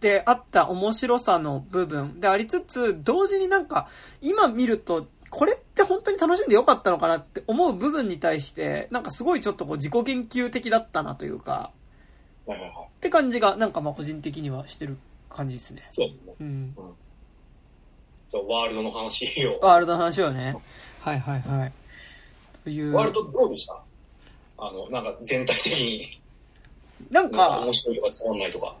[0.00, 3.88] であった面白さの部分でありつつ、同時になんか
[4.20, 11.70] 今見ると、これって本当に楽しんでよかったのかなって思う部分に対して、なんかすごいちょっとこう自己研究的だったなというか、
[12.48, 12.54] っ
[13.00, 14.96] て感じが、なんかまあ個人的にはしてる
[15.28, 15.86] 感じですね。
[15.90, 16.34] そうですね。
[16.40, 16.74] うん。
[18.32, 19.58] ワールドの話を。
[19.60, 20.56] ワールドの話をね。
[21.00, 21.72] はいはいはい。
[22.64, 22.92] という。
[22.92, 23.76] ワールドどうでした？
[24.58, 26.20] あの、なんか全体的に。
[27.10, 28.76] なんか、面白いとかつまんないとか。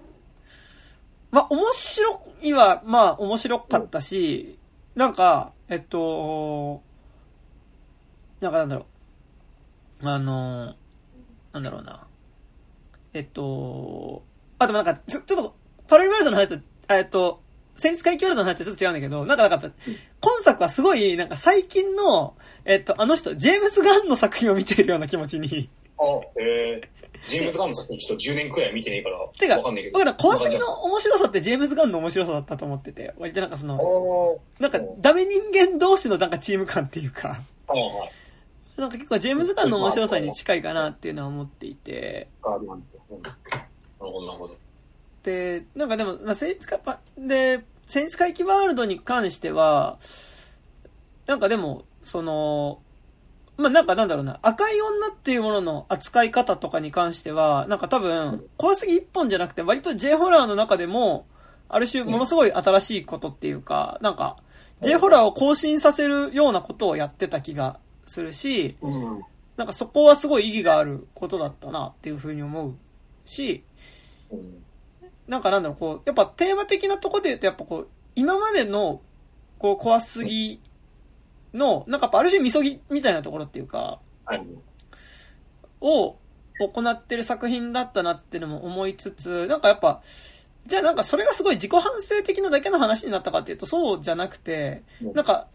[1.32, 4.58] まあ、面白いは、まあ、面白かったし、
[4.94, 6.82] うん、なんか、えっと、
[8.42, 8.86] なんかなんだろ
[10.02, 10.08] う。
[10.08, 10.74] あの、
[11.52, 12.06] なんだろうな。
[13.14, 14.24] えっと、
[14.58, 15.54] あとなんか、ちょっと、
[15.86, 17.40] パラレルワールドの話と、えっと、
[17.76, 19.70] 戦術回帰ワールドの話とちょっと違うんだけど、なんかなんか、
[20.20, 22.34] 今作はすごい、なんか最近の、
[22.64, 25.70] えっと、あの人、ジェームズ・ガンの作品を見ているような気持ちに。
[25.98, 26.04] あ、
[26.40, 26.88] へえ。
[27.28, 29.18] ジェームズ・ガンの作品ちょっと10年くらい見てねえから。
[29.38, 29.92] てか、わかんないけど。
[29.92, 37.40] 僕ら怖すぎの面白さってジェームズ・ガンの面白さだったと思ってて、割となんかその、なんかダメ人間同士のなんかチーム感っていうか、
[38.76, 42.28] なんか結構ジェームズ・ガンの面白さに近いかなっていうのは思っていて。
[42.42, 44.56] なるほど、なるほど。
[45.22, 49.98] で、なんかでも、まあ、戦術か、で、戦術回帰ワールドに関しては、
[51.26, 52.80] なんかでも、その、
[53.56, 61.26] まあ、なんかなんだろうな、赤い女っていうものの扱い方とかに関しては、なんか多分、怖すぎ一本じゃなくて、割と J ホラーの中でも、
[61.68, 64.36] ある種ものすごい新しいことっていうか、なんか、
[64.80, 67.78] J ホラーを更新させるようなことをやってた気が
[68.12, 68.76] するし、
[69.56, 72.74] なんかそこはすごい意義があることだったなっていうふうに思う
[73.24, 73.64] し、
[75.26, 79.00] なんかなんだろう、こう、やっぱテーマ的なとこで言うと、やっぱこう、今までの、
[79.58, 80.60] こう、怖すぎ
[81.54, 84.00] の、なんかやっぱある種みそぎみたいなところっていうか、
[85.80, 86.16] を
[86.60, 90.02] 行ってる作品だったなっていうのも思いつつ、なんかやっぱ、
[90.66, 95.48] じゃあなんかそれがすごい自己反省的なだけの話になったかっていうとそうじゃなくて、なんか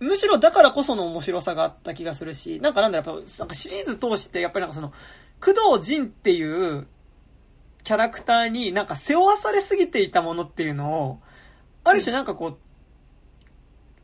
[0.00, 4.92] むしろだからこその面白さがあった気がするし、なんかなんだやっぱ、なんかシリーズ通して、やっぱりなんかその、
[5.40, 6.86] 工藤仁っていう
[7.84, 11.20] キャラクターになんか背負わされすぎていたものっていうのを、
[11.84, 12.58] ある種なんかこう、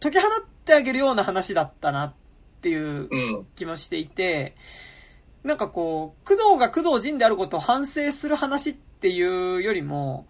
[0.01, 2.14] 解き放ってあげるような話だったなっ
[2.61, 4.57] ていう気もしていて、
[5.45, 10.26] なんかこう、工藤が工藤仁であることを反省する話っていうよりも、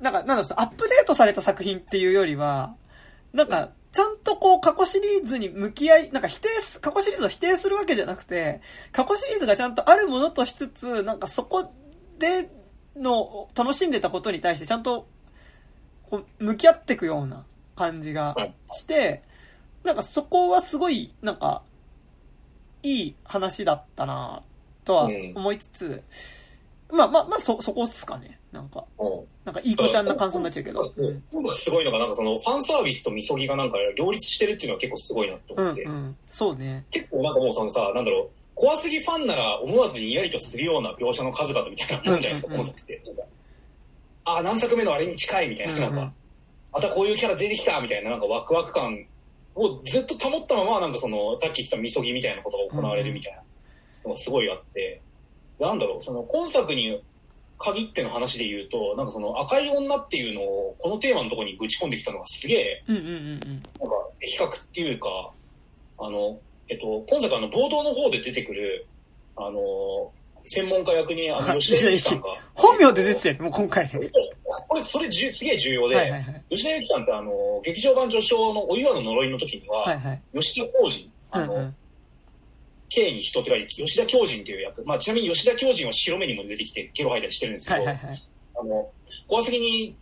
[0.00, 2.74] なんか、なんだろう、アップデートされた作品っていうよりは、
[3.32, 8.60] なんか、ちゃんとこう、過去シリーズに向き合い、なんか否定す、過去シリーズを否定するわけじゃなくて、
[8.92, 11.72] 過去シリーズがちゃんとあるものとしつつ、なんかそこ
[12.18, 12.50] で
[12.96, 15.06] の、楽しんでたことに対してちゃんと、
[16.08, 18.36] こう、向き合っていくような感じが
[18.72, 19.22] して、
[19.82, 21.62] なんかそこはすごい、なんか、
[22.82, 24.42] いい話だったな
[24.84, 26.02] とは思いつつ、
[26.88, 28.39] うん、まあまあまあそ、そこっすかね。
[28.52, 28.84] なんか、
[29.44, 30.92] なんかいい子ちゃんな感想になっちゃうけど。
[30.96, 31.22] うん、
[31.54, 34.70] すごいのが、なんかその、ファンサービスとみそぎがなんか両立してるっていう。
[34.70, 35.82] のは結構すごいなと思って。
[35.82, 35.94] うん、う。
[35.94, 36.56] ん、そう。
[36.56, 36.84] ね。
[36.90, 37.52] 結構なんかもう。
[37.52, 40.82] そのさ、なんだろう、怖すぎファンなら思わずにやりとするよう。
[40.82, 43.02] な描写の数々みたいなもんじゃないですか、今作って。
[44.24, 46.12] ああ、何作目のあれに近いみたいな、なんか、
[46.72, 47.16] またこういう。
[47.16, 49.06] キャラ出てきたみたいな、なんかワクワク感
[49.54, 53.42] をずっと保ったまま、なんかその、さっき言ったみそぎみたいなことが行われるみたいな
[54.04, 55.00] のがすごいあって、
[55.58, 57.02] なんだろう、その今作に
[57.60, 63.54] 限っての話で言うと、なんかその赤い女っていうのをこのテーマのところにぶち込んできたのがすげえ、なんか
[64.18, 65.30] 比較っていうか、
[65.98, 66.38] あの、
[66.68, 68.86] えっと、今作あの冒頭の方で出てくる、
[69.36, 70.10] あの、
[70.44, 72.28] 専門家役にあの 吉田由紀さんが。
[72.54, 73.90] 本名で出てたよ、もう今回。
[74.68, 81.76] これ、それじすげえ重要で、はいはいはい、吉田由紀さんってあの、劇場版序章のお岩の呪いの時には、はいはい、吉田浩二、あの、うんうん
[82.90, 84.84] K に人って書いて、吉田狂人っていう役。
[84.84, 88.22] まあ、ちなみに吉田狂人は白目にも出てきて、ゲロ吐いたりしてるんですけど、はいはいはい、
[88.60, 88.90] あの、
[89.26, 89.96] 怖すぎに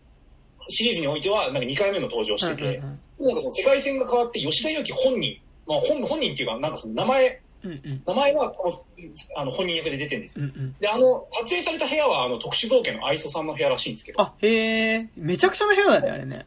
[0.69, 8.73] シリーズにおいては、なんか2回目の登場してて、なんかその世界線が変わって、吉田祐樹本人、まあ本、本人っていうか、なんかその名前、うんうん、名前はその
[9.37, 14.23] あの本人役で出てるんですよ、うんうん、であの撮影された部屋はあの特殊造形の愛想さんの部屋らしいんですけど。
[14.23, 16.47] あへえめちゃくちゃな部屋だねあれね。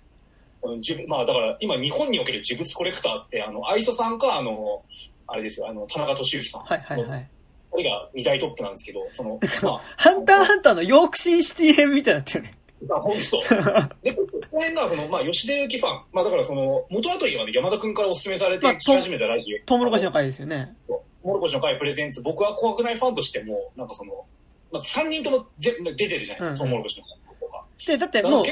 [1.07, 4.83] まあだから今日本における呪物コレクターってあの愛想さんかあの
[5.32, 6.61] あれですよ、あの、田中俊之さん。
[6.63, 7.29] はいはいはい。
[7.69, 12.57] これが二大トップなんですけど、その、 まあ、ハンターハンターのヨークシーシティ編みたいになったよね。
[12.89, 13.41] あ、ほんとそう。
[14.03, 16.01] で、この辺が、その、まあ、吉田ゆきファン。
[16.11, 19.65] まあ、だからその、元後にはね、山田くんからお勧めされて聞き始めたラジオ。
[19.65, 20.75] トウモロコシの会ですよね。
[20.88, 24.25] トウモロコシの会プレゼンツ、僕は怖くないファンとしても、なんかその、
[24.71, 27.65] まあ、3人ともぜ出てるじゃないですか、トウモロコシの会とか。
[27.86, 28.45] で、だってもう、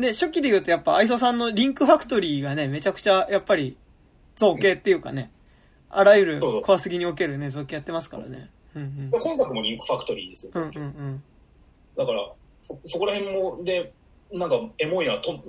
[0.00, 3.76] で、初期で言うとやっぱ、愛想さんのリンクファクトリーがね、めちゃくちゃ、やっぱり、
[4.38, 5.30] 造形っていうかね、
[5.90, 8.50] あらゆる怖すぎにおけるね、造形やってますからね。
[8.74, 10.52] うんうん、今作もリンクファクトリーですよ。
[10.54, 11.22] うんうんうん、
[11.96, 12.32] だから
[12.62, 13.92] そ、そこら辺も、で、
[14.32, 15.42] なんか、エモいなと、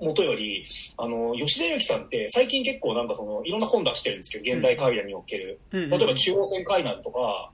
[0.00, 0.64] もとより、
[0.96, 5.60] あの、吉田由紀さんって最近結構なんかその、いろんな本出してるんですけど、現代階段における。
[5.72, 7.50] うん、例えば中央線階段とか、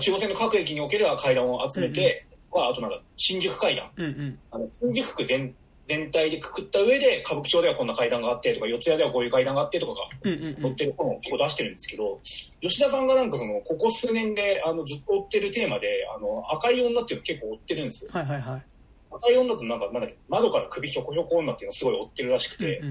[0.00, 3.90] 中央線の各駅における階段を集めて、うんうん、あとなんか、新宿階段。
[3.96, 5.54] うんうん、あの新宿区全
[5.88, 12.20] 全体でくくった上で、歌舞伎町ではこんな階段があってとか、四谷ではこういう階段があってとかが載ってる本を結構出してるんですけど、
[12.60, 18.10] 吉田さんがなんかその、ここ数年であのずっと追ってるテーマで、あの、赤い女っていうの結構追ってるんですよ。
[18.12, 18.62] はいはいはい。
[19.10, 22.82] 赤い女となんか、なんだっけ、窓から首ひょこひょこ女っていうのをすごい追ってるらしくて、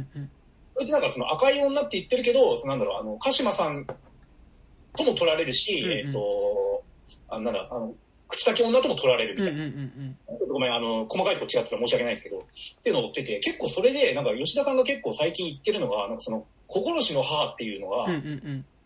[0.75, 6.83] そいつなんかその赤い女って言ってるけど、そのなんだろう、あの、鹿島さんとも取られるし、うんうん、えっ、ー、と、
[7.29, 7.93] あなんだ、あの、
[8.27, 9.65] 口先女とも取られるみたいな。
[9.65, 18.05] うんうんうん、ごめん、あの、細かいとこ違ってたら申し訳ないですけど、っていうのを追ってて、結構それで、なんか吉田さんが結構最近言ってるのが、なんかその、心しの母っていうのが、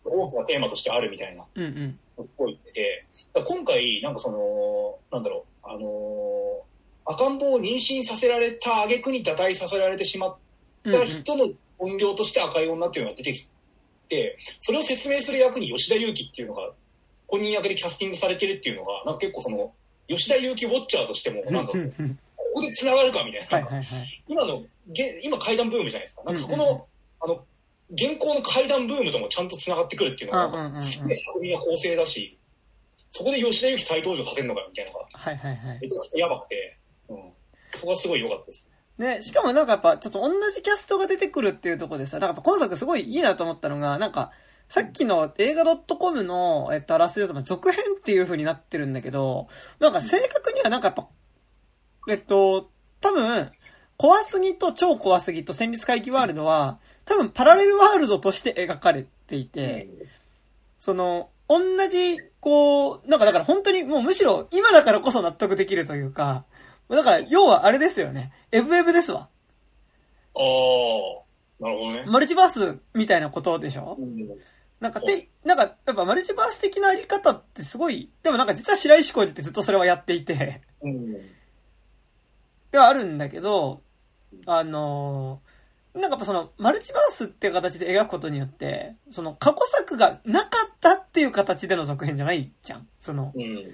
[0.04, 3.06] 大きなテーマとしてあるみたいな、うんうん、すごい言ってて、
[3.44, 10.36] 今回、なんかその、なんだろう、あのー、赤ん坊を妊娠させられた挙句に堕胎させられてしまっ
[10.84, 13.48] た人の音量として赤い女っていうのが出てき
[14.08, 16.70] て、それを説明する役に吉田裕樹っていうのが
[17.32, 19.72] 本人役でキャスティングされてるっていうのが、なんか結構その、
[20.06, 21.78] 吉田裕樹ウォッチャーとしても、 なんか、こ
[22.52, 23.68] こで繋がるかみたいな。
[23.68, 24.62] はいはいはい、今の、
[25.22, 26.24] 今階段ブームじゃないですか。
[26.24, 26.86] なんかそこの、
[27.20, 27.42] あの、
[27.92, 32.38] 現行の階段ブームともちゃんと繋がってくるっていうのが、すげえ作品が構成だし、
[33.10, 35.78] そこで吉田裕樹再登場させるのかみたいなのが、はいはいはい。
[35.80, 36.78] めちゃくちゃやばくて、
[37.08, 37.32] うん。
[37.72, 38.68] そこはすごい良かったです。
[38.98, 44.32] ね、しかもなんかやっぱ、ちょっと同じキャストが出てくるっていうところでさ、なんか今作すごいいいなと思ったのが、なんか、
[44.72, 49.48] さっきの映画 .com の、えっと、あらすじだと、続編っていう風になってるんだけど、
[49.80, 51.08] なんか正確にはなんかやっぱ、
[52.08, 52.70] えっと、
[53.02, 53.50] 多分、
[53.98, 59.90] 怖すぎと超怖すぎと戦慄回帰ワールドは、多分パラレルワールドとして描かれていて、
[60.78, 66.46] その、同じ、こう、なんかだから本当にもうむしろ今だからこそ納得できるというか、
[66.88, 68.32] だから要はあれですよね。
[68.50, 69.28] エブエブですわ。
[70.34, 70.42] ああ。
[71.60, 72.04] なるほどね。
[72.06, 73.98] マルチバースみたいなことでしょ？
[74.00, 74.16] うん
[74.82, 81.12] なんかで、なんか、やっぱマルチバース的なあり方ってすごい、でもなんか実は白石浩二ってずっとそれはやっていて、うん。
[82.72, 83.80] ではあるんだけど、
[84.44, 92.88] あのーなんかやっぱその、マルチバースっていう形で描くことによって、その過去作がなかったっていう形での続編じゃないじゃん。
[92.98, 93.70] その、うん。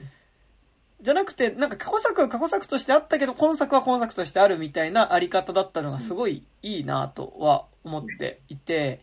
[1.00, 9.00] じゃなくて、なんか過去作は過去作としてあったけど、今作は今作としてあるみたいなあり方だったのがすごいいいなとは思っていて、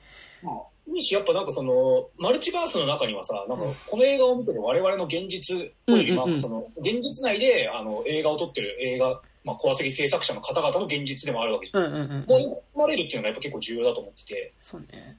[0.88, 11.84] にし、やっぱなんかその、マルチバースの中にはさ、なんかこの映画を見てる我々の現実および、まうんうんうんあその、現実内であの映画を撮ってる映画、まあ、怖すぎ制作者の方々の現実でもあるわけじゃん。
[11.86, 14.54] うんうんうんここに含まれるっていうのがやっぱ結構重要だと思ってて。
[14.60, 15.18] そうね。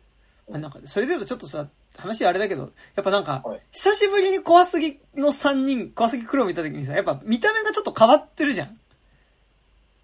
[0.49, 8.79] まあ、なんか、それで言うとちょっとさ、話あれだけど、やっぱなんかはい、久しぶりに怖すぎの3人、怖すぎ黒を見た時にさ、やっぱ見た目がちょっと変わってるじゃん。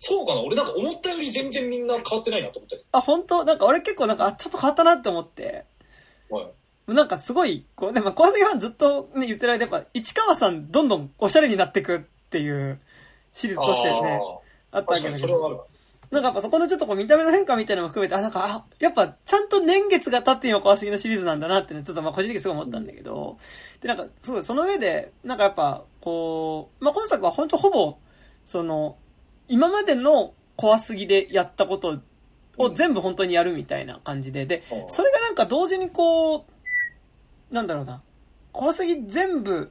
[0.05, 2.83] そうかな俺なんか思ったより全然みんな変わってないなと思って。
[2.91, 3.45] あ、本当？
[3.45, 5.65] なんか俺結構なんか、あちょっと変わったなって思って、
[6.29, 6.43] は
[6.89, 6.93] い。
[6.93, 12.01] なんかすごい、こう、でも怖すぎファンずっとね、言ってる間、やっぱ、市川さんどんどんおしゃれになってくっ
[12.31, 12.81] ていう
[13.33, 14.21] シリーズとしてね、
[14.73, 15.11] あったわけだけど。
[15.11, 15.65] にそれはあるわ。
[16.11, 23.39] なんかやっぱそこのちょっとこう見た目の変化みたいなのも含めて、あ、なんか、あ、やっぱちゃんと年月が経って今怖すぎのシリーズなんだなってね、ちょっとまあ個人的にすごい思ったんだけど、
[23.81, 27.97] で、なんか、すごい、その上で、なんかやっぱ、こう、まあ今作は本当ほぼ、
[28.47, 28.97] その、
[29.49, 32.01] 今までの怖すぎでやったこと
[32.57, 36.47] を全部本当にやるみたいな感じで、で、うんそれがなんか同時にこ
[37.51, 38.03] う、なんだろうな、
[38.53, 39.71] 怖すぎ全部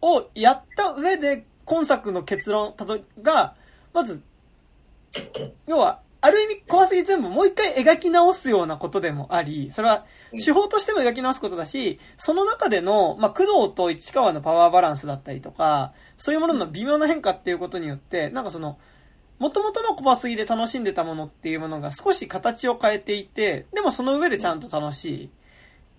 [0.00, 3.54] をやった上で、今作の結論たどが、
[3.92, 4.22] まず、
[5.66, 18.78] 要は、ある意味怖すぎ全部もう一回描き直すようなことでもあり、それは手法としても描き直すことだし、その中での、まあ、工藤と市川のパワーバランスだったりとか、そういうものの微妙な変化っていうことによって、なんかその、
[19.38, 25.28] 元々の怖すぎで楽しんでたものっていうものが少し形を変えていて、でもその上でちゃんと楽しいっ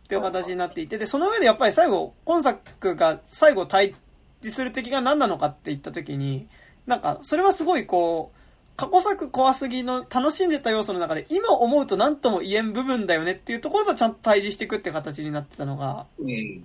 [0.09, 3.95] ていう形になっていて、で、その上でやっぱり最後、今作が最後対
[4.41, 6.47] 峙する敵が何なのかって言った時に、
[6.85, 8.39] なんか、それはすごいこう、
[8.75, 16.63] 過去作怖すぎの楽しんでた要素の中で、今思うと何とも言えん部分だよねっていうところとちゃんと対峙していくって形になってたのが、うん。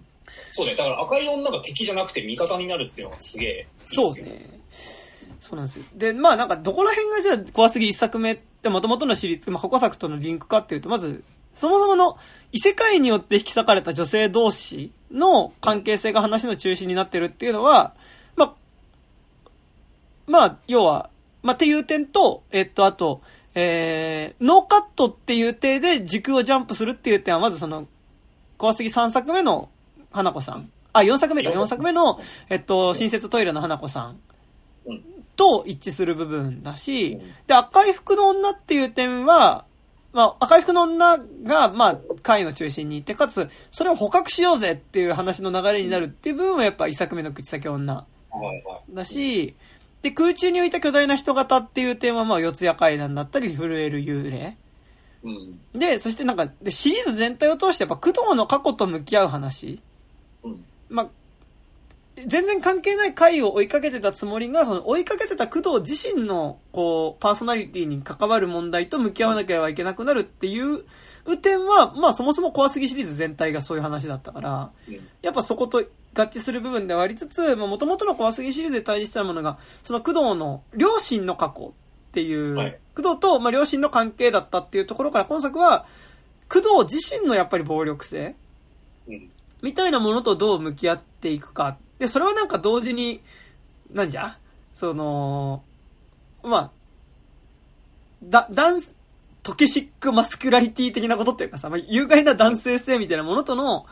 [0.52, 0.74] そうね。
[0.74, 3.66] だから赤い女が敵じゃなくて味方になるっていうのがすげえ。
[3.84, 4.60] そうですね。
[5.44, 5.84] そうなんですよ。
[5.94, 11.22] で、まあなんかどこら辺がじゃあ怖すぎ一作目って元々のシリーズ、まあ過去作とのリンクかっていうと、まず、
[11.52, 12.16] そもそもの
[12.50, 17.92] 異世界によって引き裂かれた女性同士の関係性が話の中心になってるっていうのは、
[18.36, 18.54] まあ、
[20.26, 21.10] まあ、要は、
[21.42, 23.20] まあっていう点と、えっと、あと、
[23.54, 27.86] えー、ノーカットっていう点で時空をジャンプするっていう点は、まずその、
[28.56, 29.68] 怖すぎ3作目の
[30.10, 30.70] 花子さん。
[30.94, 32.18] あ、4作目か、4作目の、
[32.48, 34.16] えっと、新設トイレの花子さん。
[35.36, 39.64] と一致する部分だしうん、で、赤い服の女っていう点は、
[40.12, 48.06] まあ、赤い服の女が、まあ、会の中心にいて、かつ、それを捕獲しようぜっていう話の流れになるっていう部分はやっぱ一作目の口先女。
[48.90, 49.56] だし、
[50.02, 54.56] で、空中に浮いた巨大な人型っていう点は、まあ、四谷階段だったり、震える幽霊。
[55.24, 55.78] うん。
[55.78, 59.80] で、そしてなんか、でシリーズ全体を通してやっぱ工藤の過去と向き合う話。
[60.44, 60.64] うん。
[60.88, 61.08] まあ、
[62.16, 70.84] 全然関係ない回を追いかけてたつもりが、その追いかけてた工藤自身の、こう、パーソナリティに関わる問題と向き合わなければいけなくなるっていう
[71.42, 75.08] 点は、まあそもそも怖すぎシリーズ全体がそういう話だったから、うん。
[75.22, 75.82] やっぱそこと合
[76.14, 81.72] 致する部分ではありつつ、まあ元々の怖すぎシリーズで対峙してたものが、その工藤の両親の過去っ
[82.12, 85.86] ていう、はい工藤と、まあ、両親の関係だったっていうところから今作は、
[86.48, 88.36] 工藤自身のやっぱり暴力性
[89.08, 89.30] うん。
[89.62, 91.76] みたいなものとどう向き合っていくか。
[92.04, 93.22] で、それはなんか同時に、
[93.90, 94.36] なんじゃ？
[94.74, 95.62] その、
[96.42, 96.70] まあ、
[98.22, 98.94] だ、ダンス、
[99.42, 103.86] トキシックマスクラリティ的なことっていうかさ、まあ、有害な男性性みたいなものとの、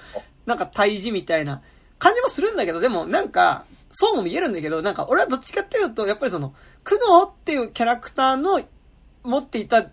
[0.44, 1.62] なんか対峙みたいな
[1.98, 6.50] 感じもするんだけど、でもなんか、そうも見えるんだけど、なんか俺はどっちかっていうと、やっぱりその、
[6.84, 8.60] 工藤っていうキャラクターの
[9.22, 9.86] 持っていた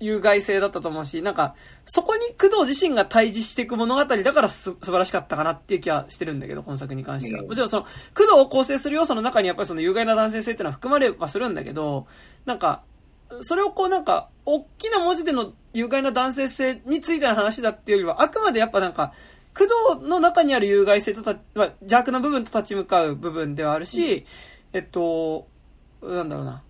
[0.00, 1.54] 有害性だったと思うし、なんか、
[1.86, 7.42] そこに工藤自身が対峙していく物語だからす素晴らしかったかなっていう気はしてるんだけど、本作に関しては。
[7.42, 12.06] うんもちろんその、工藤を構成する要素の中にやっぱりその有害な男性性っていうのは含まれはするんだけど、
[12.44, 12.82] なんか、
[13.40, 19.12] それをこうなんか、大きな文字での有害な男性性についての話だっていうよりは、あくまでやっぱなんか、
[19.56, 19.64] 工
[19.96, 24.24] 藤の中にある有害性とた、まあ、邪悪な部分と立ち向かう部分ではあるし、
[24.72, 25.48] えっと、
[26.02, 26.62] なんだろうな。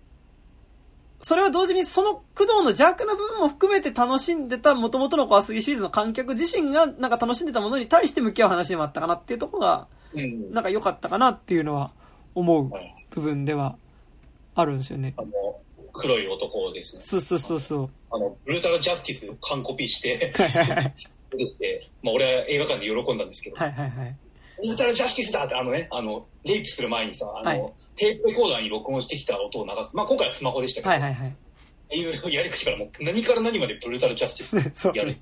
[1.21, 10.53] それは同時にその工藤の邪悪な部分も含めて楽しんでた元々の怖すぎシリーズの観客自身がなんか楽しんでたものに対して向き合う話でもあったかなっていうところが、うん。
[10.53, 11.91] なんか良かったかなっていうのは
[12.35, 13.75] 思うはい部分では
[14.55, 15.13] あるんですよね。
[15.17, 15.31] あの、
[15.91, 17.01] 工黒い男ですね。
[17.03, 17.89] そうそうそうそう。
[18.11, 20.95] あの、ブルータルジャスティス完コピーして、はいはいはい。
[21.31, 24.15] 出てきて、まあ俺は映画館で喜んだんですけど、はいはいはい。
[24.61, 29.95] ブルータルジャスティスだってあのね、あの、レイプする前にさ、あの、はいテープレコーダーに録音してきた音を流す。
[29.95, 31.29] まあ今回はスマホでしたけど、はいはいはい。
[31.29, 31.33] っ
[31.89, 35.17] ていうやり口からもう何から何までブルータルジャスティス やる。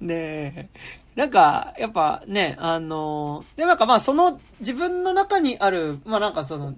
[0.00, 0.68] で、
[1.14, 6.74] なんか、やっぱね、あの、で、なんかまあその自分の中にある、まあなんかその、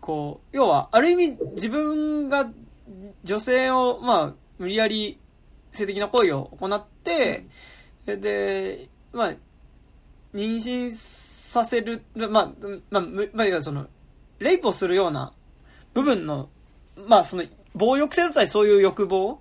[0.00, 2.50] こう、要は、ある意味自分が
[3.24, 5.18] 女性を、まあ、無理やり
[5.72, 7.46] 性的な行為を行って、
[8.04, 9.34] で、まあ、
[10.34, 10.90] 妊娠
[11.52, 12.28] させる、まあ、
[12.90, 13.86] まあ、むまあ、その、
[14.38, 15.32] レイプをするような
[15.94, 16.48] 部分の、
[17.06, 17.44] まあその、
[17.74, 19.40] 暴力性だったりそういう欲望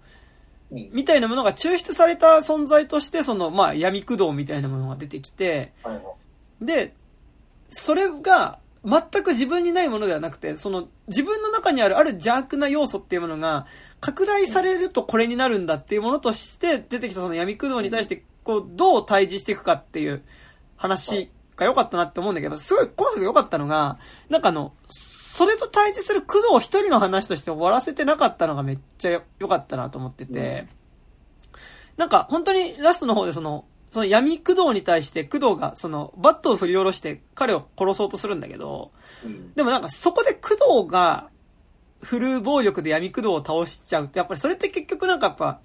[0.71, 0.89] うん。
[0.93, 5.73] みたいなものが抽出された存在として、その、まあ、闇駆動みたいなものが出てきて、
[6.61, 6.93] で、
[7.69, 13.67] それが、全く自分にないものではなくて、その、自分の中にあるある邪悪な要素っていうものが、
[13.99, 20.23] 拡大されるとこれになるんだっていうものとして出てきたその闇駆動に対して、こう、どう対峙していくかっていう
[20.77, 21.29] 話
[21.61, 23.99] が良かったなって思うんだけど、すごい今作良かったのが、
[24.29, 30.67] なんかあの、それと対峙する工藤一人の話として終わらせてなかったのがめっちゃ良かったなと思ってて、
[31.97, 38.91] なんか本当にラストの方でその、その闇工藤に対して工藤がそのバットを振り下ろして彼を殺そうとするんだけど、
[39.23, 39.53] うん。
[39.53, 41.29] でもなんかそこで工藤が
[42.01, 45.59] 振る暴力で闇工藤を倒しちゃうって、やっぱりそれって結局なんかやっぱ、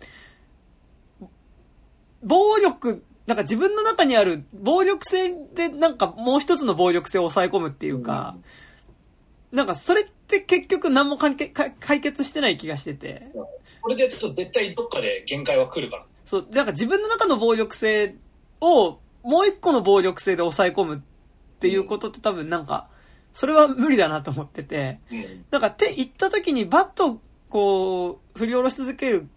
[2.22, 8.36] 暴力、なんか自分の中にある暴力性でなんかもう一つの暴力性を抑え込むっていうか、
[9.52, 13.28] なんかそれって結局何も関係か解決してない気がしてて、
[13.80, 16.04] これでちょっと絶対どっかで限界は来るから。
[16.24, 18.16] そう、なんか自分の中の暴力性
[18.60, 21.00] をもう一個の暴力性で抑え込むっ
[21.58, 22.88] ていうことって多分なんか、
[23.32, 25.44] それは無理だなと思ってて、うん。
[25.50, 27.20] なんかって言った時にバットを
[27.50, 29.28] こう、振り下ろし続ける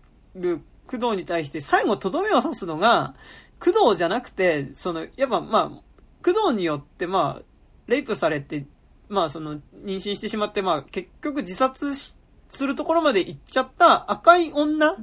[0.87, 3.13] 工藤に対して最後とどめを刺すのが、
[3.59, 7.43] 工藤じゃなくて、その、やっぱまあ、工藤によってまあ、
[7.87, 8.65] レイプされて、
[9.09, 12.15] まあその、妊娠してしまって、まあ結局自殺し
[12.51, 14.95] するところまで行っちゃった赤い女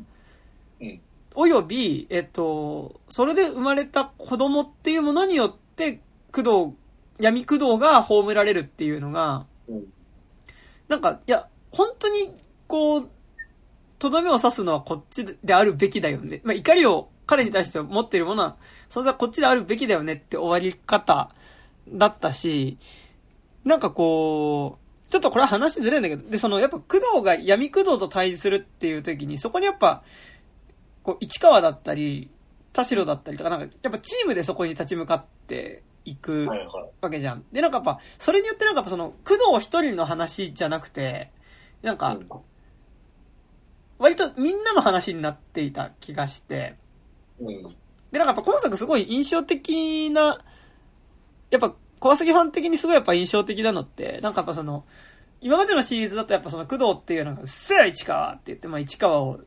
[0.81, 1.01] うん。
[1.35, 6.01] および、えっと、それで生まれた子供っていうものによって、
[6.33, 6.77] 工藤、
[7.19, 9.85] 闇工藤が葬られるっていうのが、うん。
[10.89, 12.33] なんか、いや、本当に、
[12.69, 13.11] こう、
[13.99, 16.41] とどめを刺すのはこっちであるべきだよね。
[16.45, 18.57] まあ、怒りを彼に対して持っているものは、
[18.89, 21.31] それはこっちであるべきだよねって終わり方
[21.89, 22.79] だったし、
[23.65, 30.03] なんかこう、ちょっとこれは話ずれるんだけど、で、その、やっぱ工藤が闇工藤と対峙するっていう時に、そこにやっぱ、
[31.03, 32.31] こう、市川だったり、
[32.73, 36.49] 田代だったりとか、なんか、やっぱチームでそこに立ち向かっていく。
[37.01, 37.45] わけじゃん。
[37.53, 41.31] で、なんかやっぱ、それによってなんかその、工藤一人の話じゃなくて、
[41.83, 42.17] なんか、
[43.99, 46.77] 割とみんなの話になっていた気がして、
[47.41, 47.77] うん。
[48.11, 50.45] で、なんかやっぱ今作すごい印象的な、
[51.51, 54.85] やっぱ、小杉ファン的にすごいやっぱ印象的なのって、なんかやっぱその、
[55.41, 59.41] 今までのシリーズだとやっぱその工藤っていうのが、うっせえ市川って言って、まあ市川を、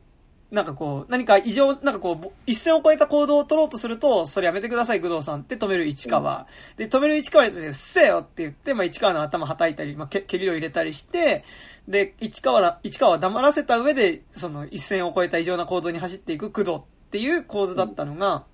[0.52, 6.48] なんかこう、何か異常、なんかこう、一線を越えた行動を取ろうとすると、それやめてください、工藤さんって止める市川。
[6.78, 11.44] で、止める市川に対して、うっせえよって言って、まあ市川の頭叩いたり、まあけ、蹴りを入れたりして、
[11.88, 16.80] で、市川ら、市川は黙らせた上で、その一線を越えた異常な行動に走っていく工藤
[17.10, 18.46] っていう構図だったのが、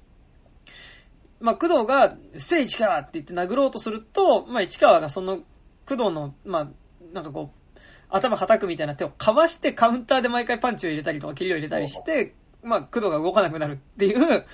[1.42, 5.40] まあ、工藤が、うっせえ市川って言って殴ろうとすると、まあ、市川がその、
[5.86, 6.68] 工藤の、まあ、
[7.14, 7.80] なんかこう、
[8.10, 12.34] 頭叩くみたいな手をかわしてカウンターで毎回パンチを入れたりとか、蹴りを入れたりして、
[12.64, 14.46] まあ、工藤が動かなくなるっていう、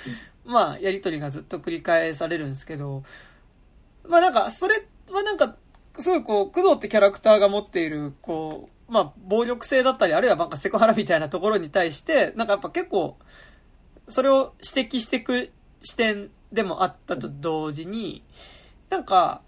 [0.46, 3.04] まあ、やりとりがずっと繰り返されるんですけど、
[4.08, 5.56] まあなんか、それはなんか、
[6.00, 13.18] すごいこう、工藤ってキャラクターが持っている、こう、まあ、暴力性だったり、あるいはなんかセクハラみたいなところに対して、なんかやっぱ結構、
[14.12, 15.52] それを指摘していく
[15.82, 18.24] 視点でもあったと同時に、
[18.90, 19.42] なんか、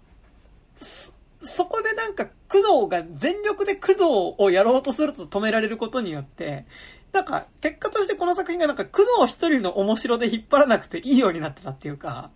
[0.78, 1.14] そ
[1.46, 4.04] そこでなんか工藤が全力で工藤
[4.38, 6.64] をやろうとすると止められることによって、
[7.12, 12.30] なんか結果としてこの作品がなんか工藤一人の面白で引っ張らなくていいようになってたっていうか、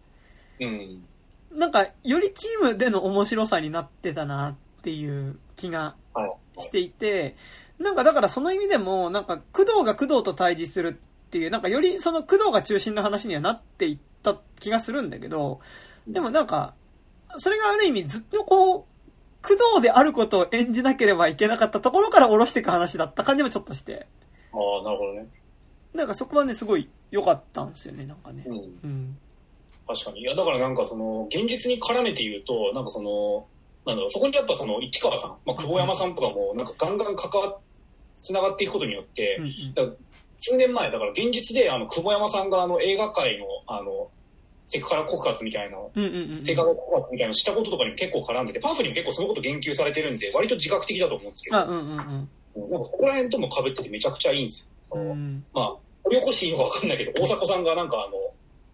[0.61, 1.05] うん。
[1.53, 6.27] なんかよりチームでの面白さになってたなっていう気がは
[6.59, 6.63] い。
[6.63, 7.37] していて、
[7.79, 15.61] なんかだからその意味でも、なんか工藤が工藤と対峙するっていう、なんかよりその工藤が中心の話にはなっていった気がするんだけど、
[16.07, 16.73] でもなんか、
[17.37, 18.85] それがある意味ずっとこう、
[19.47, 24.07] 工藤であることを演じなければいけなかったところから下ろしていく話だった感じもちょっとして、
[24.53, 25.27] ああ、なるほどね。
[25.93, 28.55] なんかそこはね、すごい良かったんですよね、なんかねう。
[28.55, 28.57] ん。
[28.57, 29.19] うん。
[29.87, 30.21] 確かに。
[30.21, 33.47] いや、だからなんかその、現実に絡めて言うと、なんかその、
[33.87, 37.59] なんだろう、そこにやっぱその市川さん、まあ、久保山さんとかも、なんかガンガン関わっ、
[38.17, 39.97] つながっていくことによって、うんうん
[40.41, 44.09] 数年前、だから現実で、あの、久保山さんがあの映画界の、あの、
[44.67, 45.79] セクハラ告発みたいな、
[46.45, 52.71] セクハラ告発みたいなのしたこととかにも結構絡んでて、パンフにも結構そのこと言及されてるんで、割と自覚的だと思うんですけど、あ、うんうんうん。
[52.71, 55.01] なんかそこら辺とも被っててめちゃくちゃいいんですよ。
[55.01, 58.13] うんまあ、掘り起こしていいのかわかんないけど、大迫さんがなんかあの、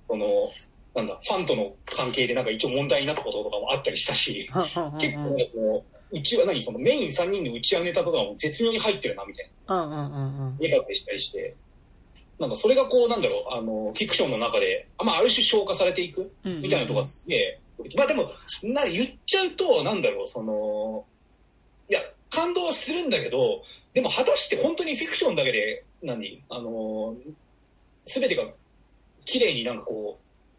[0.09, 0.27] その、
[0.95, 4.49] なんだ、ファンとの関係でなんか一応問題になったこととかもあったりしたし、
[4.99, 5.83] 結構ね、その、
[6.15, 9.83] うちは何、そのメイン3人のうちわネタとかも絶妙に入ってるな、みたいな。
[9.83, 10.57] うんうんうんうん。
[10.59, 11.55] 見え方したりして、
[12.39, 17.61] なんかそれがこう、なんだろう、あの、フィクションの中で、あまあ、ある種消化されていくうんみたいなとこがすげえ、
[17.97, 18.31] まあでも、
[18.62, 21.05] な、言っちゃうと、なんだろう、その、
[21.89, 22.01] いや、
[22.31, 23.62] 感動はするんだけど、
[23.93, 26.43] でも果たして本当にフィクションだけで、何？
[26.51, 27.17] あの、
[28.05, 28.45] すべてが
[29.25, 30.19] 綺麗になんかこ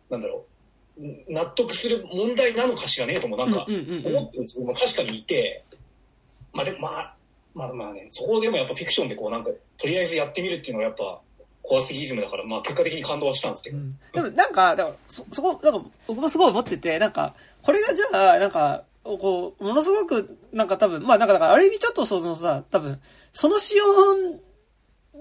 [0.10, 0.55] う、なんだろう、
[0.98, 5.64] 納得する問題なのかしらねともなんか思ってる自分も確かにいて、
[6.54, 7.16] まあでもまあ、
[7.54, 11.20] まあまあね、そこでもやっぱフィクションでこうなんか、とりあえずやってみるっていうのがやっぱ
[11.62, 13.78] 怖すぎイズムだから、まあ結果的に感動はしたんですけど。
[13.78, 23.00] うんでもなんか、だからそ、そこ、なんか、僕もすごい思ってて、なんか、これがじゃあ、なんか、こう、ものすごく、なんか多分、まあなんか、だから、ある意味ちょっとそのさ、多分、
[23.32, 23.86] その仕様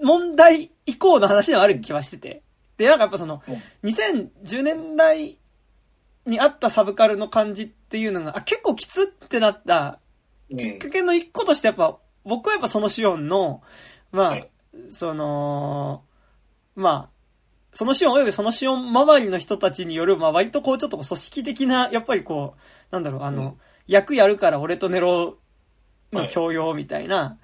[0.01, 2.41] 問題以降の話ではある気はしてて。
[2.77, 3.41] で、なんかやっぱその、
[3.83, 5.37] 2010年代
[6.25, 9.99] にあったサブカルの感じっていうのが、あ、結構きつってなった。
[10.49, 10.57] うん。
[10.57, 13.61] きっかけの一個としてやっぱ、僕はやっぱそのシオンの、
[14.11, 14.49] まあ、はい。
[14.89, 16.03] その、
[16.75, 17.15] まあ、
[17.73, 23.53] そのシオンおよびそのシオン周りの人たちによる、まあ割とこうちょっと組織的な、やっぱりこう、なんだろう、あの、うん。
[23.87, 25.37] 役やるから俺とネロ
[26.11, 27.37] の教養みたいな、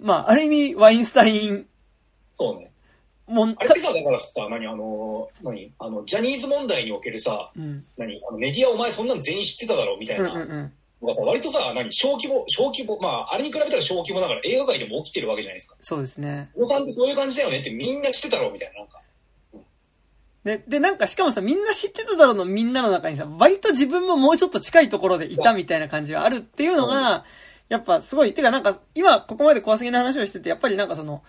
[0.00, 1.66] まあ、ある意味ワインスタイン
[2.38, 2.70] そうね。
[3.26, 10.72] もん、あれってさ、だからさ、何、あの、何、あの、ジャニーズ問題におけるさ、うん、何、あのメディアお前そんなん全員知ってただろみたいうんうんなうん。
[11.02, 15.76] のがさ、割とさ、何、小規模、小規模、まあ、あれに比べたら小規模だから映画界でも起きてるわけじゃないですか。
[15.80, 16.50] そうですね。
[16.56, 19.00] おさんってそういう感じだよねってみんな知ってたろみたいな、なんか。
[20.44, 27.24] で、で、なんかしかもさ、みんな知ってただろうのみんなの中にさ、割と自分ももうちょっと近いところでいたみたいな感じがあるっていうのが、
[27.68, 31.24] やっぱすごい、てかなんか今ここまで怖すぎな話をしてて、やっぱりなんかその、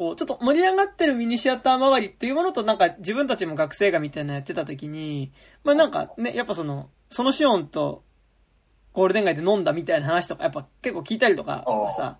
[0.00, 5.30] こう、ちょっと盛り上がってるミニシアター周りっていうものとなんか自分たちも学生がみたいなのやってた時に、
[5.62, 8.02] まあなんかね、やっぱその、そのシオンと
[8.94, 12.16] ゴールデン街で飲んだみたいな話とか、やっぱ結構聞いたりとかがさ、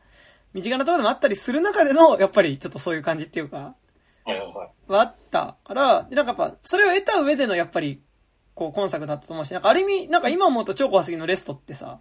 [0.53, 3.74] 身近なところでもあったりする中での、やっぱりちょっとそういう感じっていうか、
[4.26, 8.03] はあったから、でなんかやっぱ、それを得た上でのやっぱり、
[8.55, 12.01] こう、今作だったと思うし、なんかある意味、なんか今思うと超怖すぎのレストってさ、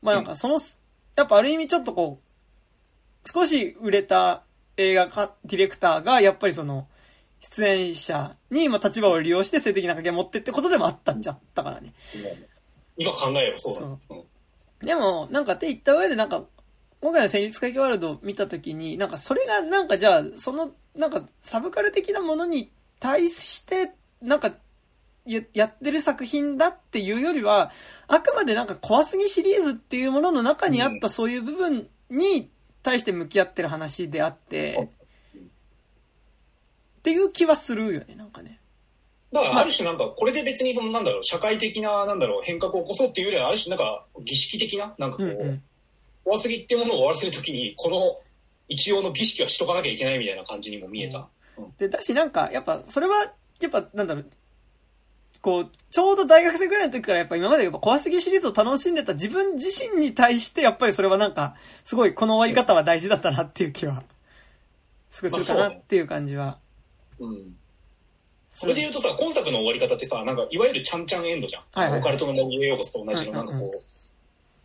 [0.00, 0.58] まあなんかその、
[1.16, 4.44] やっぱある意味ちょっとこう、少し売れた
[4.78, 6.86] 映画か、ディレクターが、やっぱりその、
[7.40, 11.92] 出演者に、まあ立場を利用して性的な関係を持ってってことでもあったんじゃったからね。
[12.96, 13.98] 今考えればそうだね。
[14.10, 14.22] うん
[14.82, 16.44] でも、なんかって言った上で、なんか、
[17.00, 24.54] 今回の戦術会議ワールドを見たときに、なんかそれがなんかじゃあ、その、なんかサブカル的なものに対して、なんか、
[25.26, 27.70] ややってる作品だっていうよりは、
[28.06, 32.50] あくまでなんか怖すぎシリーズっていうものの中にあったそういう部分に
[32.88, 34.88] 対して向き合ってる話であって、
[36.98, 38.60] っていう気はするよね、なんかね。
[39.30, 45.62] だから、ある種なんか、これで別にその、なんだろう、社会的な、なんだろう、変革を起こそうっていうよりは、ある種なんか、儀式的な、なんかこう、うんうん。
[46.24, 48.18] 怖すぎっていうものを終わらせるときに、この
[48.68, 51.28] 一応の儀式はしとかなきゃいけないみたいな感じにも見えた。
[51.76, 54.30] で、だしなんか、やっぱ、それは、やっぱ、なんだろう、
[55.40, 64.02] こう、ちょうど大学生ぐらいの時からやっぱ今までやっぱ怖すぎシリーズを楽しんでた自分自身に対して、やっぱりそれはなんか、すごいこの終わり方は大事だったなっていう気は、
[65.10, 66.58] すごいするかなっていう感じは。
[67.20, 67.56] うん。
[68.50, 71.62] それで言うとさ、今作の終わり方ってさ、なんか、いわゆるちゃんちゃんエンドじゃん。
[71.72, 73.84] はいはいオカルトの森へようこそと同じの、うんうんうんなんかこう、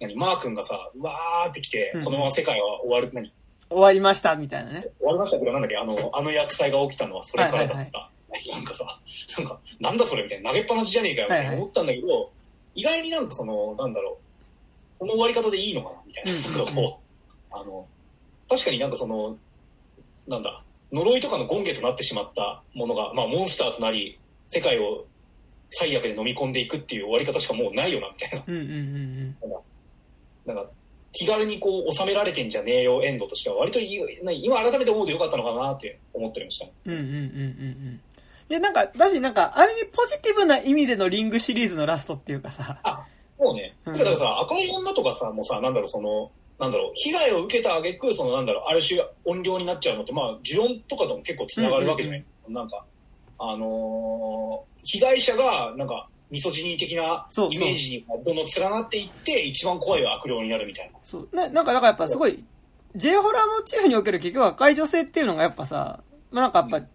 [0.02, 3.32] 何、マー君がさ、うわーってきて、うんこのまま世界は終わる、何、
[3.70, 4.88] 終わりました、みたいなね。
[4.98, 7.98] 終わりましたけど、なんだっけ、あの、あの薬剤が起きたのはそれからだった。
[8.00, 8.13] はい
[8.52, 9.00] なんかさ、
[9.38, 12.32] なんか、なんだそれみたいな、投げっぱなしじゃねえかよみたいなはいはい思ったんだけど、
[12.76, 14.18] 意外になんかその、なんだろ
[14.98, 16.32] う、この終わり方でいいのかなみたいな。
[16.32, 17.00] うんうんうんなんかこ
[17.52, 17.88] う、あの、
[18.50, 19.38] 確かになんかその、
[20.28, 24.18] なんだ、呪いとかの権下となってしまったものが、まあモンスターとなり、
[24.50, 25.06] 世界を
[25.70, 28.44] 最悪で飲み込んでいくっていう終わり方しかもうないよな、みたいな。
[28.48, 29.64] うんうんうん
[30.46, 30.70] なんか、
[31.14, 34.02] 気軽にこう収められてんじゃねえよエンドとしては割といい
[34.44, 36.68] 今改めて思うとよかったのかなって思ってました。
[36.86, 36.94] うん。
[36.94, 37.20] うんうんうんう
[37.92, 38.02] ん
[38.44, 38.50] うん。
[38.50, 43.06] で、なんか、だし、なんか、ある意味ポジティブな意味でのリングシリーズのラストっていうかさ、あ、
[43.40, 52.26] もうね、うんだからさ、赤い女とかさ、もうさ、なんだろう、その、なんだろう、被害を受けた挙句、その、なんだろう、ある種音量になっちゃうのって、まあ、呪音とかとも結構つながるわけじゃない？
[52.50, 52.86] なんか、
[53.40, 61.00] あのー被害者が、なんか、ミソジニー的なそうそうイメージがどんどん連なっていって、一番怖い悪霊になるみたいな。
[61.04, 61.30] そう。
[61.32, 62.44] ななんか、だからやっぱすごい、
[62.96, 66.02] J ホラーモチーフにおける結局赤い女性っていうのがやっぱさ、
[66.32, 66.88] まあなんかやっぱ、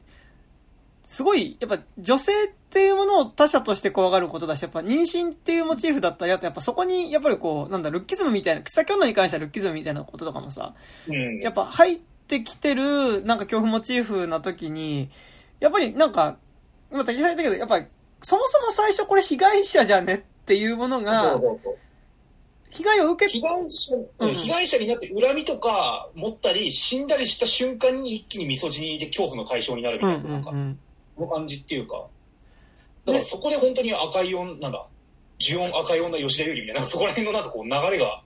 [1.09, 10.75] すごい、やっぱ女性っていうものを他者として怖がることだし、やっぱ妊娠っていうモチーフだったり、あとやっぱそこに、やっぱりこう、なんだ、ルッキズムみたいな、草木女に関してはルッキズムみたいなこととかもさ、
[11.09, 11.39] うん。
[11.41, 15.09] やっぱ入ってきてる、なんか恐怖モチーフな時に、
[15.61, 16.37] やっぱりなんか、
[16.93, 17.87] 今竹さん言ったけど、やっぱり、
[18.23, 21.41] そもそも最初これ被害者じゃねっていうものそが
[22.69, 30.79] 被害を受け被害者、うんうん被害者になって恨みとか持ったり、死んだりした瞬間に一気にミソジニーで恐怖の対象になるみたいな、うんうんなんかう、ん。
[31.19, 32.07] この感じっていうか、
[33.05, 34.87] だからそこで本当に赤い女、なんだ、
[35.41, 38.23] 呪音赤い女吉田優里みたいな、そこら辺のなんかこう流れが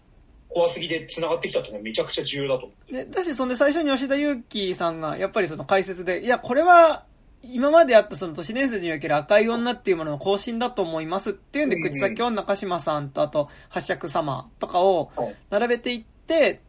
[0.48, 2.92] 怖すぎで繋がってきたっていうのはめちゃくちゃ重要だと思って。
[2.92, 7.04] で、だし、そんで最初に吉田裕樹さんが、やっぱりその解説で、いや、これは、
[7.44, 11.90] 今まであったその都市伝説における赤い女っていうものの更新だと思いますっていうんで、うんうん。
[11.90, 15.36] 口先女中島さんと、あと、八尺様とかをはい。
[15.50, 16.11] 並べていって、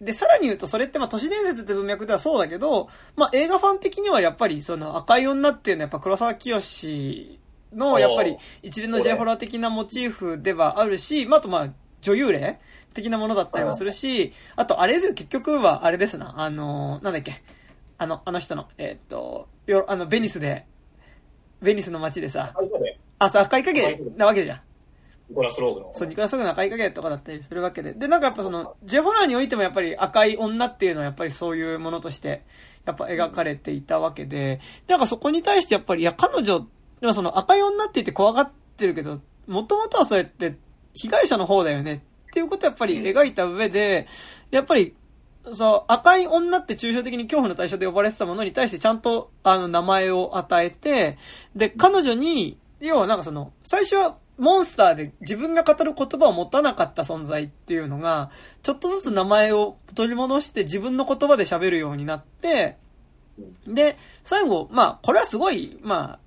[0.02, 7.40] で、さらに言うと、それってまあ都市伝説って文脈ではそうだけど、まあ映画ファン的にはやっぱりその赤い女っていうのはやっぱ黒沢清
[7.74, 11.70] のやっぱり一連の J ホラー的なモチーフではあるし、まああとまあ
[12.02, 12.60] 女優霊
[12.94, 17.42] 的なものだったりもするし、あとあれですよ、結局はあれですな、あの、なんだっけ、
[17.98, 20.66] あの、あの人の、えーっと、よあの、ベニスで、
[21.62, 22.54] ベニスの街でさ、
[23.20, 24.62] あ、そう、赤い影なわけじゃん。
[25.34, 25.92] ニコラス・ローグの。
[25.94, 27.94] そう、ニコラス・ローグの赤い影とかだったりするわけで。
[27.94, 32.44] で、なんかやっぱその、J ホラーにおいてもやっぱり赤い女っていうのはやっぱりそういうものとして、
[32.86, 36.68] やっぱ描かれていたわけで、なんかそこに対してやっぱり、いや、彼女、
[37.02, 40.56] でもその赤い女って言って怖がってるけど、もともとはそうやって
[40.94, 44.08] 被害者の方だよねっていうことをやっぱり描いた上で、
[44.52, 44.96] やっぱり、
[45.52, 51.18] そう、赤い女って抽象的に恐怖の対象で呼ばれてたものに対してちゃんと、あの、名前を与えて、
[51.56, 58.32] で、彼女に、要はなんかその、最初はモンスターで自分が語る言葉を持たなかった存在っていうのが、
[58.64, 62.78] ちょっとずつ名前を取り戻して自分の言葉で喋るようになって、
[63.68, 66.20] で、最後、まあ、これはすごい、まあ、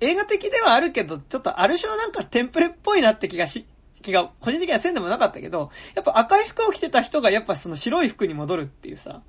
[0.00, 3.66] 映画的ではあるけど、ちょっとある種のなんかテンプレっぽいなって気がし、
[4.02, 9.22] 気が個人的にはせんでもなかったけど、やっぱ赤い服を着てた人がやっぱその白い服に戻るっていうさ、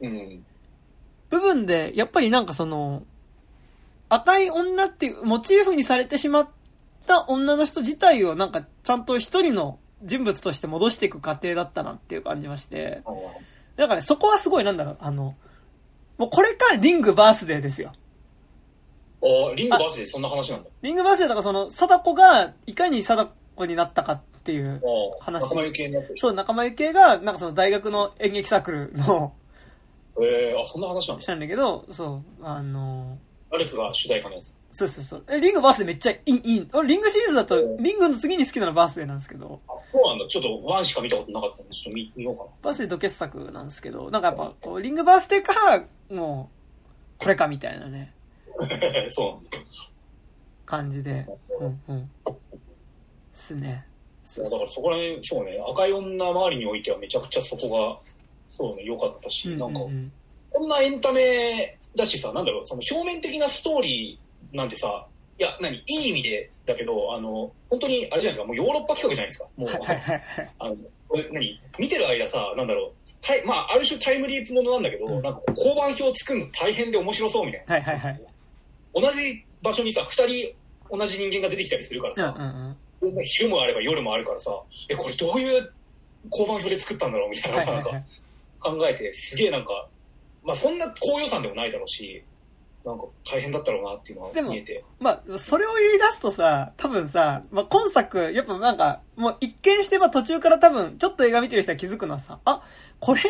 [0.00, 0.44] うん。
[1.28, 3.02] 部分で、やっぱりなんかその、
[4.08, 6.48] 赤い女っていう、モチーフにされてしまっ
[7.06, 13.02] た女の人自体をなんかちゃんと一人の人物として戻していく過程だったなっていう感じまして、
[13.76, 15.34] だからね、そこはすごいなんだろう、あの、
[16.18, 17.92] もうこれかリングバースデーですよ。
[19.22, 20.70] あ、リングバースでそんな話なんだ。
[20.82, 24.80] リングバースデーだからその、貞子がいかに貞子になったかっていう、
[25.20, 29.32] あ話仲間由紀恵そう、仲間由紀恵が、なんかその大学の演劇サークルの
[30.18, 31.22] えー、あ、そんな話なんだ。
[31.22, 33.18] 人なんだけど、そう、あの
[33.52, 34.54] アレクが主題歌のやつ。
[34.72, 35.24] そうそうそう。
[35.28, 36.68] えリングバースデーめっちゃいい、いい。
[36.72, 40.26] 俺リングシリーズだと、リングの次に好きなのバースデーなんですけど、あ、そうなんだ。
[40.28, 42.50] ちょっとワンしか見たことなかったんで、ちょっと見見ようかな。
[42.62, 46.50] バースデード傑作なんですけど、なんかやっぱ、こう、リングバースデーか、も
[47.18, 48.12] う、これかみたいなね、
[49.10, 49.50] そうなんだ。
[50.66, 51.26] 感じで、
[51.60, 52.10] うんうん。
[53.32, 53.86] すね。
[54.36, 57.98] だからそこら辺、そうね、赤い女周りにおいてはめちゃくちゃそこが、
[58.56, 60.12] そうね、良かったし、うんなんか、うんうん
[60.56, 65.06] こんなエンタメだしさ、なんだろう、その表面的なストーリーなんてさ、
[65.38, 69.48] いや、何、いい意味でだけど、あの、本当に、あれじゃないですか、もうヨーロッパ企画じゃないですか。
[69.56, 69.70] もう。
[70.58, 70.76] あの、
[71.08, 77.74] これ何、見てる間さ、なんだろう、タイまあ、ある種タイムリープものなんだけど、うんなんか交番表作るの大変で面白そうみたいな。
[77.74, 78.20] はいはいはい。
[78.94, 80.54] 同じ場所にさ、二人
[80.90, 83.24] 同じ人間が出てきたりするからうんうさ、んうん。
[83.24, 84.50] 昼もあれば夜もあるからさ、
[84.88, 85.72] え、これどういう
[86.30, 88.04] 交番表で作ったんだろうみたいな、なんかはいはいはい。
[88.60, 89.86] 考えて、すげえなんか、
[90.44, 92.22] まあそんな高予算でもないだろうし、
[92.86, 94.84] なんか大変だったろうなっていうのでもが見えて。
[95.00, 102.62] まあ、それを言い出すとさ、多分さ、まあ、今作、やっぱなんか、もう一見してまあ途中から多分、ちょっと映画見てる人は気づくのはさ、あ、
[103.00, 103.20] これ、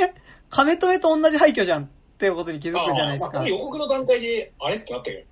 [0.50, 1.88] 亀止めと同じ廃墟じゃんっ
[2.18, 3.48] ていうことに気づくじゃないですかまあ。
[3.48, 5.26] 予告の段階で、あれってなったけ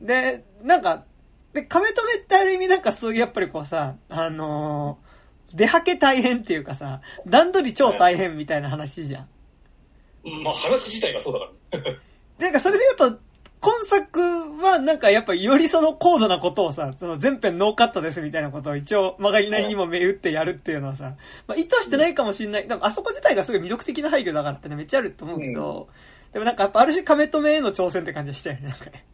[0.00, 0.06] ど。
[0.06, 1.04] で、なんか、
[1.52, 5.06] で、亀止めってある意味なんかそういうやっぱりこうさ、あのー
[5.54, 9.28] 出はけ大変っていうかさ、段取り超大変みたいな話じゃん。
[10.42, 11.32] まあ話自体がそう
[11.72, 11.92] だから。
[11.92, 11.98] で
[12.40, 13.18] なんかそれで言うと、
[13.60, 14.20] 今作
[14.62, 21.16] はなんかやっぱよりその高度なことをさ、その全編ノーカットですみたいなことを一応曲がりなりにも目打ってやるっていうのはさ、
[21.46, 22.68] まあ意図してないかもしれない。
[22.68, 25.88] でもあそこ自体がすごい魅力的な廃墟だからってねめっちゃあると思うけど、
[26.32, 28.68] でもなんかやっぱある種カメ止めへの挑戦って感じがしたよね。
[28.68, 29.04] なんかね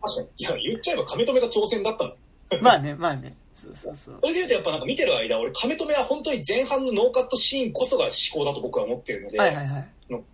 [0.00, 0.28] 確かに。
[0.36, 2.12] いや、言っちゃえばカメ止めが挑戦だったの。
[2.60, 3.34] まあね、まあね。
[3.54, 4.16] そうそうそう。
[4.20, 9.88] それで言うとやっぱなんか見てる間、俺カメ止めは本当に前半のノーカットシーンこそが至高だと僕は思ってるので、はいはいはい。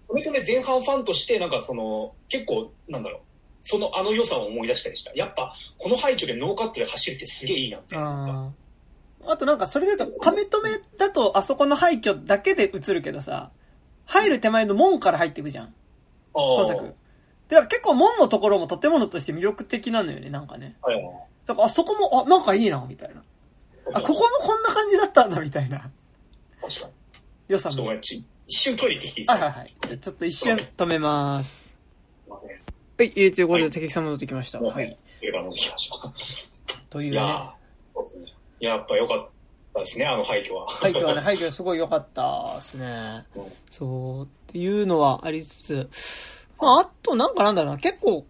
[0.08, 3.20] カメ止め前半ファンとして、なんかその、結構、なんだろう、
[3.70, 5.12] そのあの良さを思い出したりした。
[5.14, 7.94] やっぱ、この廃墟でノーカットで走るってすげえいいなって。
[7.96, 8.50] あ
[9.26, 13.50] あとなんかそれで言うと、亀止めだとあそこの廃墟だけで映るけどさ、
[14.06, 15.74] 入る手前の門から入っていくじゃん。
[16.32, 16.82] 今作。
[17.48, 20.76] だから結構門のところも建物として魅力的なのよね、なんかね。
[21.44, 23.22] だからあそこも、あ、なんかいいな、みたいな。
[23.92, 25.90] あ、ここもこんな感じだったんだ、みたいな。
[26.62, 26.92] 確かに。
[27.48, 27.92] 良さも。
[27.94, 29.44] 一瞬トイレ行ってきていいですか？
[29.44, 29.74] はいはいはい。
[29.88, 31.67] じゃあちょっと一瞬止めます。
[32.98, 34.58] はい、えー、ということで、敵さん戻ってきました。
[34.58, 34.98] はい。
[35.22, 36.12] 映画のきました。
[36.90, 37.12] というね。
[37.12, 37.50] いやー
[37.94, 38.34] そうですね。
[38.58, 39.28] やっぱ良かっ
[39.72, 40.66] たですね、あの廃墟は。
[40.68, 43.24] 廃墟はね、 廃墟すごい良かったですね。
[43.36, 45.88] うんそう、っていうのはありつつ、
[46.58, 48.26] まあ、あとなんかなんだろうな、結構、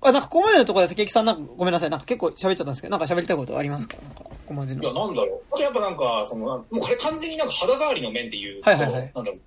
[0.00, 3.96] あ、なんかここまでのところで関木さんなんかごめんなさい、なんか結構喋っちゃったんですけど、なんか喋りたいことありますか？
[4.02, 5.06] なんか、ここまでいや、の。
[5.06, 5.42] なんだろう。
[5.52, 9.40] あとやっぱなんか、その、もうこれ完全になんか肌触りの面で言うと、はいはいはいなんだろう。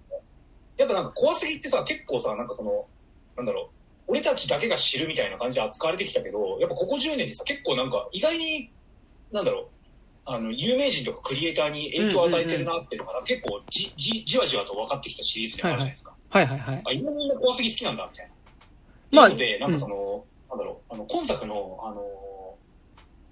[0.78, 2.86] やっぱなんか怖すぎってさ、結構さ、なんかその、
[3.36, 3.83] なんだろう。
[4.08, 8.72] 俺たちだけが知るみたいな感じで扱われてきたけど、やっぱここ10年でさ、結構なんか意外に、
[9.32, 9.68] なんだろう。
[10.26, 16.14] あの、有名人とかクリエイターに影響を与えてるなっていうのが、結構じ、じ、じわじわと分かってきたシリーズでもあるじゃないですか。
[16.30, 16.82] はいはいはい。
[16.86, 18.34] あ、今みんな怖すぎ好きなんだ、みたいな。
[19.12, 22.04] まあなので、なんかその、なんだろう、あの、今作の、あの、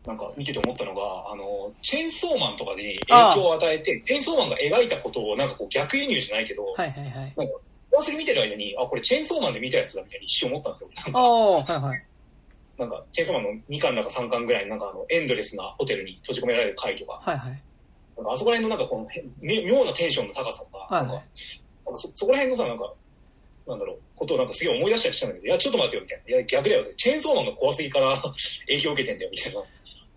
[0.06, 7.34] なんか見てて思ったのが、あの、チェーンソーマンとかに影響を与えて、チェーンソーマンが描いたことをなんかこう逆輸入じゃないけど、はいはいはい。
[7.38, 7.53] なんか、
[7.91, 10.89] 怖すぎ見てる間に、あ、これチェーンソーマンで見たやつだみたいに一瞬思ったんですよ。
[10.95, 12.05] なんあか、あ、はいはい。
[12.77, 17.61] なんかチェーンソーマンの2巻だか3巻ぐらいのなんかあの、エンドレスなホテルに閉じ込められる回とか、はいはい。
[18.18, 19.07] なんかあそこら辺のなんかこの
[19.41, 21.23] 妙なテンションの高さとか、はいはいなんか、
[21.85, 22.93] なんかそそこら辺のさ、なんか、
[23.68, 26.35] なんだろう、ことをなんかすげえ思い出したりしたんだけど、いや、ちょっと待ってよ、みたいな。
[26.35, 26.85] いや、逆だよ。
[26.97, 28.18] チェーンソーマンが怖すぎから
[28.68, 29.61] 影響を受けてんだよ、みたいな、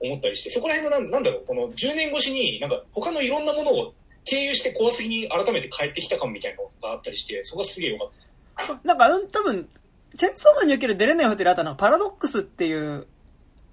[0.01, 3.95] 思ったりして、そこら辺のなんなんだろう、この10年越しに、なんか他のいろんなものを
[4.25, 8.09] 経由して怖すぎに改めて帰ってきた感みたいなのがあったりして、そこがすげえ良かっ
[8.57, 8.87] たです。
[8.87, 9.69] なんか、うん多分、
[10.17, 13.07] チェンソーマンにおける出れないホテルあとなんかパラドックスっていう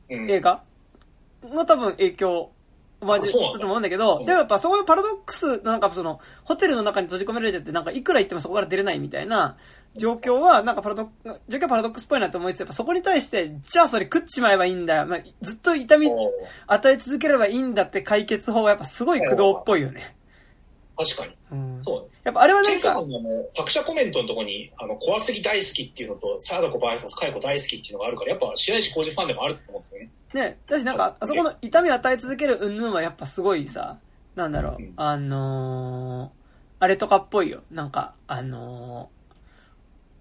[0.10, 0.30] うん。
[0.30, 0.64] 映画
[1.44, 2.52] の多分影響、
[2.99, 9.57] マジだと思うんだけど、うんでもやっぱそういうパラドックスのなんかその、ホテルの中に閉じ込められてて、なんかいくら言ってもそこから出れないみたいな
[9.95, 15.06] 状況は、なんかパラドック、状況はパラドックスっぽいなと思いつつ、やっぱそこに対して、じゃあそれ食っちまえばいいんだよ。
[15.07, 16.11] まあ、ずっと痛み
[16.68, 20.15] 与え続ければいいんだって解決法はやっぱすごい駆動っぽいよね。
[21.03, 21.36] 確かに。
[21.52, 21.84] うん。
[21.84, 22.07] そうね。
[22.23, 23.10] やっぱあれはなんかの
[23.56, 30.10] 作者コメントのところに、あの、怖すぎ大好きっていうのと、貞子 VS カイコ大好きっていうのがあるから、やっぱ白石浩二ファンでもあると思うんですよね。
[30.34, 33.98] ね、だしなんか、あそこの痛みを与え続ける云々はやっぱすごいさ、
[34.36, 36.30] なんだろううん、あのー、
[36.80, 37.64] あれとかっぽいよ。
[37.69, 39.10] なんか、あの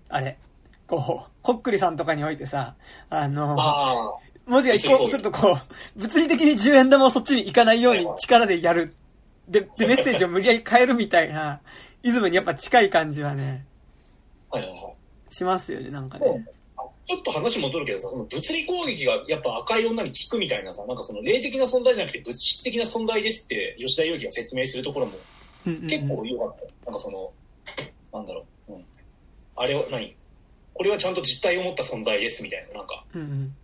[0.08, 0.38] ー、あれ、
[0.86, 2.74] こう、こっくりさんとかにおいてさ、
[3.08, 4.12] あのー、あ
[4.46, 5.58] 文字が行こうとするとこ
[5.96, 8.94] う、物理的に10円玉をそっちに行かないように力でやる。
[9.50, 11.60] で、で、メッセージを無理やり変えるみたいな、
[12.02, 13.66] イズムにやっぱ近い感じはね、
[14.50, 14.90] あ、はいはいは
[15.28, 15.34] い。
[15.34, 16.26] しますよね、なんかね。
[17.06, 25.12] ちょっと話戻るけどさ、その物理攻撃がやっぱ赤い女に効くみたいなさ、なんかその霊的な存在じゃなくて物質的な存在ですって吉田裕樹が説明するところも
[25.64, 26.70] 結構良かったよ。
[26.86, 27.32] なんかその、
[28.12, 28.84] なんだろう、うん。
[29.56, 30.14] あれを、何？
[30.72, 33.56] これはちゃんと実体を持った存在ですみたいな、なんか、うんうん。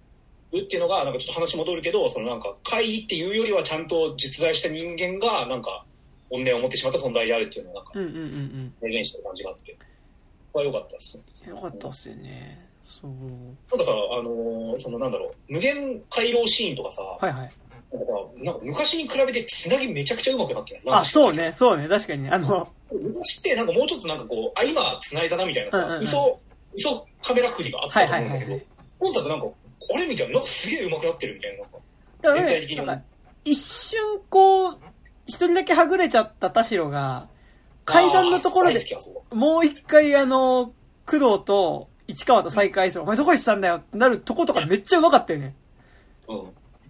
[0.48, 5.84] っていうのが、なんかちょっと話戻るけど、そのなんか、怪異っていうよりはちゃんと実在した人間が、なんか、
[6.30, 8.74] 怨念を持ってしまった存在であるっていうのをなんか、うんうんうんうん。
[8.82, 9.76] 明言した感じがあって、
[10.52, 11.50] これは良かったですね。
[11.50, 12.66] よかったっすよね。
[12.82, 13.10] そう。
[13.10, 17.50] なんかさ、あのーそのなんだろう、無限回廊シーンとかさ、はいはい。
[17.92, 21.00] なんかなんか昔に比べてつなぎめちゃくちゃ上手くなってない？
[21.00, 21.34] あ、そう。
[21.34, 22.30] ね、そうね、確かにね。
[22.30, 26.40] あの、昔ってなんかもうちょっとなんかこう、あ、今つないだなみたいなさ、うんうんうん嘘、
[26.74, 28.66] 嘘カメラ振りがあったと思うんだけどはいはいはい、
[28.98, 29.46] 本作なんか、
[29.92, 31.58] あれみたいな、なんかすげえ上手くなってるみたいな。
[31.58, 31.78] なんか
[32.22, 33.04] だからなんか、
[33.44, 34.78] 一瞬こう、
[35.26, 37.28] 一人だけはぐれちゃった田代が、
[37.84, 38.84] 階段のところで
[39.30, 40.72] もう一回あの、
[41.06, 43.04] 工藤と市川と再会する。
[43.04, 45.54] お前どこ行ってたんだよってなるとことかめっちゃうまかったよね。
[46.28, 46.34] う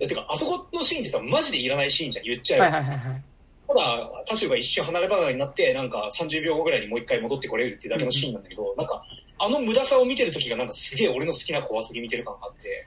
[0.05, 0.09] ん。
[0.09, 2.64] てか、あそこのシーンってさ、マジでいらないシーンじゃん、言っちゃえば。
[2.66, 3.23] はいはいはいはい。
[3.68, 9.02] ただ、タシュが一瞬離れ離れになって、なんか30秒後ぐらいにもう一回戻ってこれるっていうだけのシーンなんだけど、なんか、
[9.39, 12.87] あの無駄さを見てる時がなんかすげえ俺の好きな怖すぎ見てる感があって、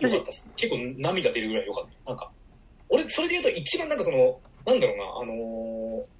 [0.00, 0.46] よかったです。
[0.56, 2.10] 結構涙出るぐらいよかった。
[2.10, 2.30] なんか、
[2.88, 6.16] 俺、それで言うと一番なんかその、なんだろうな、あのー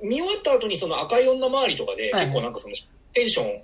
[0.00, 2.74] 見終わった後にその赤い女周りとかで、はいはい結構なんかその、
[3.12, 3.62] テンション、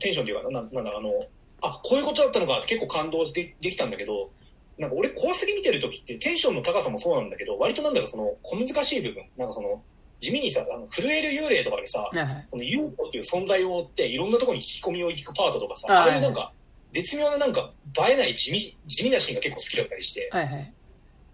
[0.00, 1.12] テンションっていうか、ななんだ、あの、
[1.60, 4.30] あ、こういうことだったのか結構感動でできたんだけど、
[4.78, 9.82] なんか俺怖すぎ見てる時ってテンションの高さもそうなんだけど、割となんだろう、その小難しい部分、なんかその、
[10.20, 12.46] 地味にさ、あの震える幽霊とかでさ、はいはい。
[12.50, 16.52] その UFO っていう存在を追っていろんなところに聞き込みを行くパートとかさ、あああいうなんか、
[16.92, 17.70] 絶妙ななんか
[18.08, 20.74] 映えない地味、地味なシーンが結構好きだったりして、はいはい。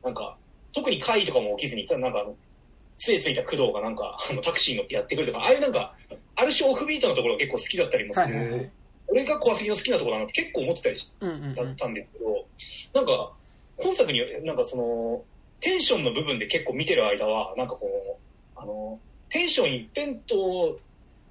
[0.05, 0.37] なんか、
[0.73, 2.37] 特に怪異とかも起きずに、ただなんかあの、
[2.99, 5.97] 杖ついた工藤がなんか、 あのタクシー乗ってやってくるとか、ああいうなんか、
[6.37, 8.27] ある種オフビートのところが結構好きだったりもする。
[8.27, 8.71] はいはいはい。
[9.07, 12.47] 俺が怖すぎの好きなところだなって結構思ってたりしうんうんうんだったんですけど、
[12.95, 13.33] なんか、
[13.77, 15.23] 今作に、なんかその、
[15.61, 18.24] テンションの部分で結構見てる間は、なんかこう、
[18.57, 18.99] あの、
[19.29, 20.35] テンション一辺倒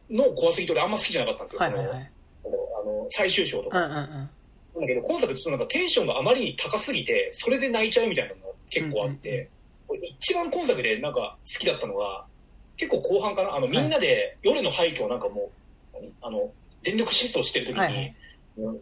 [0.09, 1.59] の怖すぎと俺あんま好きじゃなかったんですよ。
[1.61, 2.11] はいはいはい。
[2.43, 3.85] そのあの、最終章とか。
[3.85, 4.81] うんうんうん。
[4.81, 9.49] だけど、今作ちょっとなんかテンションがあまりに高すぎて、それで泣いちゃうみたいなのが結構あって、
[10.19, 12.25] 一番今作でなんか好きだったのが、
[12.75, 15.51] 結構後半かな、あの、みんなで夜の廃墟をなんかも
[15.93, 16.11] う、何？
[16.21, 16.51] あの、
[16.81, 18.15] 全力疾走してる時に、はいはい
[18.57, 18.79] うん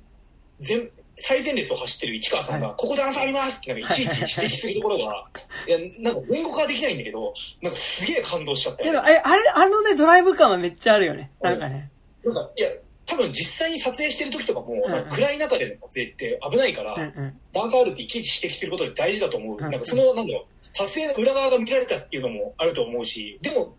[0.61, 0.89] 全
[1.23, 5.26] 最前列を走ってる市川さんが、はここ段差ありますってなんかいちいち指摘するところが、
[5.68, 11.31] いや、なんか言語化はできないんだけど、なんかすげえ感動しちゃったよいやでも、え、あれ、あのね、ドライブ感はめっちゃあるよね。
[11.41, 11.89] なんかね。
[12.23, 12.69] なんか、いや、
[13.06, 14.76] 多分実際に撮影してる時とかも、
[15.10, 17.39] 暗い中での撮影って危ないから、うんうん。
[17.53, 19.57] 段差あるっていちいち指摘することで大事だと思う。
[19.57, 23.76] うんなんかその、なんだろう、撮影の裏側が見られたっていうのもあると思うし、でも、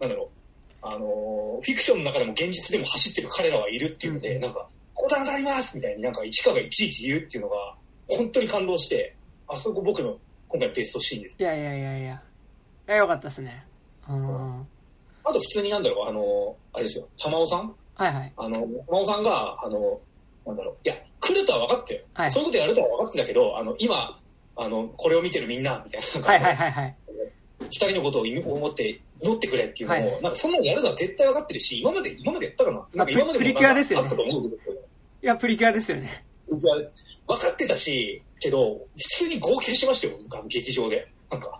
[0.00, 0.28] なんだろう、
[0.82, 4.68] あのーフィクションの中でも現実でも走ってる彼らはいるっていうので、うんなんか、
[5.08, 7.74] ここ段差ありますみたいになんか市川がいちいち言うっていうのが、
[8.08, 9.14] 本当に感動して、
[9.48, 10.16] あそこ僕の
[10.48, 11.36] 今回ベストシーンです。
[11.38, 12.22] いやいやいやいや。
[12.88, 13.64] いや、よかったですね。
[14.08, 14.60] うん。
[15.24, 17.74] あと普通になんだろう、あのーあれですよ、玉尾さん？
[17.94, 18.32] はいはい。
[18.36, 20.00] あの、玉尾さんが、あの、
[20.46, 22.00] なんだろう、いや、来るとは分かってよ。
[22.12, 24.20] はいそういうことやるとは分かってたけど、あの、今、
[24.56, 26.28] あの、これを見てるみんな、みたいな。
[26.28, 26.96] はいはいはいはい。
[27.60, 34.77] 二人のことを思って祈ってくれっていうのも、はいなんかそんなのやるのは絶対分かってるし、今まで、今までやったかななんか今までもプリキュアですよねあったと思うけど、
[35.22, 36.24] いや、プリキュアですよね。
[37.26, 41.08] 分かってたし、けど、普通に号泣しましたよ、劇場で。
[41.30, 41.58] なんか、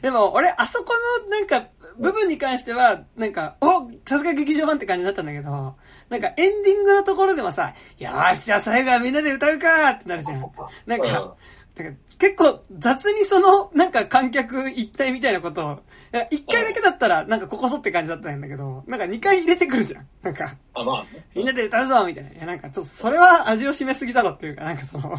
[0.00, 0.92] でも、俺、あそこ
[1.22, 1.68] の、なんか、
[1.98, 5.76] 部分に関しては、なんか、おさすが劇場版って感じになったんだけど、
[6.08, 10.40] なんか、エンディングのところでもさ、よーし、じゃあ最後はみんなで歌うかってなるじゃん。
[10.86, 11.36] なんか、
[11.76, 15.80] なんか結構雑にその、なんか観客一体みたいなことを、
[16.14, 20.06] いや一回だけだったら、なんかここそって感じだったんだけど、なんか二回入れてくるじゃん。
[20.22, 22.30] なんか、あ、まあね、みんなで歌うぞみたいな。
[22.30, 25.12] いや、なんかちょっとそれは味を占めすぎだろっていうか、なんかその、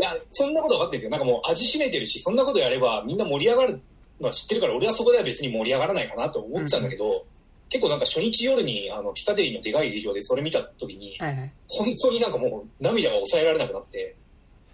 [0.00, 1.10] いや、そんなこと分かってるんですよ。
[1.10, 3.80] なんかもう味しめてるし、そんなことやればみんな盛り上がる
[4.20, 7.24] のは知ってるから、俺はそこでは別に盛り上がらないかなと思ってたんだけど、
[7.68, 11.52] 結構なんか初日夜にあのピカデリーのでかい劇場でそれ見た時に、はいはい。
[11.68, 14.16] 本当になんかもう涙が抑えられなくなって、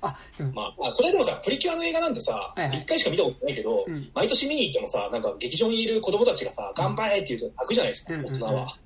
[0.00, 8.78] あ、でも、まあ、まあ、それでもさ、プリキュアの映画なんてさ、一、はいはい回しか見たことないけど、うん毎年見に行ってもさ、なんか劇場にいる子供たちがさ、頑張れって言うと泣くじゃないですか、うん大人は。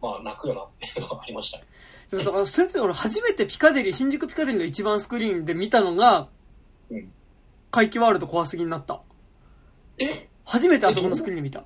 [0.00, 1.64] まあ、泣くよなっていうのがありましたね。
[2.10, 6.28] でもさそれって俺初めてピカデリー、新宿ピカデリーの一番スクリーンで見たのが、
[6.90, 7.12] うん
[7.70, 9.00] 怪奇ワールド怖すぎになった。
[9.98, 10.28] え？
[10.44, 11.64] 初めてあそこのスクリーンで見た。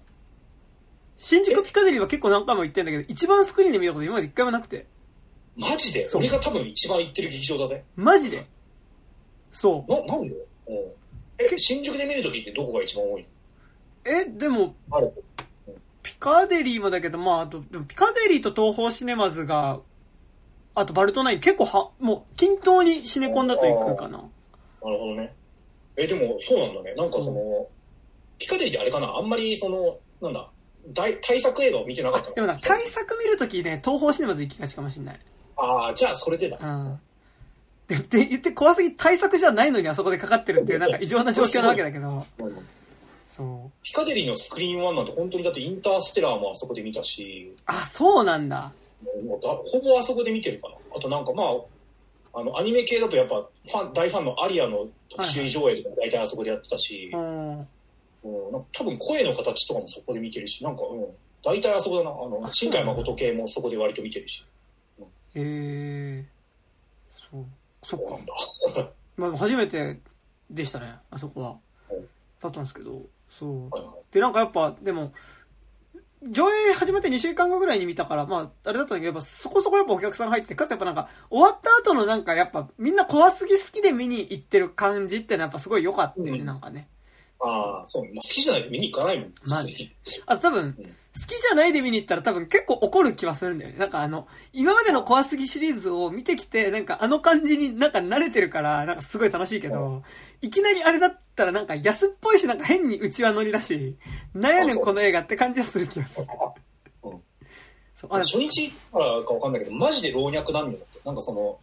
[1.19, 4.86] 新宿ピカデリーは結構何回も行ってんだけど、一番スクリーンで見たこと今まで一回もなくて。
[5.57, 6.07] マジで？
[6.07, 7.82] そう俺が多分一番行ってる劇場だぜ。
[7.97, 8.47] マジで？
[9.57, 9.91] そう。
[9.91, 10.35] な、なんで？
[10.35, 10.45] うん
[11.39, 13.27] え、新宿で見るときってどこが一番多い
[14.05, 15.12] え、でも、ある
[16.03, 19.81] ピカデリーもだけど、まあ、あと、でもピカデリーと東宝シネマズが、
[20.74, 24.19] あとバルトナイン結構は、もう均等にシネコンだと行くかな。
[24.19, 24.28] なる
[24.81, 25.35] ほどね。
[25.97, 26.95] え、でも、そうなんだね。
[26.95, 27.66] なんかその、
[28.39, 29.16] ピカデリーってあれかな？
[29.16, 30.51] あんまりその、なんだ、
[30.89, 32.35] 大対策映画を見てなかったの？
[32.35, 35.20] でもな対策見るときね、東宝シネマズ行きがちかもしれない。
[35.57, 36.59] ああ、じゃあそれでだ。
[36.61, 37.01] うん。
[37.88, 42.52] で、で言って怖すぎ対策じゃないのにあそこでかかってるっていうなんか異常な状況なわけだけど、うん
[43.36, 43.70] そう。
[43.82, 48.72] ピカデリーのスクリーン1なんて本当にだってインターステラーもあそこで見たし、あ、そうなんだ。
[49.26, 50.76] もうだほぼあそこで見てるかな。
[50.96, 57.58] あとなんかまあ、あの、アニメ系だとやっぱファン、大ファンのアリアの特集上映とか大体あそこでやってたし、うん。
[57.58, 57.62] うん、
[58.52, 61.06] なんか多分声の形とかもそこで見てるし、なんか、うん、
[61.44, 62.10] 大体あそこだな。
[62.10, 64.42] あの、あ新海誠系もそこで割と見てるし。
[64.98, 65.04] へ
[65.34, 66.24] え。
[67.30, 67.44] そう。
[67.86, 68.00] そっ
[68.74, 68.90] か。
[69.16, 70.00] まあ、初めて
[70.50, 71.56] でしたね、あそこは
[71.88, 72.08] うん。
[72.40, 73.70] だったんですけど、そう。
[74.12, 75.12] で、なんかやっぱ、でも、
[76.24, 86.88] 上映始まって2週間後ぐらいに見たから、まあ、あれだったんだけど、やっぱそこそこやっぱお客さん入って、かつやっぱなんか、終わった後のなんかやっぱ、みんな怖すぎ好きで見に行ってる感じってのはやっぱすごい良かったよね、うんなんかね。
[87.40, 89.34] ああ、そう、まあ、好きじゃないと見に行かないもん。
[89.46, 89.94] マジ
[90.26, 90.82] あと多分、好
[91.26, 93.78] きじゃないで見に行ったら多分結構怒る気はするんだよね。
[93.78, 100.02] なんかあの、今までの怖すぎシリーズを見てきて、なんかあの感じになんか慣れてるから、なんかすごい楽しいけど、
[100.40, 103.96] いきなりあれだったらなんか安っぽいし、なんか変に内輪乗りだし、
[104.34, 106.26] なんやねんこの映画って感じはする気がする。
[107.02, 107.22] うん
[107.96, 111.00] そう、あ、初日からかわかんないけど、マジで老若男女だって。
[111.02, 111.58] なんかその、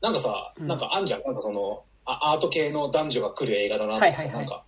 [0.00, 1.22] なんかさ、うんなんかあんじゃん。
[1.22, 4.64] なんかその、あアート系の男女が来る映画だなとかさ、はいはいはいなんか、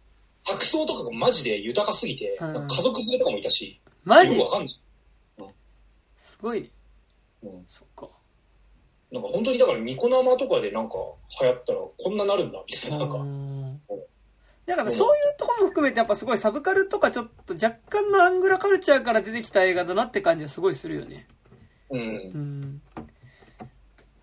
[0.47, 4.37] 服装とかがマジで豊かすぎて、うん家族連れとかもいたし、マジ？
[4.39, 4.81] よくわかんない。
[6.19, 6.71] すごいね。
[7.43, 8.09] うんそっか。
[9.13, 10.95] なんか本当にだからニコ生とかでなんか
[11.41, 12.99] 流行ったらこんななるんだみたいな。
[12.99, 13.81] なんか、うん
[14.67, 21.29] だからそういうとこも含めてやっぱすごいサブカルとかちょっと若干のアングラカルチャーから出てきた映画だなって感じはすごいするよね。
[21.89, 22.01] うん。
[22.01, 22.83] うん。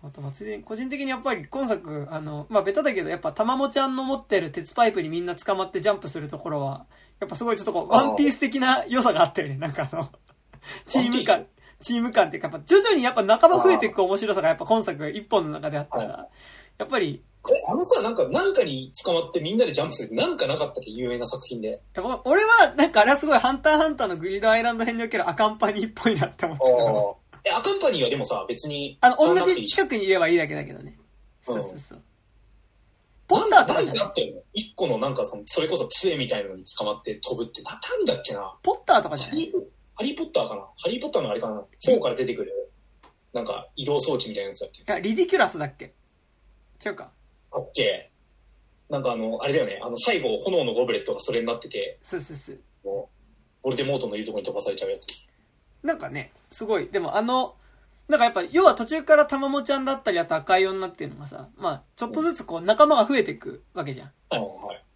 [0.06, 6.84] あと、ついでに、個人的にやっぱり今作、あの、まあ、ベタだけど、やっぱ、たまもちゃんの持ってる鉄パイプにみんな捕まってジャンプするところは、
[7.20, 9.56] やっぱすごいちょっとこう、ワンピース的な良さがあったよね。
[9.56, 10.10] なんかあの、
[10.86, 11.46] チーム感、
[11.80, 16.28] チーム感っていうか、やっぱ徐々にやっぱ仲間増えていく面白さがやっぱ今作一本の中であってさ、
[16.76, 21.82] やっぱり、え、あのさ、なんか、なんかに捕まってみんなでジャンプするなんかなかったっけ有名な作品で。
[21.94, 27.18] やっぱ俺は、なんかあれはすごいハンターハンターのグリードアイランド編におけるアカンパニーっぽいなって思ったけど。
[27.46, 28.96] え、アカンパニーはでもさ、別に。
[29.00, 30.98] あの、同じ近くにいればいいだけだけどね。
[31.42, 32.02] そうそうそう。
[33.26, 38.56] ポッターとかじゃなくて、一個のなんかその、それこそ杖みたいなのに捕まって飛ぶって、な、なんだっけな。
[38.62, 39.52] ポッターとかじゃない？
[39.96, 42.52] ハリーポッターかなハリーポッターのあれかな ?4 から出てくる、
[43.32, 45.92] なんか移動装置みたいなやつだっけいや、リディキュラスだっけ？
[46.84, 47.10] 違うか。
[47.52, 48.10] あっけ
[48.90, 52.58] なんかあの、あれだよね、あの、最後、炎のゴブレットがそれになってて、そうそうそう。
[52.84, 53.10] も
[53.62, 55.06] う、ボルデモートのいるとこに飛ばされちゃうやつ。
[55.84, 57.54] なんかね、すごい、でもあの、
[58.08, 64.12] なんかやっぱ、要は途中からたまもちゃんだったり、あと赤い女っていうのがさ、まあ、ちょっとずつこう、仲間が増えていくわけじゃん。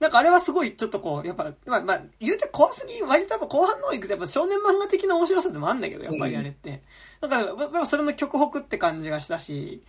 [0.01, 6.83] なんかあれはすごい、ちょっとこう、やっぱ、まあ、まあ、言うて怖すぎ、割とやっぱ後半の方行くと、やっぱ少年漫画的な面白さでもあるんだけど、やっぱりあれって。
[7.23, 9.83] なんか、やっぱそれの極北って感じがしたし、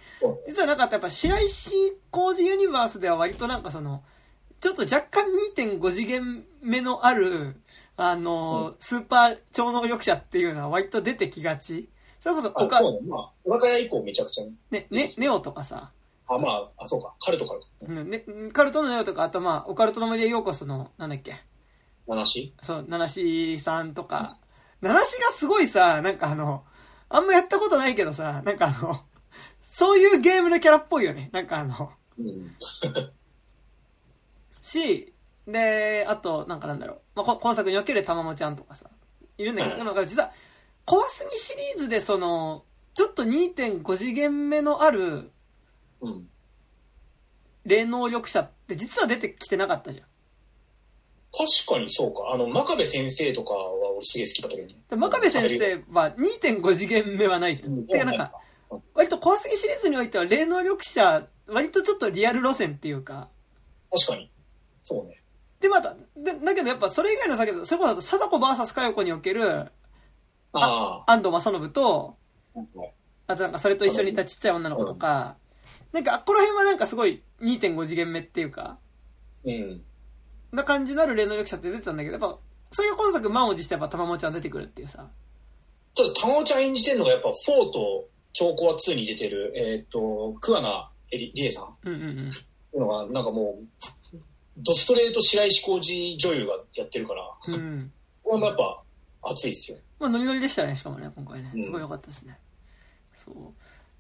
[0.47, 1.73] 実はなんかやっぱ白石
[2.09, 4.01] 工事ユニバースでは割となんかその、
[4.61, 7.55] ちょっと若干2.5次元目のある、
[8.01, 11.89] あの、スーパー超能力者っていうのは割と出てきがち。
[12.21, 12.99] それこそ、あ、そうね。
[13.09, 14.53] まあ、若屋以降めちゃくちゃね。
[14.71, 15.91] ね、ね、ネオとかさ。
[16.27, 17.13] あ、まあ、あ、そうか。
[17.19, 17.59] カルトから。
[17.87, 18.23] うん、ね、
[18.53, 21.41] カルトのネオとか、あとまあ、オカルトの森へようこその、なんだっけ。
[22.07, 24.37] 七しそう、七しさんとか。
[24.81, 26.63] 七しがすごいさ、なんかあの、
[27.09, 29.01] あんまやったことないけどさ、なんかあの、
[29.61, 31.29] そういうゲームのキャラっぽいよね。
[31.33, 32.55] なんかあの、うん。
[34.61, 35.13] し、
[35.47, 37.01] で、あと、なんかなんだろう。
[37.23, 38.89] まあ、こ今作におけるたまもちゃんとかさ、
[39.37, 40.31] いるんだけど、うんでもなんか実は、
[40.85, 42.63] 怖すぎシリーズでその、
[42.93, 45.31] ちょっと2.5次元目のある
[46.01, 46.27] うん。
[47.65, 50.05] 霊能力者って実は出てきてなかったじゃん。
[51.31, 52.31] 確かにそうか。
[52.31, 54.75] あの、真壁先生とかは俺すげえ好きだったけどね。
[54.89, 57.73] で真壁先生は2.5次元目はないじゃん。
[57.73, 58.31] うんてかなんか、
[58.93, 63.29] 割と怖すぎシリーズにおいては霊能力者、割とちょっとリアル路線っていうか、
[63.91, 64.31] 確かに。
[64.83, 65.18] そうね。
[65.59, 69.71] で、また、でだけどやっぱそれ以外の先それこそ貞子 VS 佳代子における
[70.53, 72.17] あ安藤正信と、
[72.55, 72.59] あ。
[73.27, 75.35] あとなんかそれと一緒にいたちっちゃい女の子とか、
[75.91, 78.79] なんかあっこら辺はなんかすごい2.5次元目っていうか、
[79.45, 79.81] うん。
[80.51, 82.39] な感じのある霊能力者って出てたんだけど、やっぱ、
[82.71, 85.07] それが今作満を持してやっぱ玉もちゃん出てくるっていうさ。
[85.95, 87.33] ただ、たまおちゃん演じてるのがやっぱ、4
[87.71, 92.15] と超コア2に出てる、えっ、と、桑名りりえさんっうんうんうん。
[92.15, 92.29] てい
[92.75, 93.63] うのが、なんかもう、
[94.59, 97.91] ドストレート白石浩二女優がやってるから、うん。
[98.23, 98.81] これもやっぱ、
[99.29, 99.77] 熱いっすよ。
[99.99, 101.59] まあノリノリでしたね、しかもね、今回ねう。
[101.59, 102.37] んすごい良かったですね。
[103.13, 103.35] そう。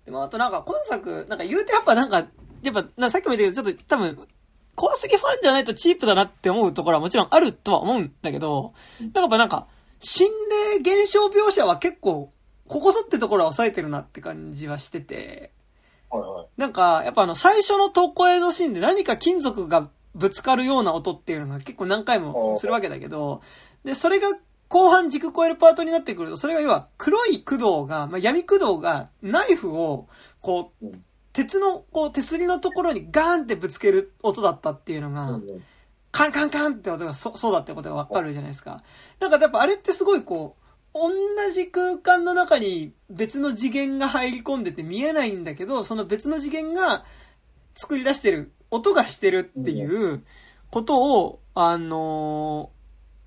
[0.05, 2.27] でもあとなんか今作、なんか言うてやっぱなんか、
[2.61, 4.27] やっぱ、なさっきも言ったけど、ちょっと多分、
[4.75, 9.67] 怖すぎファンじゃないとチープだなって思うところはもちろんあるとは思うんだけど、なんかやっぱなんか、
[9.99, 10.29] 心
[10.81, 12.31] 霊現象描写は結構、
[12.67, 15.51] ここぞってところは抑えてるなって感じはしてて、
[16.09, 16.47] はいはい。
[16.57, 23.41] なんか、やっぱあの、最初の投稿映像シーンで何か金属がぶつかるような音っていうのが結構何回もするわけだけど、
[23.83, 24.29] で、それが
[24.67, 30.07] 後半軸超えるパートになってくると、それが要は黒い駆動が、まあ、闇駆動がナイフを、
[30.41, 31.03] こううん、
[31.33, 35.63] 鉄の、こう、手すりのところにガーンってぶつける音だったっていうのが、うん
[36.11, 38.81] カンカンカンって音がそそうだってことがわかるじゃないですか。
[39.19, 39.29] なん。
[39.29, 41.11] かやっぱあれってすごいこう、同
[41.51, 47.05] じ空間の中に別の次元が入り込んでて見えないんだけど、その別の次元が
[47.75, 50.23] 作り出してる、音がしてるっていう
[50.71, 52.79] ことを、あのー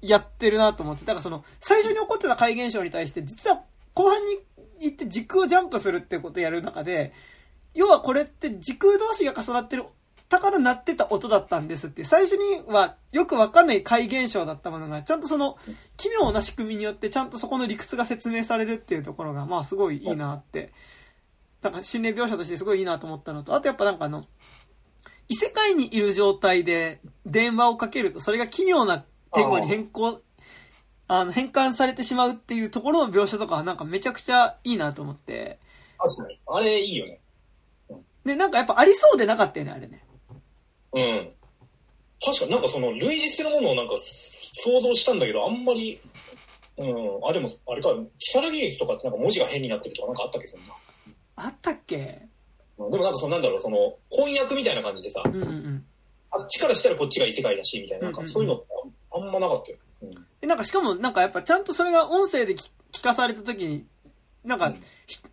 [0.02, 1.04] やってるなと思って。
[1.04, 3.62] だからその、最初に起こってた怪現象に対して、実は
[3.94, 4.38] 後半に
[4.80, 7.12] 行って時空をジャンプするっていうことをやる中で、
[7.72, 9.84] 要はこれって時空同士が重なってる、
[10.28, 15.56] だから鳴ってた音だったんですって、最初にはよくわかんない怪現象だったものが、ちゃんとその、
[15.96, 20.72] 奇妙な仕組みによってちゃんとそこの理屈が説明されるっていうところが、まあすごいいいなって、
[21.62, 24.26] なんか心霊描写としてすごいいいなと思ったのと、あとやっぱなんかあの、
[25.28, 29.04] 異世界にいる状態で電話をかけると、それが奇妙な
[29.34, 30.20] 言語に変更、
[31.08, 35.58] あの、変換されてしまうっていうところの描写とかはなんかめちゃくちゃいいなと思って、
[35.98, 36.40] 確かに。
[36.46, 37.20] あれいいよね。
[38.24, 40.04] で、なんかやっぱありそうでなかったよね、あれね。
[40.92, 41.32] うん。
[42.24, 46.00] 確かになんかその類似するものをなんか想像したんだけど、あんまり、
[46.76, 46.88] うん。
[47.28, 50.74] あ、でも、あれか、木更木駅とかってなんか文字が変になってるとかなんかあったっけ、そんな。
[51.36, 51.96] あったっけ？
[51.96, 52.31] うん
[52.90, 55.84] でもなんかそのなんだろう、その翻訳みたいな感じでさ、うんうんうん。
[56.30, 58.62] あっちからしたらこっちが異世界だし、みたいな、なんかそういうの
[59.10, 59.78] あんまなかったよ。
[60.02, 63.86] うんで、なんかしかもなんかやっぱちゃんとそれが音声で聞聞かされた時に、
[64.44, 64.80] なんか、うん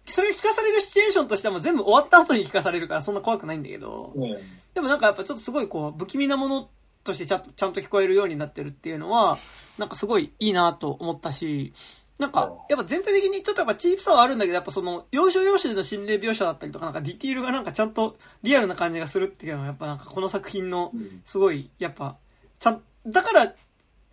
[0.06, 4.38] それ聞かされるシチュエーションとしてはもう全部終わった後に聞かされるからそんな怖くないんだけど、うん。
[4.74, 6.70] でもなんかやっぱちょっとすごいこう、不気味なもの
[7.04, 9.38] としてちゃんとちゃんと聞こえるようになってるっていうのは、
[9.78, 11.74] なんかすごいいいなと思ったし、
[12.20, 22.18] なんか、やっぱ全体的にちょっとやっぱチープさはあるんだけど、やっぱその、要所要所での心霊描写だったりとか、なんかディティールがなんかちゃんとリアルな感じがするっていうのは、やっぱなんかこの作品のうん、すごい、やっぱ、
[22.60, 23.54] ちゃん、だから、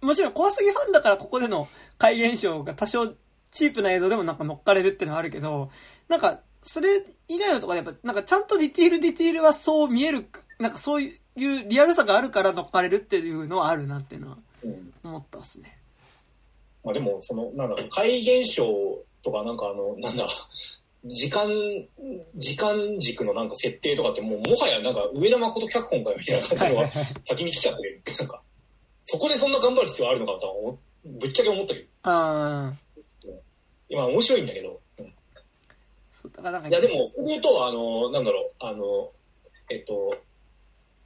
[0.03, 1.69] もちろん怖すぎファンだからここでの
[1.99, 3.13] 怪現象が多少
[3.51, 5.71] チープな映像でもなんか乗っかれるっていうのはあるけど、
[6.09, 10.29] なんか、それ以外のところでやっぱ、なんかちゃんとディティールディティールはそう見える、
[10.61, 14.93] なんかそういうリアルさがあるから乗っかれるっていうのはあるなっていうのはうん。
[15.05, 15.79] 思ったっすね。
[16.87, 18.65] まあでも、その、なんだろう、怪現象
[19.25, 20.25] とか、なんかあの、なんだ、
[21.05, 21.49] 時間、
[22.37, 26.91] 時間軸のなんか設定とかってもう、もはやなんか上田誠脚本かよみたいな感じのが
[27.25, 28.03] 先に来ちゃってる。
[28.21, 28.41] なんか、
[29.05, 33.31] そこでそんな頑張る必要あるのかとは思ぶっちゃけ思ったけど、あー
[33.89, 34.81] 今面白いんだけど。
[34.99, 35.13] うん
[36.13, 39.11] そう、だからなんか、いやでも、それで言うと、あの、なんだろう、あの、
[39.71, 40.17] えっと、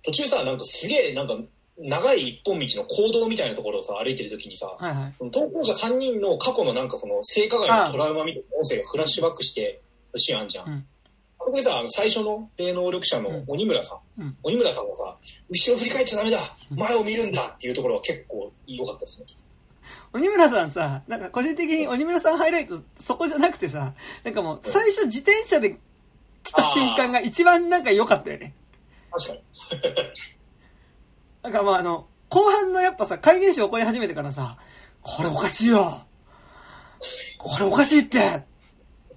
[0.05, 1.39] 途中さ、なんかすげえ、なんか、
[1.78, 5.14] 長い一本道の行動みたいなところをさ、歩いてる時にさ、はいはい。
[5.16, 9.80] その投稿者3人の過去のなんかその性加害のトラウマみたいな音声がフラッシュバックして
[10.12, 10.68] るシーンあんじゃん。
[10.68, 10.86] うん
[11.42, 15.16] あそこでさ、最初の霊能力者の鬼村さん、うん鬼村さんがさ、
[15.48, 19.26] 後ろ振り返っちゃダメだうん前を見るんだっていうところは結構良かったですね。
[20.12, 25.78] 鬼村さんさ、なんか個人的に鬼村さんハイライトそこじゃなくてさ、なんかもう最初自転車で
[26.42, 28.52] 来た瞬間が一番なんか良かったよね。
[29.10, 29.40] 確かに。
[31.42, 34.58] なんかまああの、後半のやっぱさ、怪現象起こり始めてからさ、
[35.02, 36.04] これおかしいよ。
[37.38, 38.18] これおかしいって。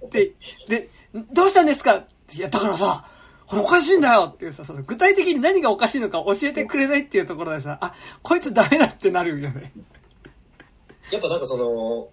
[0.06, 0.34] って、
[0.68, 0.90] で、
[1.32, 2.06] どうしたんですか？
[2.34, 3.06] いや、だからさ、
[3.46, 4.32] これおかしいんだよ。
[4.34, 9.72] っていうさ、その具体的に何がおかしいのか教えてくれないっていうところでさ、あ、こいつダメだってなるよね。
[11.12, 12.08] やっぱなんかその、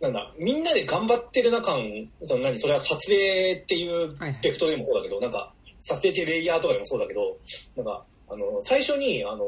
[0.00, 1.76] なんだ、みんなで頑張ってる中、
[2.24, 4.38] その何、それは撮影っていうはい。
[4.42, 7.36] ベクトルでもそうだけど、なんか、撮影っていうレイヤーとかでもそうだけど、
[7.76, 9.44] なんか、あの、最初に、あの、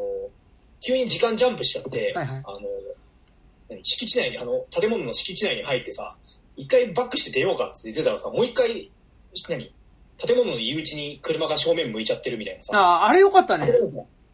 [0.84, 2.42] 急に時間ジャンプしちゃって、はいはい。
[2.44, 2.60] あの、
[3.68, 6.16] 何敷地内に、あの、建物の敷地内に入ってさ、
[6.56, 8.90] 一回バックして出ようかって言ってたらさ、もう一回、
[9.48, 9.72] 何
[10.18, 13.72] 建物の入り口に車が正面向いちゃってるみたいなさ、ああ、あれ良かったね。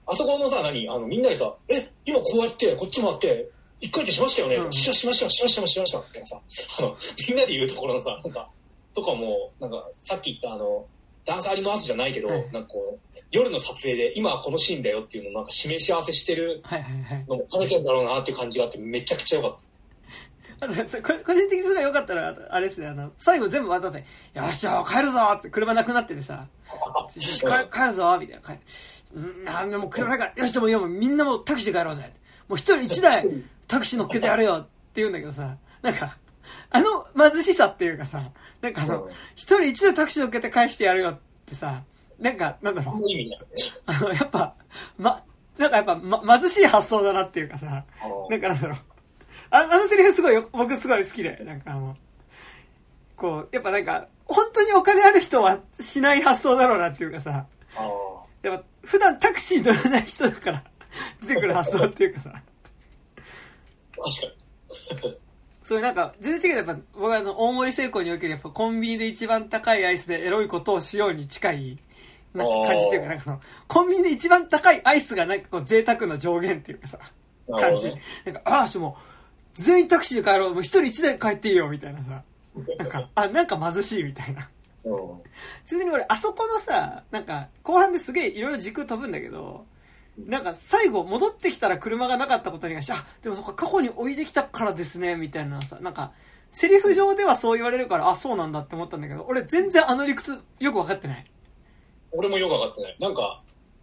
[0.06, 3.50] あそこのさ、何あの、みんなでさ、え、今こうやって、こっち回って、
[3.80, 4.72] 一回転しましたよね、うん。
[4.72, 6.40] しましました、しました、しました、みたいなさ、
[6.78, 6.96] あの、
[7.28, 8.50] みんなで言うところのさ、なんか、
[8.94, 10.86] とかも、なんか、さっき言ったあの、
[11.28, 16.62] 段差ありますじゃないけど、はいなんかこう、夜の撮影で、今はこのシーンだよっていうのをなんか示し合わせしてる。
[17.28, 19.56] のもされてんだろうなっていう感じがあって、めちゃくちゃ良かっ
[20.60, 26.48] あと、 こ個人的にすごい良かったのは、あれですね、あの、最後全部終わった後に、よっしゃ、帰るぞって車なくなっててさ、
[27.14, 28.42] よし帰帰るぞみたいな。
[28.42, 28.58] 帰る
[29.14, 32.12] うん、あ、もう車ないから、よし、でもいいよ、もうみんなもうタクシーで帰ろうぜ。
[32.48, 33.26] もう一人一台
[33.66, 36.16] タクシー乗っけてやるよって言うんだけどさ、なんか、
[36.70, 38.22] あの貧しさっていうかさ、
[38.60, 41.82] なんかあのうん、一人一台タクシー乗っけて返してやるよってさ、
[42.18, 43.48] なんか、なんだろうた。、いい意味だよね。
[43.86, 44.54] あの、やっぱ、
[44.96, 45.22] ま、
[45.56, 47.84] なんかやっぱ、ま、貧しい発想だなっていうかさ、
[48.28, 48.78] なんかなんだろう。
[49.50, 51.96] ああのセリフすごいよ、僕すごい好きで、なんかあの、
[53.16, 57.88] こう、やっぱなんか、本当にお金ある人はしない発想だろうなっていうかさ、あ
[58.42, 60.64] やっぱ普段タクシー乗らない人だから
[61.22, 62.42] 出てくる発想っていうかさ、確
[65.02, 65.16] かに。
[65.68, 71.78] そういうなんか、全然違うやっぱ僕はあの、大森成功におけるやっぱコンビニで一番高いアイスでエロいことをしように近い、
[72.32, 76.98] なんか感じっていうか、なんかコンビニで一番高いアイスがなんかこう贅沢の上限っていうかさ、
[77.50, 77.92] 感じ。
[78.24, 80.54] なんか、ああ、しもう、全員タクシーで帰ろう。
[80.54, 82.22] もう一人一台帰っていいよ、みたいなさ。
[82.78, 84.48] なんか、あ、なんか貧しいみたいな。
[84.84, 85.20] うん
[85.66, 89.66] ついでに俺、あそこのさ、なんか、後半ですげえいろいろ軸飛ぶんだけど、
[90.26, 96.12] なんか最後戻ってきたら車がなかったことに関して、あ、でもそっか、過去に追いできたからですね、みたいなさ、なんか、
[96.50, 101.26] セリフ上ではそう言われるから、あ、そうなんだって思ったんだけど、俺全然あの理屈よくわかってない。
[102.10, 102.96] 俺もよくわかってない。
[102.98, 103.42] なんか、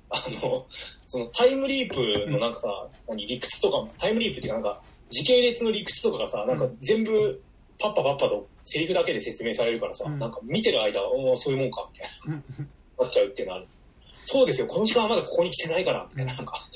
[0.10, 0.66] あの、
[1.06, 2.68] そのタイムリープのなんかさ、
[3.08, 7.42] 何、理屈とかも、タイムリープっていうかなんか、時系列の理屈とかがさ、なんか全部、
[7.80, 12.32] パッパパッパとセリフだけで説明されるからさ、うんなんか見てる間、おおそういうもんか、みたいうん
[12.98, 13.68] な、なっちゃうっていうのある。
[14.26, 16.68] そうですよ、この時間はまだここに来てないから、みたいな、なんか、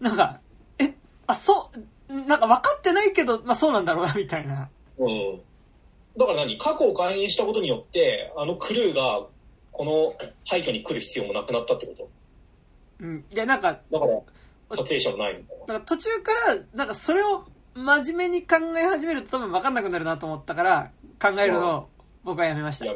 [0.00, 0.40] なんか、
[0.78, 0.94] え、
[1.26, 1.70] あ、そ
[2.08, 4.68] う、なんか分かってないけど、まあそうなんだろうな、みたいな。
[4.98, 5.40] うん。
[6.16, 6.56] だから何？
[6.58, 9.26] 過去を改変したことによって、あのクルーが、
[9.72, 10.14] この
[10.46, 12.08] 廃墟に来る必要もなくなったってこと？
[13.00, 13.24] うん。
[13.32, 14.22] いや、なんか、だから、
[14.76, 15.60] 撮影者もないみたいな。
[15.62, 21.88] だから途中から、なんかそれを真面目に考え始めると多分分かんなくなるなと思ったから、考えるのを
[22.22, 22.86] 僕はやめました。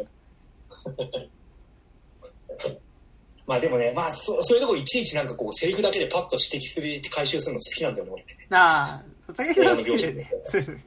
[3.49, 9.03] まあでもね、まあそそういうとこいちいちなんかこうセリフだけでパッと指摘する回収するの好きなんだよね、なあ、
[9.35, 10.31] 竹木さん好きだよね。
[10.45, 10.79] そうそう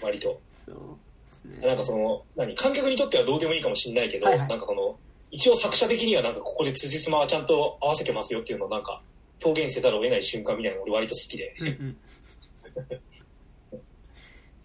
[0.00, 0.40] 割と。
[0.64, 1.48] そう。
[1.48, 1.66] ね。
[1.66, 4.96] なんかその、何、観客にとってはどうでもいいかもしれないけど、はいはいなんかこの、
[5.30, 9.02] 一応作者的にはなんかここで辻褄はちゃんと合わせてますよっていうのをなんか
[9.42, 11.96] 表現せざるを得ない瞬間みたいなの俺割と好きで、うんうん。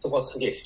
[0.02, 0.58] そこはすげえ好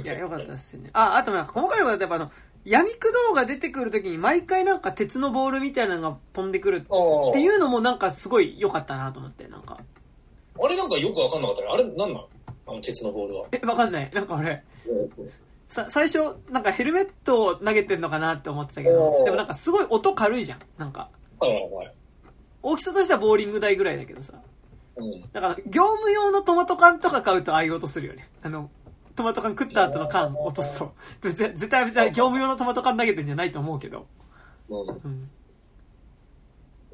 [0.00, 0.04] き。
[0.04, 0.90] いや、よかったですよね。
[0.92, 2.32] あ、あとなんか細かいことだとやっぱあの、
[2.68, 9.78] 闇駆動が出てくるときに毎回なんか鉄のボールみたいなのが飛んでくるっていうのもなんかすごい良かったなと思って、なんか。
[10.60, 11.68] あれなんかよくわかんなかったね。
[11.70, 12.28] あれなんなの？
[12.66, 13.46] あの鉄のボールは。
[13.52, 14.10] え、わかんない。
[14.12, 14.62] なんか俺、
[15.66, 16.18] さ、最初、
[16.50, 20.58] なんかヘルメットを投げてんのかなって思ってたけどでもなんかすごい音軽いじゃん。
[20.76, 21.08] なんか、
[21.38, 21.94] はいはいはい。
[22.62, 24.34] 大きさとしてはボーリング台ぐらいだけどさ。
[24.96, 25.22] うん。
[25.32, 28.28] だから、業務用のトマト缶とか買うとああいう音するよね。
[28.42, 28.70] あの、
[29.18, 30.94] トマト缶食った後の缶落とすと。
[31.20, 34.06] ぜ絶対別に業務用のトマト缶投げてんじゃないと思うけど。
[34.68, 35.30] うんうん。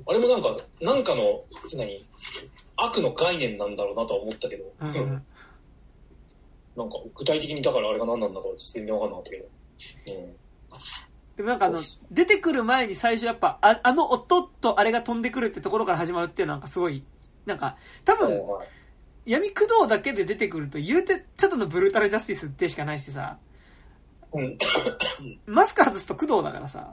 [0.07, 1.45] あれもなんか、なんかの、
[1.77, 2.07] 何？
[2.77, 5.25] 悪の概念なんだろうなとは思ったけど、うんうん。
[6.77, 9.45] なんか具体的にだからあれが何なんだか全然わかんなかったけど。
[9.45, 10.37] うん。
[11.37, 17.05] でもなんかあの、出てくる前に最初やっぱ、ああの音とあれが飛んでくるってところから始まるっていうのはなんかすごい、
[17.45, 17.77] なんか、
[18.07, 18.69] 多分、はい
[19.27, 23.39] 闇駆動だけで出てくると言うて、ただのブルータルジャスティスでしかないしさ、
[24.33, 24.59] うん。
[25.47, 26.93] マスク外すと工藤だからさ。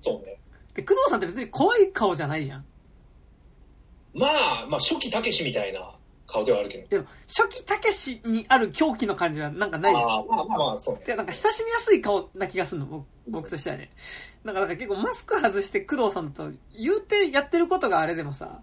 [0.00, 0.38] そうね。
[0.74, 2.64] で、工藤さんって別に怖い顔じゃないじゃん。
[4.12, 5.96] まあ、まあ、初期たけしみたいな
[6.26, 6.88] 顔ではあるけど。
[6.88, 10.08] でも、初期たけしにある狂気の感じはなんかないじゃん。
[10.08, 11.02] ああ、まあまあまあ、そうね。
[11.04, 13.90] で、なんか親しみやすい顔な気がするの、僕僕としてはね。
[14.44, 18.60] なんか、なんか結構マスク外して工藤さんだと、言うてやってることがあれでもさ、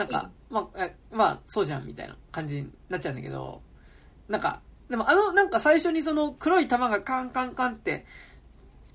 [0.00, 3.60] なんか、まあ、えまあ、そうじゃんみたいな感じになっちゃうんだけど、
[4.28, 8.06] なんか、でもあの、なんか最初にその黒い玉がカンカンカンって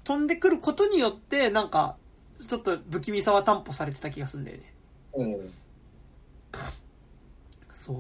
[0.04, 1.98] 飛んでくることによって、なんか、
[2.48, 4.74] ちょっと不気味さは担保されてた気がするんだよね。
[5.14, 5.54] うん。
[7.76, 7.94] そ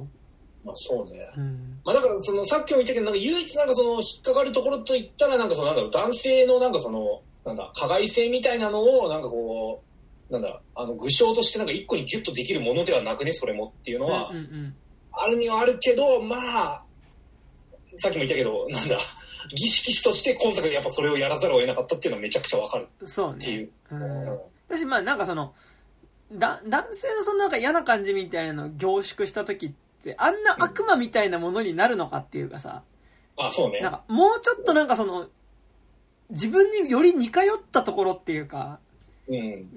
[0.63, 1.19] まあ、そうね。
[1.37, 1.39] う。
[1.39, 1.79] うん。
[1.85, 9.94] まあ、だから、その、さっきも言ったけど、なんか唯一なんかその、引っかかるところといったら、なんかその、なんだろう、男性のなんかその、なんだ、加害性みたいなのを、なんかこう、
[10.39, 14.75] なんだ、あの、具象としてなんか一個にギュッとできるものではなくね、それもっていうのはうん、うん
[15.17, 16.83] あるにはあるけど、まあ、
[17.97, 18.97] さっきも言ったけど、なんだ、
[19.55, 23.07] 儀式師として今作でやっぱそれをやらざるを得なかったっていうのはめちゃくちゃわかるうん。
[23.07, 23.95] そうっていねう。。
[23.95, 24.39] うん。
[24.67, 25.53] だし、まあなんかその、
[26.33, 29.71] だ、男性のそのなんか嫌な感じみたいなのを凝縮した時っ
[30.03, 32.83] て、あんな悪魔みたいなものになるのかっていうかさ、
[33.37, 33.91] あ、そうねなん。
[33.93, 35.29] かもうちょっとなんかその、
[36.29, 38.84] 自分により似通ったところっていうか、うん。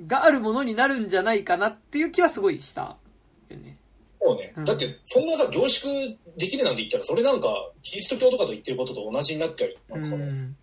[0.07, 2.97] があるものになるんじゃないかなっていう気はすごいした
[3.49, 3.77] よね。
[4.21, 4.65] そうねうん。
[4.65, 10.57] だって、そんなさ、凝縮できるなんて言ったら、それなんか、キリスト教とかと言ってることと同じになっちゃうなんかその、ん。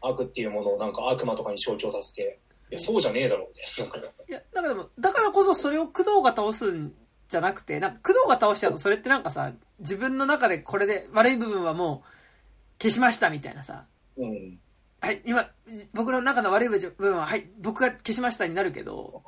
[0.00, 2.38] 悪っていうものをなんか悪魔とかに象徴させて、
[2.70, 3.92] いや、そうじゃねえだろ、みたいな。
[3.92, 6.92] なんかいや、だからでも、だからこそそれを工藤が倒すん
[7.28, 13.86] じゃなくて、なんか工藤が倒しちゃうとそれってなんかさ、自分の中でこれで悪い部分はもう消しましたみたいなさ、
[14.16, 14.58] うん。
[15.00, 15.48] はい、今、
[15.94, 19.22] 僕の中の悪い部分は、はい、僕が消しましたになるけど、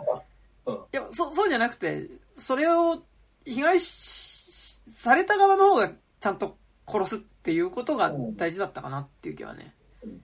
[0.66, 3.02] うんいや、そ、そうじゃなくて、それを
[3.44, 6.56] 被害しされた側の方がちゃんと
[6.86, 10.20] 殺すっていうことが大事だったかなっていう気はねうん。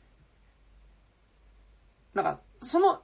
[2.14, 3.00] なんか、その、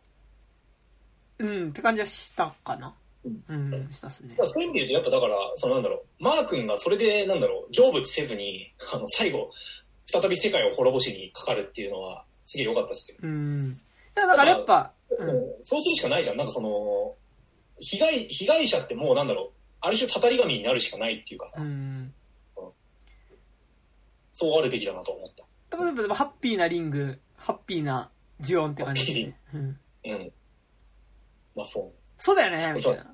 [1.39, 2.95] うん、って感じはしたかな。
[3.25, 4.43] うんうん、したっすねだか。
[4.43, 9.51] らそういう意味でやっぱだから、そのなんだろう、マー君がそれで、なんだろう、成仏せずに、あの、最後、
[10.07, 13.19] 再び世界を滅ぼしにかかるっていうのは、すげえ良かったですけど。
[13.23, 13.81] うん。
[14.15, 15.29] だからやっぱ、うん、
[15.65, 16.37] そうするしかないじゃん。
[16.37, 17.15] なんかその、
[17.79, 19.51] 被害、被害者ってもうなんだろう、
[19.81, 22.13] ある種たたり神になるしかないっていうかさ、うん。
[24.35, 25.77] そうあるべきだなと思った。
[25.77, 28.11] やっぱでもハッピーなリング、ハッピーな
[28.41, 29.39] ジュオンって感じですね。
[29.55, 29.61] うん。
[30.05, 30.33] うん。
[31.57, 31.91] まあそう。
[32.19, 33.12] そうだよね、みたいな。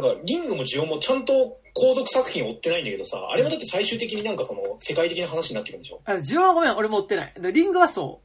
[0.00, 6.00] なんか、リングもジオンもちゃんと後続作品を追ってないんだけどさ、あれはだって最終的になんかその、世界的な話になってくるんでしょ？
[6.04, 7.34] あ、ジュオンはごめん、俺も追ってない。
[7.40, 8.22] でリングはそ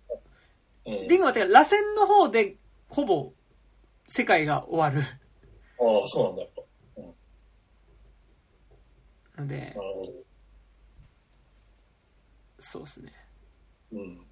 [0.85, 0.91] う。
[0.91, 1.07] うん。
[1.07, 2.55] リングはてか、螺旋の方で、
[2.89, 3.31] ほぼ、
[4.07, 5.07] 世界が終わる。
[5.79, 6.51] ああ、そうなんだ、やっ
[9.37, 9.79] のでぱ。
[9.79, 10.11] な、るほど。
[12.59, 13.13] そうですね。
[13.91, 14.25] うん。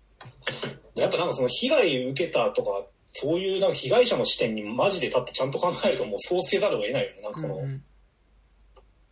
[0.93, 7.21] やっぱなんかその被害受けたとか、そういうなんか被害者の視点にマジで立ってちゃんと考えるともうそうせざるを得ないよね。
[7.21, 7.83] なんかその、うんうん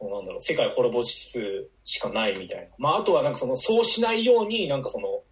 [0.01, 2.67] なんだろう、世界を滅ぼすしかないみたいな。
[2.77, 5.23] まあ、あとはなんかその、そうしないように、なんかその、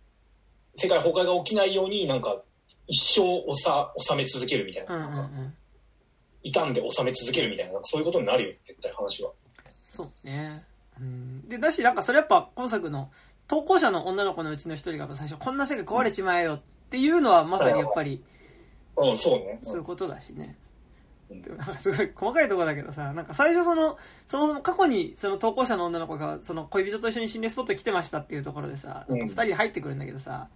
[0.75, 2.41] 世界崩壊が起きないように、なんか、
[2.87, 4.95] 一生おさ、収め続けるみたいな。
[4.95, 5.53] うんうんうん。
[6.43, 9.31] 傷んで収め続けるみたいな、なんかそういうことになるよ、絶対話は。
[9.89, 10.65] そうね。
[10.99, 11.47] うん。
[11.47, 13.09] で、だし、なんかそれやっぱ、今作の、
[13.47, 18.23] 投稿者の女の子のうちの一人が最初、こんな世界壊れちまえよっていうのは、まさにやっぱり、うん、
[19.17, 19.59] そうね。
[19.61, 20.57] そういうことだしね。
[21.29, 23.97] なんかすごい細かいところだけどさ、なんか最初その、
[24.27, 30.47] そもそも過去にその投稿者の女の子がその恋人と一緒に心霊スポット来てましたっていうところでさ、二人で入ってくるんだけどさ、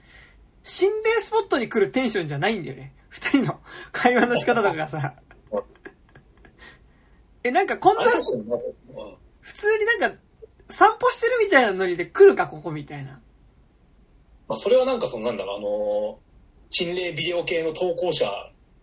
[0.64, 2.94] 心霊スポットに来るテンションじゃないんだよね。
[3.10, 3.60] 二人の
[3.92, 5.14] 会話の仕方とかがさ。
[7.44, 8.04] え、なんかこんな、
[9.42, 10.18] 普通になんか
[10.70, 13.20] 散歩してるみたいなノリで来るか、ここみたいな。
[14.48, 16.20] まあ、それはなんかそのなんだろう、あの
[16.72, 18.32] 心霊ビデオ系の投稿者、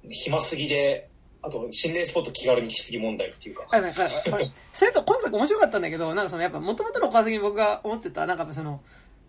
[0.09, 1.09] 暇すぎで、
[1.43, 3.67] あと、心霊スポット気軽に来すぎ問題っていうか。
[3.71, 8.83] あ、なんか、それと今作面白かったんだけど、なんかその、やっぱ、もともとの川崎に僕が思ってた、なんかその、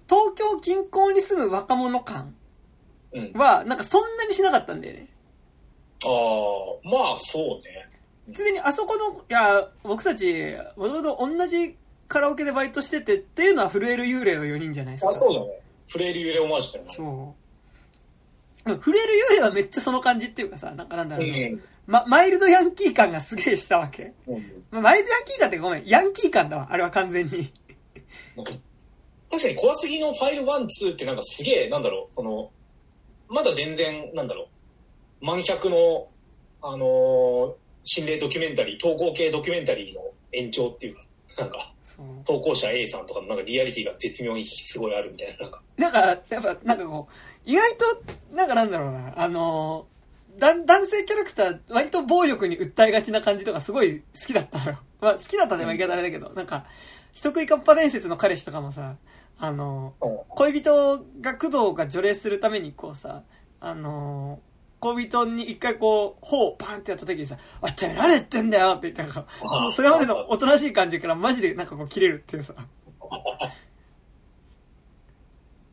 [0.10, 2.36] 東京近郊に住む若者感
[3.34, 5.07] は、なんかそんなにしなかったんだよね。
[6.03, 7.90] うん、ああ、まあ、そうね。
[8.34, 11.77] ついにあそこの、いや、僕たち、もともと同じ
[12.07, 15.11] カラオケでバイトしててっていうのは震える幽霊の4人じゃないですか。
[15.11, 15.61] あ、そうだね。
[15.88, 16.94] 震える幽霊オマージュだよね。
[16.95, 17.39] そう。
[18.84, 21.52] 震える幽霊はめっちゃその感じっていうかさ、なんかなんだろうね。
[21.54, 24.14] うんま、マイルドヤンキー感がすげえしたわけ。
[24.28, 27.52] うん、マイルドヤンキー感ってごめん、ヤンキー感だわ、あれは完全に。
[29.32, 32.52] 確かに怖すぎのファイル1、2ってなんかすげえ、なんだろう、その、
[33.28, 34.50] まだ全然、なんだろ
[35.22, 36.08] う、満百の、
[36.62, 40.02] あのー、心霊ドキュメンタリー、投稿系ドキュメンタリーの
[40.32, 41.02] 延長っていうか、
[41.40, 41.74] なんか、
[42.26, 45.62] 投稿者 A さんとかのなんかリアリティが絶妙にすごいあるみたいな、なんか。
[45.78, 47.14] なんか、やっぱ、なんかこう、
[47.50, 54.80] 意外と、なんかなんだろうな、あのーだ男性キャラクター、割と暴力に訴えがちな感じとかすごい好きだったのよ。
[55.02, 56.66] まあ好きだったでも言い方あれだけど、なんか、
[57.12, 58.98] 人食いかっぱ伝説の彼氏とかもさ、
[59.40, 59.96] あの、
[60.30, 63.24] 恋人が工藤が除霊するためにこうさ、
[63.60, 64.40] あの、
[64.80, 69.26] 恋人に一回こう、頬をパンってやった時にさ、あ、てめえ何言ってんだよって言ってなんか、
[69.74, 72.54] それまでのおとなしい感じからマジでなんかこう切れるっていうさ。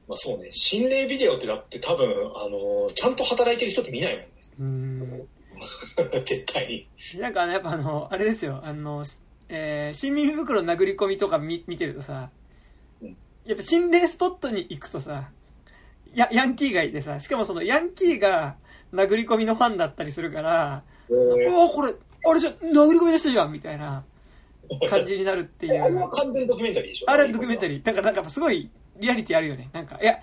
[0.09, 4.29] まあそうね、心霊ビデオってだって多分、あのちゃんと働いてる人って見ない
[4.59, 4.99] もんね。
[5.09, 5.29] うん。
[6.25, 7.21] 絶対に。
[7.21, 9.05] なんか、ね、やっぱあの、あれですよ、あの、
[9.49, 12.31] えー、新耳袋殴り込みとか見見てるとさ、
[13.45, 15.31] やっぱ心霊スポットに行くとさ、
[16.17, 18.57] や、ヤンキーがいてさ、しかもそのヤンキーが
[18.93, 21.95] 殴り込みのファンだったりするから、えー、おこれ、
[22.29, 24.03] あれじゃ、殴り込みの人じゃんみたいな
[24.89, 25.81] 感じになるっていう。
[25.85, 27.83] あれは完全ドキュメンタリーでしょあれはドキュメンタリー。
[27.83, 28.71] だからなんかすごい
[29.01, 29.71] リアリティあるよね。
[29.73, 30.19] なんか、いや、や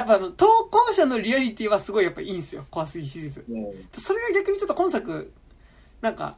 [0.00, 2.66] っぱあの、投稿者のリアリティはすごいやっぱいいんですよ。
[2.70, 3.44] 怖すぎシリーズ。
[3.98, 5.32] それが逆にちょっと今作、
[6.00, 6.36] なんか、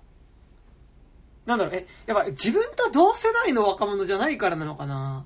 [1.44, 5.24] なんだろう、え、やっぱ自分と同世代の若者じゃないからなのかな？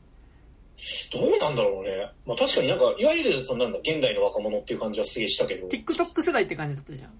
[1.12, 2.11] どうなんだろうね。
[2.24, 5.66] まあ確かになんか、いわゆる、そのなんだ、現代の若者っていう感じはすげえしたけど。
[5.69, 7.12] TikTok 世代って感じだったじゃん。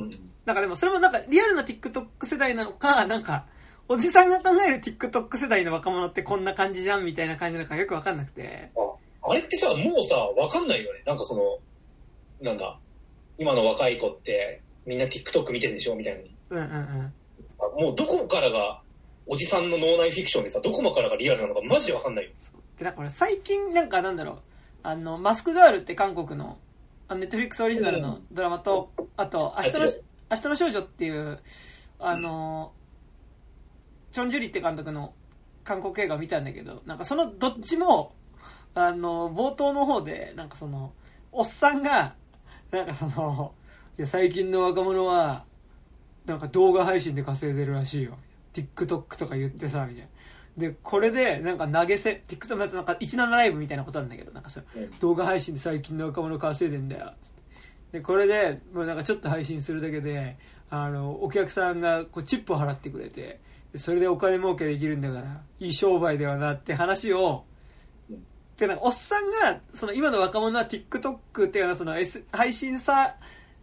[0.00, 0.10] うん。
[0.44, 3.46] なんかでもそれもなんかリアルな TikTok 世代なのか、なんか、
[3.86, 8.70] おじさんが考える TikTok 世代の若者ってこんな感じじゃんみたいな感じなのかよくわかんなくて。
[8.76, 11.02] ああれってさ、もうさ、わかんないよね。
[11.06, 11.58] なんかその、
[12.40, 12.78] なんだ、
[13.38, 16.34] 今の若い子ってみんな TikTok 見てんでしょみたいに。
[16.50, 17.12] うんうん
[17.76, 17.84] うん。
[17.84, 18.80] もうどこからが、
[19.26, 22.30] おじさんの脳内フィクションでさ、どこまからがリアルなのかマジでわかんないよ。
[22.78, 24.36] で、なんか最近なんかなんだろう、
[24.82, 26.58] あの、マスクガールって韓国の、
[27.10, 29.80] ネットフリックスオリジナルのドラマと、あと、明日の、
[30.30, 31.38] 明日の少女っていう、
[31.98, 32.83] あの、うん
[34.14, 35.12] チョン・ジュリって監督の
[35.64, 38.14] 韓国映画を見たんだけど、なんかそのどっちも、
[38.72, 40.92] あの、冒頭の方で、なんかその、
[41.32, 42.14] おっさんが、
[42.70, 43.54] なんかその、
[43.98, 45.44] いや、最近の若者は、
[46.26, 48.16] なんか動画配信で稼いでるらしいよ。
[48.52, 50.08] TikTok とか言ってさ、みたいな。
[50.58, 57.14] で、これで、なんか投げせ、TikTok のやつなんか17ライブみたいなことなんだけど、なんかそれ、動画配信で最近の若者稼いでんだよ。
[57.90, 60.36] で、これで、もうなんかちょっと配信するだけで、
[60.70, 63.40] あの、お客さんがこうチップを払ってくれて、
[63.76, 67.44] それでお金儲けできるんだから、いい商売ではなって話を、
[68.56, 73.16] てなんかおっさんが、その今の若者は TikTok っていうのはその、S、配信さ、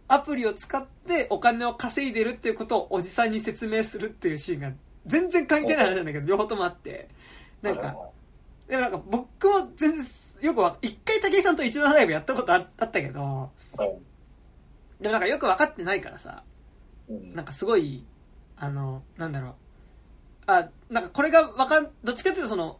[0.08, 4.72] アプリを使ってお金を稼いでるっていうことをおじさんに説明するっていうシーンが
[5.06, 7.08] 全然関係ない話なんだけど、両方ともあって、
[7.62, 7.96] なんか、
[8.68, 10.04] でもなんか僕も全然
[10.42, 13.50] よくわ、一回武井さんと一度ライブやったことあったけど、
[15.00, 16.42] でもなんかよく分かってないからさ、
[17.08, 18.04] なんかすごい、
[18.56, 19.54] あの、なんだろう、
[20.46, 22.78] あ、なんかこれがわかん、どっちかっていうとその、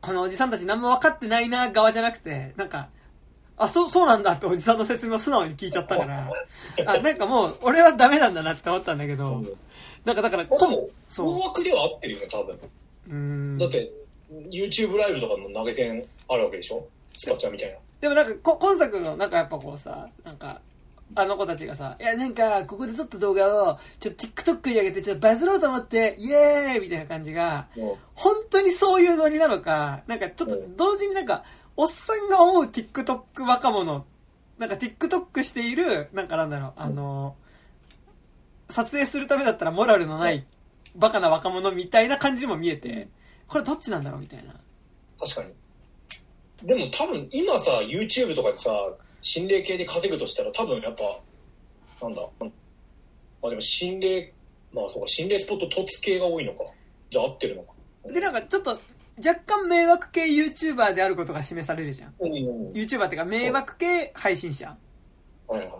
[0.00, 2.88] このおじさんたち何も分かってないな側じゃなくて、なんか、
[3.56, 6.30] あ、そう、そうなんだっておじさんの説明を素直に聞いちゃったから、
[6.86, 9.42] あ、なんかもう、俺はダメなんだなって思ったんだけど、
[10.04, 12.58] なんかだから、多分、大枠では合ってるよね、多分。
[13.10, 13.58] うん。
[13.58, 13.90] だって、
[14.50, 16.86] YouTube ライブとかの投げ銭あるわけでしょ？
[17.16, 17.76] スパチャみたいな。
[18.00, 20.60] でもなんかこ、今作の、なんかやっぱこうさ、なんか、
[21.14, 26.80] あの子たちがさ、いや、なんか、ここで撮った動画を、ちょっと TikTok に上げて、ちょっとバズろうと思って、イエーイ!
[26.80, 27.68] みたいな感じが、
[28.14, 31.44] 本当にそういうノリなのか、なんかちょっと同時になんか、
[31.76, 34.04] おっさんが思う TikTok 若者、
[34.58, 37.36] なんか TikTok している、なんかなんだろう、あの、
[38.68, 40.46] 撮影するためだったらモラルのない
[40.94, 43.08] バカな若者みたいな感じにも見えて、
[43.46, 44.54] これどっちなんだろうみたいな。
[45.18, 46.66] 確かに。
[46.66, 48.70] でも多分今さ、YouTube とかでさ、
[49.20, 51.20] 心霊系で稼ぐとしたら多分やっぱ、
[52.06, 52.46] なんだ、ま
[53.44, 54.32] あでも心霊、
[54.72, 56.64] まあそうか、心霊スポット突系が多いのか。
[57.10, 57.72] じゃあ合ってるのか。
[58.12, 58.78] で、なんかちょっと
[59.24, 62.14] 若干迷惑系 YouTuber であることが示されるじゃん。
[62.20, 62.72] うんうん。
[62.72, 64.76] YouTuber っていうか迷惑系配信者。
[65.48, 65.70] はいはい。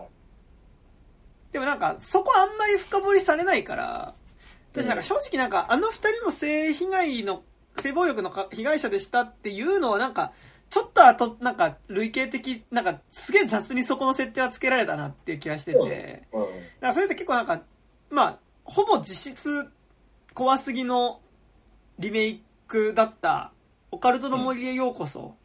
[1.51, 4.13] でもなんかそこあんまり深掘りされないから、
[4.71, 7.43] 私なんか正直なんかあの二人も性被害の、
[7.79, 10.33] 性暴力のか被害者でしたっていうのはなんか、
[10.69, 15.81] ちょっと後、なんか類型的、なんかすげえ雑にそこの設定はつけられたなっていう気がしてて、うん。
[15.81, 16.23] だか
[16.81, 17.61] らそれって結構なんか、
[18.09, 19.69] まあ、ほぼ実質
[20.33, 21.21] 怖すぎの
[21.97, 23.51] リメイクだった、
[23.91, 25.35] オカルトの森へようこそ。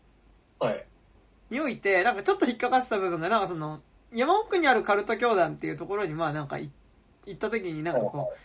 [0.58, 0.84] はい。
[1.50, 3.80] において、なんかちょっと引っかかってた部分が、なんかその、
[4.12, 6.70] 山奥にあるカルト教団っていうところに、まあなんかい
[7.26, 8.38] 行った時になんかこう、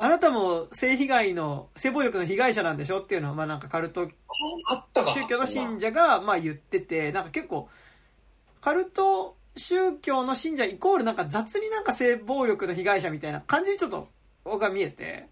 [0.00, 4.08] あなたも性被害の、性暴力の被害者なんでしょっていうのは、まあなんかカルト。
[5.12, 7.68] 宗教の信者がまあ言ってて、なんか結構、
[8.60, 14.08] カルト宗教の信者イコールなんか雑になんか性暴力の被害者みたいな感じにちょっと
[14.44, 15.26] 僕は見えて、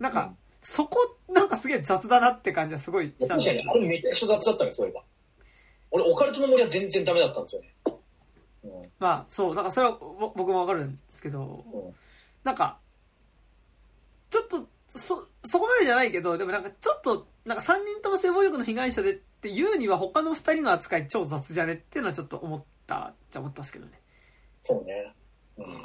[0.00, 5.04] なんかうん、そこなんかすげえ雑だなって感じはすごいしたんだよ確かに、あれめちゃくちゃ雑だったね、そういえば。
[5.92, 7.74] 俺、オカルトの森は全然ダメだったんですよね。
[8.64, 8.70] うん。
[8.98, 11.94] まあそう、なんかそれはぼ僕もわかるんですけど、うん
[12.44, 12.78] なんか、
[14.30, 14.68] ちょっと、
[14.98, 24.00] そ、そこまでじゃないけど、でもなんかちょっと、なんか3人とも性暴力の被害者でっていうには他の2人の扱い超雑じゃねっていうのはちょっと思った、じゃ思ったんですけどね。
[24.62, 25.12] そうね。
[25.58, 25.84] うん。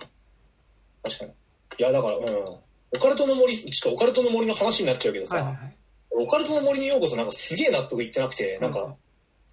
[1.03, 1.31] 確かに。
[1.31, 1.33] い
[1.81, 2.25] や、だから、うん。
[2.25, 5.77] オカルトの森、ちょっとオカルトの森の話になっちゃうけどさ、はいはいはい。
[6.11, 8.95] オカルトの森にようこそなんかすげえ納得いってなくて、なんうんか、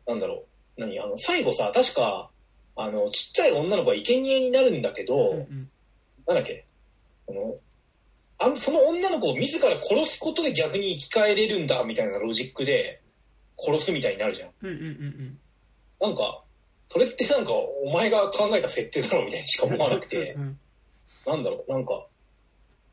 [0.06, 0.44] なんだろ
[0.76, 0.80] う。
[0.80, 0.98] 何？
[1.00, 2.30] あの、最後さ、確か、
[2.76, 5.70] あの、ちっちゃい女の子が生贄になるんだけど、うんうん
[6.26, 6.66] なんだっけ？
[7.28, 7.56] あの、
[8.42, 13.02] あんその女の子を自ら殺すことで逆に生き返れるんだみたいなロジックで
[13.58, 14.50] 殺すみたいになるじゃん。
[14.62, 15.38] うんうんうん
[16.00, 16.42] なんか、
[16.88, 19.74] それってなんかお前が考えた設定だろみたいにしかうん。
[19.74, 20.58] 思わなくてう、ん
[21.26, 22.06] なんだろう、なんか、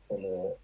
[0.00, 0.56] その、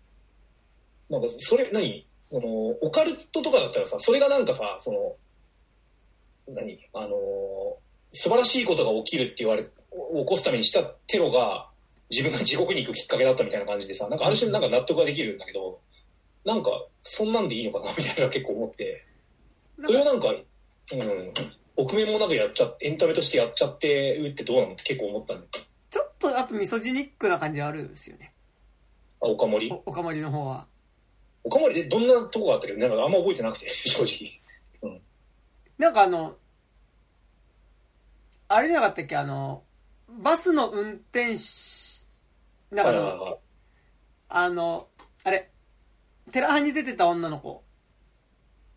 [1.09, 2.07] なんかそれ、何？
[2.31, 5.17] その、オカルトとかだったらさ、それがなんかさ、その、
[6.55, 6.79] 何？
[6.93, 7.17] あの、
[8.13, 9.71] 素晴らしいことが起きるって言われ、起
[10.27, 11.71] こすためにしたテロが、
[12.15, 15.81] 自分が地獄に行くきっかけだったみたいな感じでさ、なんかある種なんか納得ができるんだけど、
[16.45, 16.71] なんか、
[17.01, 19.05] そんなんでいいのかなみたいな結構思って、
[19.85, 21.33] それをなんか、うん、
[21.77, 25.49] 臆面もなくやっちゃエンタメとしてやっちゃってるってどうなのって結構思ったんだよ。
[25.91, 28.33] ちょっとあとミソジニックな感じはあるんですよね。
[29.21, 30.67] あ、岡森お岡森の方は。
[31.43, 34.03] 岡森でどんなとこがあったけど、なんかあんま覚えてなくて、正
[34.83, 35.01] 直。
[35.79, 36.37] なんかあの、
[38.49, 39.17] あれじゃなかったっけ？
[39.17, 39.65] あの、
[40.09, 41.39] バスの運転手、
[42.75, 43.39] なんかその、はいはいはい
[44.37, 44.89] あの、
[45.23, 45.51] あれ、
[46.33, 47.63] テラハに出てた女の子。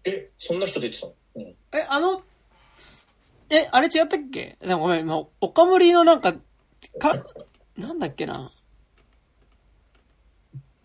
[0.03, 1.13] え、そんな人出てたの？
[1.35, 1.43] うん。
[1.43, 1.57] え、
[1.89, 2.21] あの、
[3.49, 4.57] え、あれ違ったっけ？
[4.61, 6.33] でもごめん、今、岡森のなんか、
[6.99, 7.15] か、
[7.75, 8.51] なんだっけな？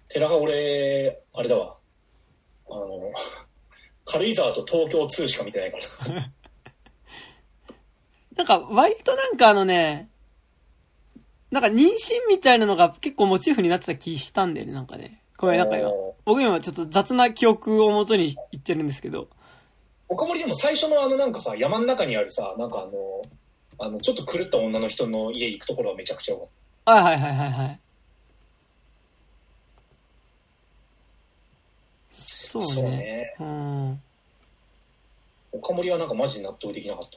[0.09, 1.77] 寺派俺、あれだわ。
[2.71, 3.13] あの、
[4.07, 5.85] 軽井沢と東京2しか見てないから。
[8.37, 10.09] なんか、割となんかあのね、
[11.53, 11.87] なんか妊娠
[12.29, 15.21] みたいなのが結構モチーフになってた気したんだよね、なんかね。
[15.37, 19.29] ごめん、なんか今、お僕今ちょっと雑な記憶をもとに言ってるんですけど。
[20.09, 26.51] 岡森でも最初のあのなんかさ、山の中にあるさ、なんかあの、あの、ちょっと狂った女の人の家行くところはめちゃくちゃ良かっ
[26.87, 26.93] た。
[26.93, 27.81] はいはいはいはいはい。
[32.11, 32.69] そうね。
[32.73, 33.35] そうね。
[33.41, 34.03] うん。
[35.53, 37.09] 岡森はなんかマジで納得できなかっ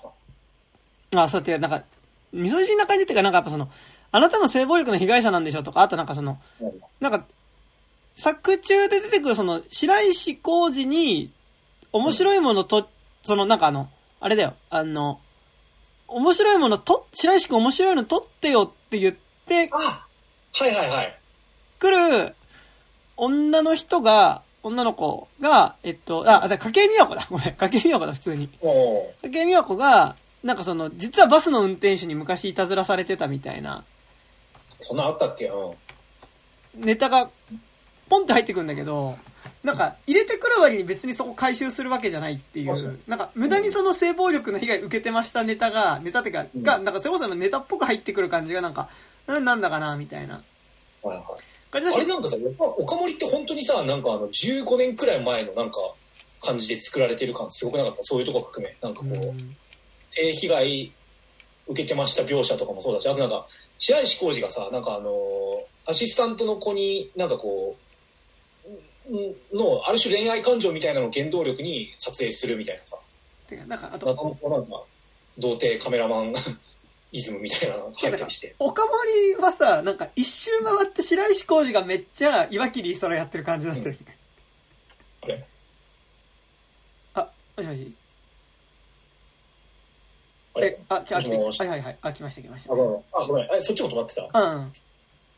[1.11, 1.23] たな。
[1.23, 1.85] あ、そうやって、なんか、
[2.33, 3.69] みそ汁な感じっていうか、なんかやっぱその、
[4.15, 7.25] あなたも性暴力の被害者なんでしょとか、あとなんかその、うんなんか、
[8.15, 11.31] 作中で出てくるその、白石浩二に、
[11.91, 12.87] 面白いものと、
[13.23, 13.89] そのなんかあの、
[14.21, 15.19] あれだよ、あの、
[16.07, 19.15] 面白いものと、白石君面白いの撮ってよって言っ
[19.45, 20.07] てあ
[20.53, 21.19] はいはいはい。
[21.79, 22.35] くる
[23.17, 27.27] 女の人が、女の子が、えっと、あ、だ、筧美和子だ。
[27.29, 28.49] ごめん、筧美和子だ、普通に。
[28.61, 33.83] おー筧美和子が、なんかその、実はバスの運転手に昔いたずらされてたみたいな、
[34.79, 35.45] そんなあったっけ？
[35.47, 35.73] う
[36.77, 36.81] ん。
[36.81, 37.29] ネタが、
[38.09, 39.17] ポンって入ってくるんだけど、
[39.63, 42.91] なんか、入れてくる割に別にそこ回収するわけじゃないっていあそう。
[42.93, 46.63] う、なんか、無駄にその性暴力の被害受けてましたネタが、ネタってか、うん。
[46.63, 48.89] が、なんかそれこそネタっぽく入ってくる感じがなんか、
[49.27, 50.43] うんなんだかな、みたいな。
[51.01, 51.25] はいはい。
[51.71, 55.79] 感じだし、あれなんかさ、やっぱ岡森って本当にさ、なんかあの、15年くらい前のなんか、
[56.41, 58.03] 感じで作られてる感すごくなかった？
[58.03, 58.75] そういうとこ含め。
[58.81, 59.57] なんかこう、うん。
[60.11, 60.91] 性被害
[61.67, 63.47] 受けてました描写とかもそうだし、あとなんか、
[63.77, 67.77] 白石浩二がさ、なんかあのーアシスタントの子になんかこ
[69.07, 72.97] う、んの、ある種恋愛感情みたいなのを原動力に撮影するみたいなさ、
[73.47, 74.83] てか、なんか、あと、謎のなんか、
[75.37, 76.33] 童貞カメラマン
[77.11, 78.55] イズムみたいなのが入ったりして。
[78.57, 84.17] 岡森はさ、なんか一周回って白石浩二がめっちゃ岩切り空やってる感じだったよね。
[85.21, 85.45] あれ？
[87.13, 87.93] あ、もしもし
[90.61, 91.97] え、あ、来てもしもしはいはいはい。
[92.01, 92.73] あ、来ました来ました。
[92.73, 93.03] あ、ごめん。
[93.13, 93.47] あ、ごめん。
[93.55, 94.21] え、そっちも止まってた？
[94.41, 94.71] うん。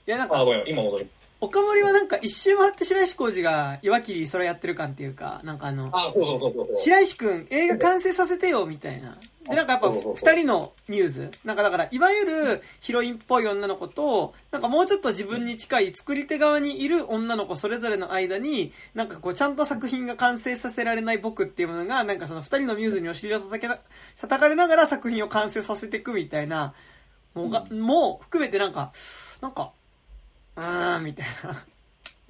[0.07, 0.63] いや、なんあ、か、ごめん。
[0.67, 1.09] 今戻る。
[1.39, 6.67] 岡森はなんか一周回って白石浩二が岩切り空やってる感っていうか、なんかあの、あ、そうそうそう。
[6.77, 9.17] 白石くん映画完成させてよみたいな。
[9.47, 11.31] で、なんかやっぱ二人のミューズ。
[11.45, 23.77] なんかだから、いわゆるヒロインっぽい女の子と、なんかもうちょっと自分に近い作り手側にいる女の子それぞれの間に、なんかこうちゃんと作品が完成させられない僕っていうものが、なんかその二人のミューズにお尻を叩けな、
[24.19, 26.73] 叩かれながら作品を完成させていくみたいな、
[27.35, 28.91] もうが、もう含めてなんか、
[29.39, 29.71] なんか、
[30.57, 31.65] うーん、みたいな。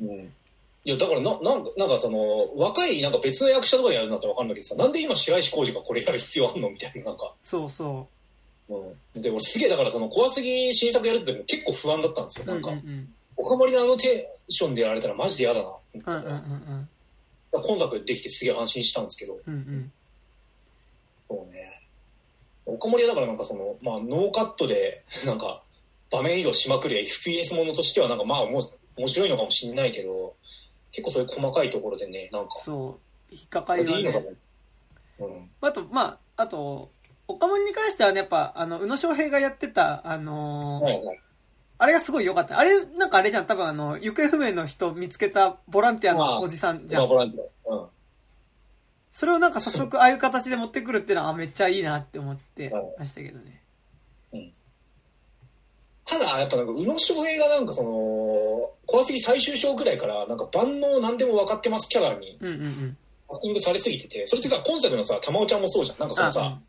[0.02, 0.34] うん。
[0.84, 7.34] いや、だからな、なんか、なんかその、若い、なんか別の役者とかでやるんだったらわかんないけどさ、なんで今白石浩二がこれやる必要あんのみたいな、なんか。
[7.42, 8.08] そうそ
[8.70, 9.22] うん。
[9.22, 12.46] で、俺すげえ、だからその、怖すぎ新作やるって時も結構不安だったんですよ。
[12.48, 12.48] う。
[12.48, 15.70] なんか、うんうん岡森のあのテンションでやられたらマジで嫌だな。
[15.94, 16.02] うん。
[16.02, 16.90] うんうんうんうん。
[17.52, 19.92] だから今作できてすげえ安心したんですけど、うんうん。
[21.30, 21.82] そうね。
[22.66, 25.62] 岡森はだからなんかその、まあ、ノーカットで、なんか、
[26.12, 28.62] 場面移動しまくる FPS ものとしてはなんかまあ、もう、
[28.98, 30.36] 面白いのかもしんないけど、
[30.92, 33.00] 結構そういう細かいところでね、なんか、そ
[33.32, 33.36] う。
[33.36, 34.20] 引っかかりはねでいいのか。
[35.20, 35.28] も。
[35.28, 35.50] うん。
[35.62, 36.92] あと、まあ、あと、
[37.28, 41.20] 岡森に関してはね、やっぱ、あの、宇野昌平がやってた、あのーはいはい。
[41.80, 42.58] あれがすごい良かった。
[42.58, 47.02] あれ、なんかあれじゃん、多分あの、行方不明の人見つけたボランティアのおじさんじゃん。
[47.02, 47.76] まあボランティア。
[47.76, 47.88] うん。
[49.12, 53.62] それをなんか早速ああいう形で持ってくるっていうのは、あめっちゃいいなって思ってましたけどね。
[56.08, 62.98] ただ、やっぱなんか、宇野昌平がなんかその、怖すぎ最終章くらいから、なんか万能何でも分かってますキャラにうんうんうん。
[63.30, 66.00] キャスティングされすぎてて、それってさ、今作のさ、玉尾ちゃんもそうじゃん。
[66.00, 66.60] なんかそのさ、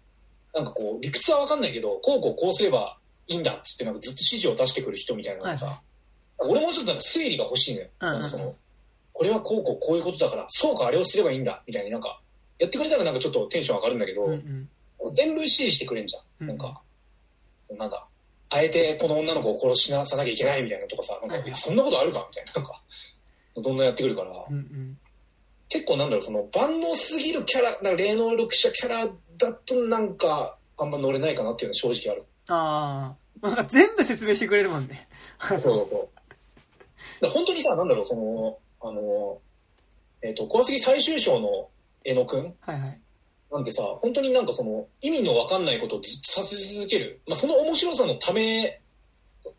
[0.55, 2.99] なんかこう、理屈は分かんないけど、こうこうこうすれば
[3.29, 5.81] いいんだっつって、なんかずっと指示を出してくる人みたいなのがさ、は
[6.39, 7.89] 俺もちょっとなんか推理が欲しいのよ。
[8.01, 8.55] うんうんなんかその、
[9.13, 12.21] これはこうこうこういうことだから、そうかあれをすればいいんだ、みたいになんか、
[12.59, 14.33] やってくれたらなんかちょっとテンション上がるんだけど、うん
[15.01, 15.15] うん。
[15.15, 16.21] 全部指示してくれんじゃ。
[16.41, 16.81] うんんなんか、
[17.77, 18.05] なんだ、
[18.51, 22.83] あえてこの女の子を殺しなさなきゃいけないみたいなのとかさ、なんか、はいやそんなことあるかみたいな、なんか、
[23.57, 24.99] どんどんやってくるから、うんうん。
[25.69, 32.25] 結構なんだろう、その万能すぎるキャラ、なんか霊能力者キャラだとなんか、あんま乗れないかなっていうのは正直ある。
[32.49, 33.47] ああ。
[33.47, 35.09] なんか全部説明してくれるもんね。
[35.41, 36.09] そうそうそ
[37.21, 37.25] う。
[37.25, 39.41] だ本当にさ、なんだろう、その、あの、
[40.23, 41.69] えっ、と、怖すぎ最終章の
[42.05, 43.01] 江野くんはいはい。
[43.51, 47.21] なんてさ、本当になんかその、意味のわかんないことをずっとさせ続ける。
[47.27, 48.81] まあ、その面白さのため、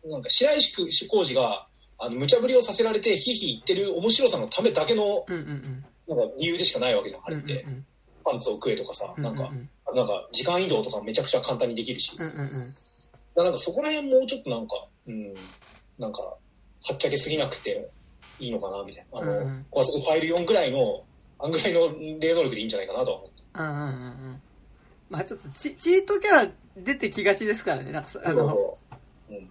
[0.04, 1.66] なんか白石浩二が、
[1.98, 5.24] あの、無茶ぶりをさせられて、ひいひい言ってる面白さのためだけの。
[6.08, 7.62] なんか理由でしかないわけじゃん、あれって。
[7.62, 7.86] うん。
[8.24, 12.16] パンツを食えとかさ、うんなんか、うんなんか、時間移動とかめちゃくちゃ簡単にできるし。
[12.16, 15.34] だなんかそこら辺もうちょっとなんか、うん、
[15.98, 16.38] なんか、は
[16.94, 17.88] っちゃけすぎなくて
[18.38, 19.18] いいのかな、みたいな。
[19.18, 21.02] あの、うんうファイル4ぐらいの、
[21.40, 21.88] あんぐらいの
[22.20, 23.29] 霊能力でいいんじゃないかなとは思って。
[23.29, 24.42] うんうんうんうん。
[25.10, 27.90] まあちょっとチ、チートキャラ出てきがちですからね。
[27.92, 28.78] なんかそ、あの、そうそ
[29.30, 29.50] ううん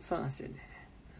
[0.00, 0.54] そうなんですよね。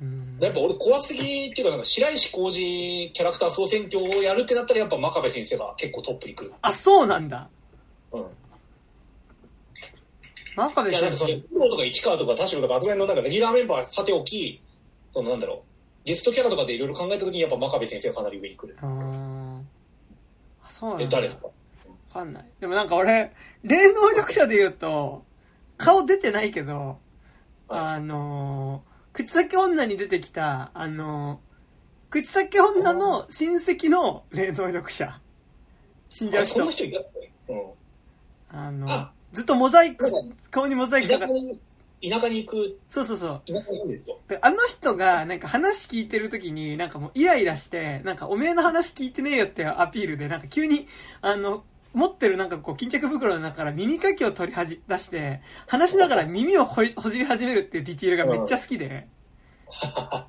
[0.03, 0.39] うん。
[0.41, 6.53] やっぱ俺怖すぎっていうか、なんか白石浩二キャラクター総選挙をやるってなったら、やっぱ真壁先生が結構トップに来る。
[6.63, 7.49] あ、そうなんだ。
[8.13, 8.27] うん。
[10.57, 14.61] 真壁いや、なんかそ先れ、プロとか市川とか田代とか、あそこら辺のなんかレギュラーメンバーさておき、
[15.13, 18.77] そのなんだろう、ゲストキャラとかでいろいろ考えたときに、やっぱ真壁先生がかなり上に来る。
[18.81, 18.87] 生。
[18.87, 19.61] あー
[20.67, 21.05] あ、そうなんだ。
[21.05, 21.49] え、誰ですか？
[22.15, 22.45] わかんない。
[22.61, 23.33] でもなんか俺、
[23.65, 25.25] 霊能力者で言うと、
[25.77, 26.99] 顔出てないけど、
[27.69, 35.21] はいあのー、口先女に出てきた、あのー、口先女の親戚の霊能力者。
[36.09, 36.85] 死んじゃう人あれそんな。
[36.85, 37.53] 人いたっけ？
[37.53, 37.71] うん。
[38.57, 40.07] あのあずっとモザイク
[40.53, 41.61] 顔にモザイクかかっ田舎に、
[42.09, 43.43] 田舎に行く、そうそうそう。
[43.49, 50.87] 田舎に行くんであの人が、なんか話聞いてる時に、なんかもうイライラして、なんかおめえの話聞いてねえよってアピールで、なんか急に、
[51.21, 51.65] あの、
[51.95, 59.07] 持ってるなんかこう巾着袋の中から耳かきを取りはじ出して、話しながら耳をほりほじり始めるっていうディティールがめっちゃ好きで、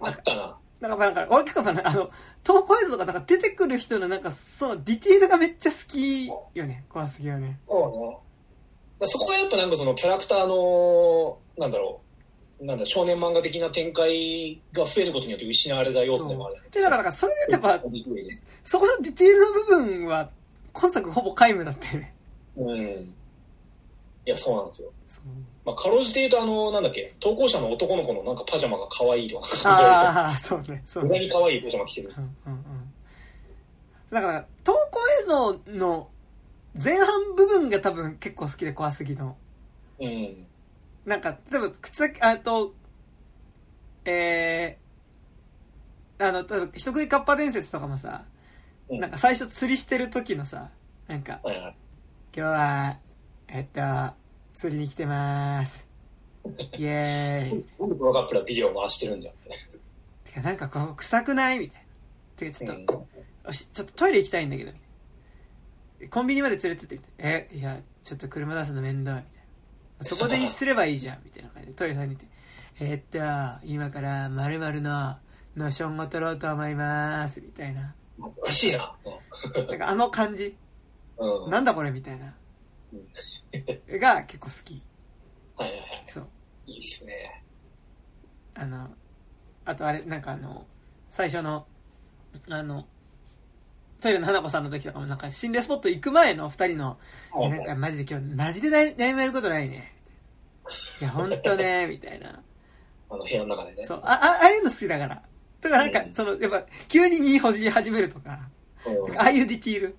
[0.00, 0.58] あったな。
[0.80, 2.10] なんかなんか、俺結構あの、
[2.44, 7.58] 投稿映像がなんか出てくる人のなんか、そのディティールがめっちゃ好きよね、怖すぎよね。
[7.66, 8.20] そ
[9.00, 9.08] うね。
[9.08, 12.00] そこがやっぱなんかそのキャラクターの、なんだろ
[12.60, 16.56] う、なんだ、少年漫画的な展開が増えることによって失われた要素でもある。
[16.70, 17.82] で、だからそれでやっぱ、ね
[18.64, 20.30] そこのディティールの部分は、
[20.78, 22.14] 今作ほぼ皆無だったよね。
[22.56, 23.14] うん。
[24.26, 24.92] いや、そうなんですよ。
[25.64, 31.26] まあ、かろうじて言うと、あの、なんだっけ、投稿者の男の子のなんかパジャマが可愛いとか、ああ、そうね、そう無駄ね。
[31.26, 32.14] に可愛いパジャマ着てる。
[32.16, 32.64] うんうんうん。
[34.10, 36.08] だから、投稿映像の
[36.82, 39.36] 前半部分が多分結構好きで怖すぎの。
[40.00, 40.46] うん。
[41.06, 42.74] なんか、例えば、靴先、あと、
[44.04, 48.24] えー、あの、例えば、人食いカッパ伝説とかもさ、
[48.88, 50.70] うんなんか最初釣りしてる時のさ、
[51.08, 51.76] なんか、はいはい。
[52.36, 52.98] 今日は、
[53.48, 54.14] えっと、
[54.54, 55.86] 釣りに来てまーす。
[56.78, 57.64] イエーイ。
[57.80, 59.42] なんでブロガップラビデオ回してるんだよっ
[60.24, 60.30] て。
[60.30, 61.86] てか、なんかここ臭くないみたいな。
[62.36, 63.06] てか、ちょっと、うん
[63.52, 64.72] ちょっとトイレ行きたいんだけど、
[66.10, 67.30] コンビニまで連れてってみたいな。
[67.30, 69.32] え、いや、ちょっと車出すの面倒、みたい
[70.00, 70.04] な。
[70.04, 72.28] そこですればいいじゃん、みたいな感じでトイレさんに行って。
[72.80, 75.16] えーっと、今から〇〇の
[75.56, 77.94] ノーションを取ろうと思います、みたいな。
[78.20, 78.96] おかしいな。
[79.68, 80.56] なんかあの感じ、
[81.18, 81.44] うん。
[81.44, 82.34] うんなんだこれみたいな
[82.92, 82.96] う
[83.96, 84.00] ん。
[84.00, 84.82] が結構好き。
[85.56, 86.04] はいはいはい。
[86.06, 86.26] そう。
[86.66, 87.42] いいですね。
[88.54, 88.88] あの、
[89.64, 90.66] あとあれ、なんかあの、
[91.08, 91.66] 最初の、
[92.48, 92.86] あの、
[94.00, 96.98] トイレの花子さんの時とかもなんか心霊スポット行く前の二人の、
[97.38, 99.94] いやなんかマジで今日、マジで悩悩めることないね。
[101.00, 102.42] いや、ほんとね、みたいな。
[103.08, 103.82] あの部屋の中でね。
[103.84, 105.22] そう、あ、あああいうの好きだから。
[105.60, 108.48] だからなんかう、んその、やっぱ、急に身ほじり始めるとか、
[109.16, 109.96] ああいうディティール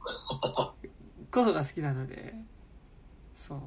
[1.30, 2.34] こそが好きなので、
[3.34, 3.58] そう。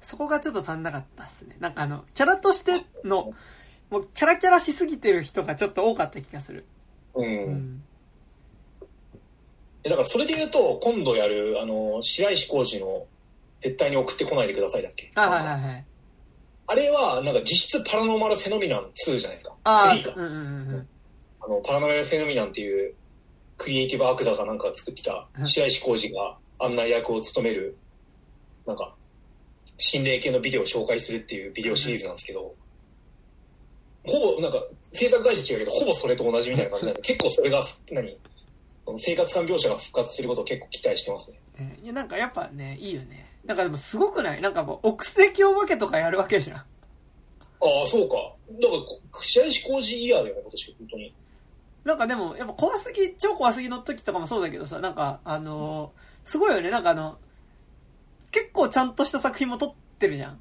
[0.00, 1.56] そこがちょっと足んなかったっすね。
[1.60, 3.32] なんかあの、キャラとしての、
[3.90, 6.64] もうキャラキャラしすぎてる人がちょっと多かった気がする。
[7.14, 7.22] う。
[7.22, 7.82] うんん。
[9.84, 13.06] えだからそれで言うと、今度やる、あの、白石浩二の、
[13.60, 15.12] 絶対に送ってこないでくださいだっけ？
[15.14, 15.84] あ、はいはいはい。
[16.72, 19.54] あれは、なんか実質パラノーマルフェノミナン2じゃないですか。
[19.64, 20.12] ああ、3か。
[20.16, 20.38] うんうんう
[20.78, 20.88] ん
[21.44, 22.94] あの、パラノーマルフェノミナンっていう、
[23.58, 27.76] クリエイティブアクザかなんかが作ってたうん白石浩二が案内役を務める、
[28.66, 28.94] なんか、
[29.76, 32.54] 心霊系のビデオを紹介するっていうビデオシリーズなんですけど、
[34.06, 38.16] ほぼ、なんか、制作会社違うけど、ほぼそれと同じみたいな感じなんで、 結構それが、何？
[38.96, 41.38] 生活感描写が復活することを結構期待してますね。
[41.60, 41.66] うん。
[41.68, 43.31] ねいや、なんかやっぱね、いいよね。
[43.44, 44.40] なんかでもすごくない？
[44.40, 46.58] なんかもう、奥席お化けとかやるわけじゃん。
[46.58, 46.64] あ
[47.60, 48.16] あ、そうか。
[48.60, 51.14] だからこ、白石浩二イヤーだよね、今年、本当に。
[51.84, 57.18] なんかでも、やっぱ怖すぎ、超怖すぎの時とかもそうだけどさ、なんか、あのーすごいよね、なんかあの、
[58.30, 60.40] 結構ちゃんとした作品も撮ってるじゃん。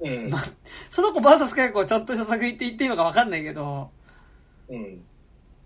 [0.00, 0.30] うん。
[0.88, 3.90] その子バーサス結構ちゃんとした作品って言っていいのかわかんないけど、
[4.68, 5.04] うん。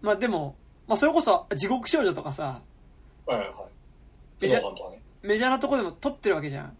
[0.01, 2.63] まあでも、まあそれこそ地獄少女とかさ、
[3.27, 3.57] はいはいはい。
[4.41, 5.00] メジャーゾノファンとかね。
[5.23, 6.77] メジャーなとこでも撮ってるわけじゃん。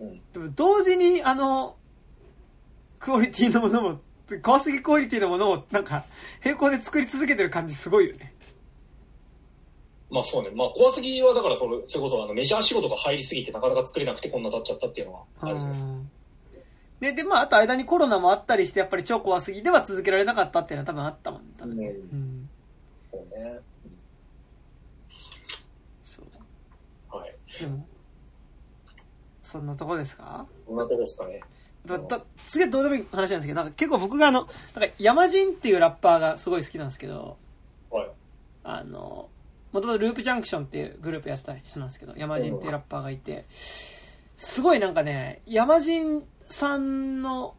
[0.00, 0.20] うん。
[0.32, 1.76] でも同時にあの、
[2.98, 4.00] クオリティのものも、
[4.42, 6.04] 怖すぎクオリティのものをなんか、
[6.44, 8.34] 並行で作り続けてる感じすごいよね。
[10.10, 10.50] まあそうね。
[10.50, 15.64] まあ怖すぎはだからそれ、それこそあのメジャー仕事が入りすぎてなかなか作れなくてこんな経っちゃったっていうのはあうるね。
[15.70, 16.10] ん。
[17.00, 21.86] で、で、まああと間にコロナもあったりして、やっぱり超怖すぎでは続けられなかったっていうのは多分あったもん、多分ね。
[21.86, 22.50] うんうん。
[23.10, 23.60] そうね。
[26.04, 27.16] そう。
[27.16, 27.34] はい。
[27.60, 27.86] でも、
[29.42, 30.46] そんなとこですか？
[30.66, 31.40] こんなとこですかね。
[31.86, 37.38] だだすげえどうでもいい話なんですけど、なんか結構僕があの、なんか山人っていうラッパーがすごい好きなんですけど、
[37.90, 38.08] はい。
[38.64, 39.28] あの、
[39.72, 43.46] もともとループジャンクションっていうグループやってた人なんですけど、山人っていうラッパーがいて、
[44.36, 47.54] すごいなんかね、山人さんの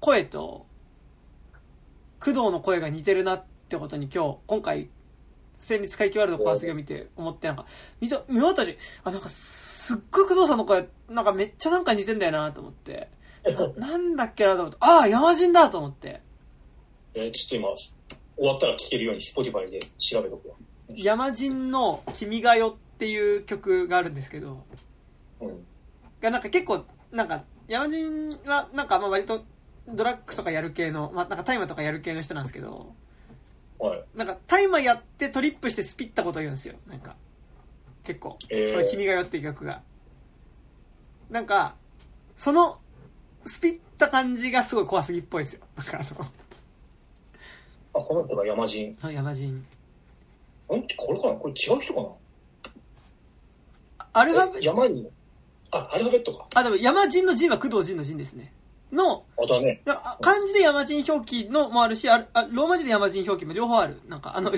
[0.00, 0.66] 声と、
[2.20, 4.88] 工藤の声が似てるなってことに今日、今回、
[5.64, 7.64] 戦慄回帰ワールド怖すぎを見て思って、なんか、
[7.98, 13.08] 見た、見終わったり、あ、なんかすっごい工藤さんの声、なんかめっちゃなんか似てんだよなと思って、
[13.78, 16.20] ななんだっけなと思って、ああ、山人だと思って、
[17.14, 17.68] えーちょっと今、
[18.36, 20.54] 終わったら聴けるように Spotify で調べとくわ。
[20.90, 24.64] 山人の君が代っていう曲があるんですけど、
[25.40, 25.66] うん。
[26.20, 29.44] がなんか結構、なんか、山人はなんかまあ割と
[29.88, 32.94] ドラッグとかやる系の、まあなんか大麻とかやる系の人なんですけど、
[33.84, 34.04] はい。
[34.14, 37.16] なんか大麻やってトリップしてスピったこと言うんですよ、なんか。
[38.02, 38.38] 結構。
[38.48, 39.82] えーその君が代っていう曲が。
[41.30, 41.74] なんか、
[42.36, 42.78] その、
[43.44, 45.60] スピった感じがすごい怖すぎっぽいですよ。
[45.76, 46.02] なんかあ
[47.98, 48.96] あ、この人が山人。
[49.02, 49.56] の、山人。
[49.56, 49.66] ん
[50.96, 51.34] これかな？
[51.34, 52.08] これ違う人かな？
[54.14, 55.10] アルファベット、え山に、
[55.70, 56.46] あ、アルファベットか。
[56.54, 58.50] あ、でも山人の人は工藤人の人ですね。
[58.94, 59.24] の、
[59.60, 59.82] ね。
[59.86, 64.00] あ漢字で山人表記のもあるし、あローマ字で山人表記も両方ある。
[64.08, 64.52] なんか、あの、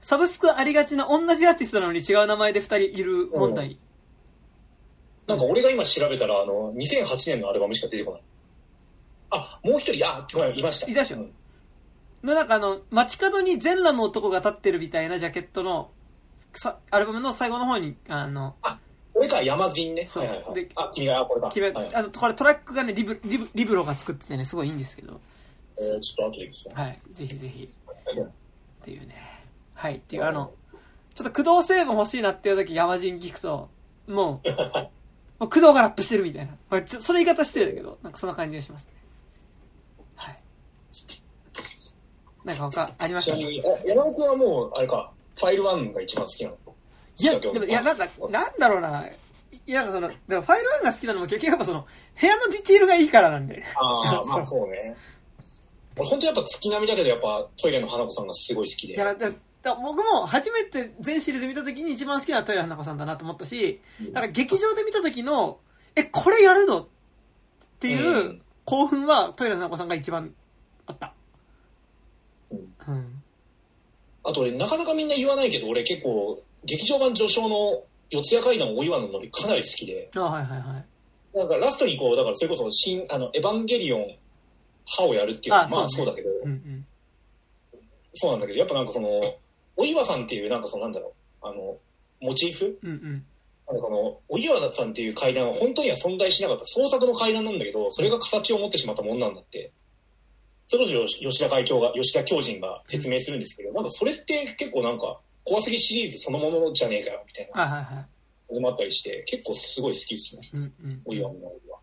[0.00, 3.78] サブスクありがちな同じアーティストなのに違う名前で二人いる問題。
[5.26, 8.22] なんか俺が今調べたら、あの、2008年のアルバムしか出てこない。
[9.30, 10.86] あ、もう一人、あ、ごめん、いました。
[10.90, 11.18] いたでしょ？
[11.18, 11.32] うん
[12.22, 15.90] の、なんかあの、街角に全裸の男が立ってるみたいなジャケットの、
[16.54, 18.56] さアルバムの最後の方に、あの、
[19.14, 20.06] これか、山人ね。
[20.06, 20.70] そうはいはいはいで。
[20.76, 21.48] あ、君が、あ、これか。
[21.48, 25.20] 決めはいあの、これトラックがね、リブ、リブ、リブロが作っててね、すごいいいんですけど。
[25.78, 26.72] えーちょっと後でいいですよ。
[26.74, 27.00] はい。
[27.10, 27.68] ぜひぜひ。
[28.20, 29.14] っていうね。
[29.74, 29.96] はい。
[29.96, 30.52] っていう、あの、
[31.14, 33.68] ちょっと駆動成分欲しいなっていう時、山人聞くと、
[34.06, 34.48] もう、
[35.40, 36.56] もう駆動がラップしてるみたいな。
[36.70, 38.92] まあ、それ言い方してるけど、なんかそんな感じがしますね。
[40.16, 40.38] はい。
[42.44, 43.36] なんか他ありました？
[43.36, 46.56] ちなみに、あ山本はもう、あれか、ファイル1が一番好きなの？
[47.18, 49.04] いや、でも、いや、なんか、なんだろうな。
[49.66, 51.86] いや、なんかその、でもファイル1が好きなのも結局やっぱその、
[52.20, 53.62] 部屋のディティールがいいからなんで。
[53.76, 54.96] ああ、まあ そうね。
[55.96, 58.94] 俺本当やっぱ月並みだけど、やっぱトイレの花子さんがすごい好きで。
[58.94, 59.30] いや、だ
[59.60, 65.58] だ僕も初めて全シリーズ見た時に一番好きなのはトイレ花子さんだなと思ったし、うんなんか劇場で見た時の、
[65.96, 66.82] え、これやるの？
[66.82, 66.86] っ
[67.80, 70.34] ていううん興奮はトイレ花子さんが一番
[70.86, 71.12] あった。
[72.50, 73.22] うんうん。
[74.24, 81.36] あと俺、なかなかみんな言わないけど、俺結構、劇場版序章の四谷階段大岩のノリかなり好きで、あはいはいはい。
[81.36, 84.16] なんかラストにこう、だからそれこそ、新、あの、エヴァンゲリオン、
[84.86, 86.86] 歯をやるっていうのは、あまあそううだけど、うんうん。
[88.14, 89.20] そうなんだけど、やっぱなんかその、
[89.76, 91.76] お岩さんっていう、なんかそのなんだろう、あの、
[92.20, 92.78] モチーフ？
[92.82, 93.24] うんうん。
[93.68, 99.70] なんかその、お岩さんっていう階段は本当には存在しなかった創作の階段なんだけど、それが形を持ってしまったものなんだって。
[100.66, 108.08] それこそ吉田会長が、吉田教人が説明するんですけど、なんかそれって結構なんか、怖すぎシリーズそのものじゃねえかよ、みたいな。
[108.50, 111.02] 始まったりして、結構すごい好きですね、うんうん。
[111.04, 111.78] お岩のノリは。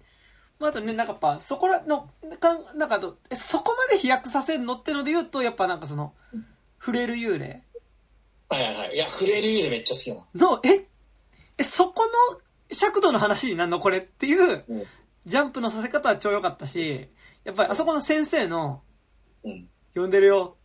[0.58, 2.10] まあ、あとね、なんかやっぱ、そこらの、
[2.40, 3.00] かんなんか
[3.34, 6.14] そこまで飛躍させんのってので言うと、やっぱなんかその、
[6.80, 7.64] 触れる幽霊？
[8.50, 8.96] はいはいはい。
[8.96, 10.48] いや、フレールユーでめっちゃ好きだな。
[10.52, 10.88] の、え、
[11.58, 12.42] え、そこの
[12.76, 14.84] 尺度の話になんのこれっていううん、
[15.26, 17.10] ジャンプのさせ方は超良かったし、
[17.44, 18.82] やっぱりあそこの先生の、
[19.44, 19.70] うん。
[19.94, 20.58] 呼んでるよ、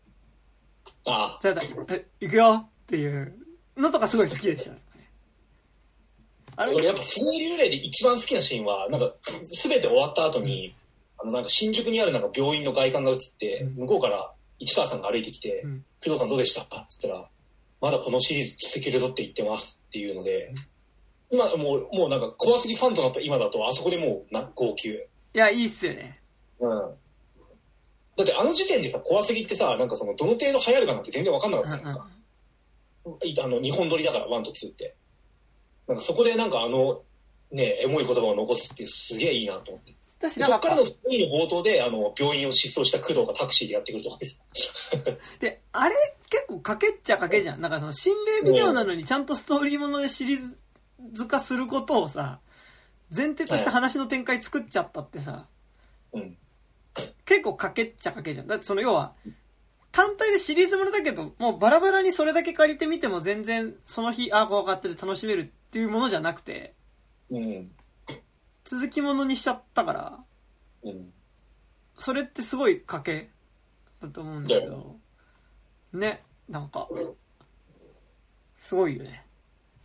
[1.06, 1.54] あじゃあ、
[1.88, 3.32] え、行くよっていう
[3.76, 4.78] のとかすごい好きでしたね。
[6.56, 9.14] ああ、れ俺やっぱフレール幽霊で一番好きなシーンは、なんか、
[9.52, 10.74] すべて終わった後に、
[11.18, 16.62] あの、なんか新宿にあるなんか病院の外観が映って、うん向こうから市川さんが歩いてきて、うん工藤さんどうでした？
[16.62, 17.28] って言ったら、
[17.80, 20.52] まだこのシリーズ続けるぞって言ってますっていうので、
[21.30, 24.88] 今もう、もうなんかコワすぎファンとなった今だと、あそこでもうな号泣。
[24.88, 24.98] い
[25.34, 26.20] や、いいっすよね。
[26.58, 26.78] うん。
[28.16, 32.19] だってあの時点でさ、コワすぎってさ、なんかその、どの程度流行るかなんて全然わかんなかうんうんったじゃないですか。
[33.04, 34.94] あの、二本撮りだから、ワンとツーって。
[35.88, 37.02] なんかそこでなんかあの、
[37.50, 39.94] ね、エモい言葉を残すってすげえいいなと思って。
[40.20, 44.36] 私そっからのストーリーの冒頭で、あの、病院を失踪した工藤がタクシーでやってくるとかです。
[45.40, 45.94] で、あれ
[46.28, 47.60] 結構かけっちゃかけじゃん。
[47.60, 50.54] なんかその心霊ビデオなのにちゃんとストーリーものでシリー
[51.12, 52.40] ズ化することをさ、
[53.14, 55.46] 前提とした話の展開作っちゃったってさ、
[56.12, 56.36] うん。
[57.24, 58.46] 結構かけっちゃかけじゃん。
[58.46, 59.14] だってその要は、
[59.92, 66.74] 単体でシリーズものだけど、もうバラバラにそれだけ借りてみても全然その日、ああ、怖かったで楽しめるっていうものじゃなくて、
[67.30, 67.70] うん。
[68.64, 70.18] 続きものにしちゃったから、
[70.84, 71.12] うん。
[71.98, 73.30] それってすごい賭け
[74.00, 74.96] だと思うんだけど、
[75.92, 76.88] ね、なんか、
[78.58, 79.24] すごいよね。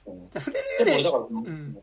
[0.06, 1.82] うんで触れる幽霊、でも俺だから、うん。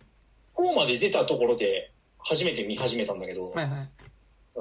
[0.55, 3.91] こうまで出たところで初めて見始めたんだけど、はいはい。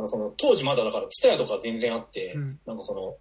[0.07, 3.15] その当時まだだから、ツタヤとか全然あって、うんなんかその、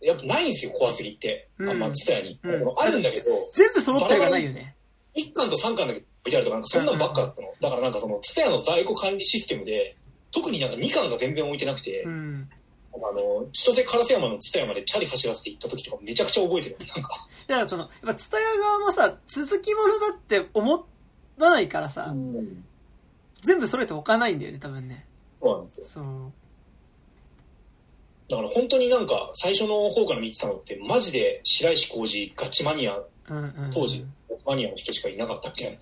[0.00, 1.48] やっぱないんですよ、怖すぎって。
[1.58, 2.38] うんあんまツタヤに。
[2.42, 4.74] うんあるんだけど、全部揃ってるがないよね。
[5.14, 7.48] 1巻と3巻だけ置いてあるとか、なんかそんなんばっかだったの。
[7.60, 9.96] だからなんかその、ツタヤの在庫管理システムで、
[10.30, 12.48] 特になんか2巻が全然置いてなくて、うん。
[12.94, 16.76] あの、千歳烏山のツタヤまでチャリ走らせて行った時とかめちゃくちゃ覚えてる。
[16.78, 17.26] なんか。
[17.46, 20.86] だからその、やっぱ、ツタヤ側もさ、続きものだって思
[21.38, 22.64] わないからさ、うん
[23.40, 25.06] 全部揃えておかないんだよね、多分ね。
[25.40, 25.86] そうなんですよ。
[25.86, 26.04] そう。
[28.28, 33.70] だから本当になんか最初の方から見てたのって、マジで白石浩二ガチマニア、うんうんうん。
[33.72, 34.04] 当時、
[34.44, 35.78] マニアの人しかいなかったみたいな。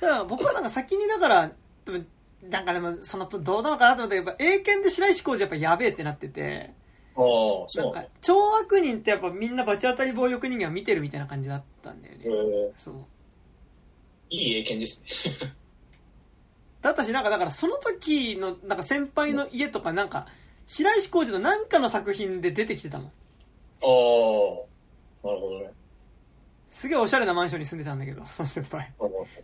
[0.00, 1.52] ただ僕はなんか先にだから、
[1.84, 2.06] 多分
[2.48, 6.72] なんかでも、そのとどうなのかなと思ったけど、やっぱ英検で白石浩二やっぱやべえってなってて、
[7.14, 7.22] ああ、
[7.68, 12.24] そうなんか超悪人ってやっぱみんな罰当たり暴力人間を見てるみたいな感じだったんだよね。
[12.24, 12.94] えーそう。
[14.30, 15.52] いい英検ですね。
[16.80, 20.26] だったし、なんかだからその時の、なんか先輩の家とかなんか、
[20.66, 23.06] 白石浩二のなんかの作品で出てきてたもん。
[23.06, 23.12] ああ、
[25.26, 25.70] なるほどね。
[26.70, 28.92] すげえおしゃれなマンションに住んでたんだけど、その先輩。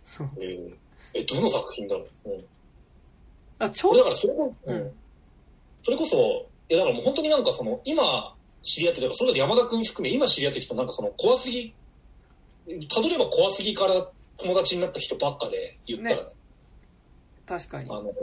[0.03, 0.29] そう。
[0.39, 0.75] えー
[1.13, 2.45] え、どの作品だろう、うん、
[3.57, 4.91] あ超俺だからそれこ、ううんん、
[5.83, 11.73] それこそ、いやだからもう本当になんかその、今知り合ってるか、それだと山田君含め、今知り合った人なんかその怖すぎ、
[12.89, 16.21] たどれば怖すぎから友達になった人ばっかで言ったら、ね
[17.47, 17.89] 確かに。
[17.89, 18.13] あの、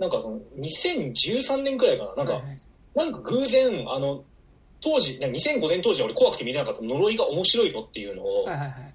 [0.00, 2.60] なんかその、2013年くらいかな、なんか、はいはい
[2.92, 4.24] なんか偶然、あの、
[4.80, 8.94] 当時、なんか2005年当時は俺怖くて見れなかった呪いが面白いぞっていうのを、はいはいはい。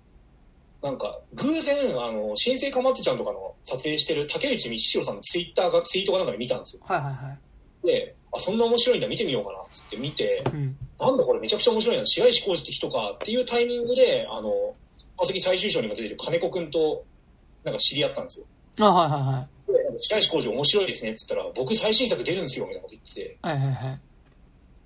[0.81, 6.81] なんか、偶然、あの、新生かまってちゃんとかの撮影してる竹内道弘さんのツイッターが、ツイートかなんかで見たんですよ。
[6.83, 7.37] はいはいは
[7.83, 7.87] い。
[7.87, 10.77] で、あ、そんな面白いんだ、見てみようかな、つって見て、うん。
[10.99, 14.51] なんだこれめちゃくちゃ面白いな、白石浩二って人かっていうタイミングで、あの、
[15.17, 17.05] 川崎最終章にも出てる金子くんと、
[17.63, 18.45] なんか知り合ったんですよ。
[18.79, 19.54] あ、はいはいはい。
[19.95, 23.99] で、白石浩二面白いですね、っつったら、僕最新作出るんですよ、みたいなこと言ってて、はいはいはい。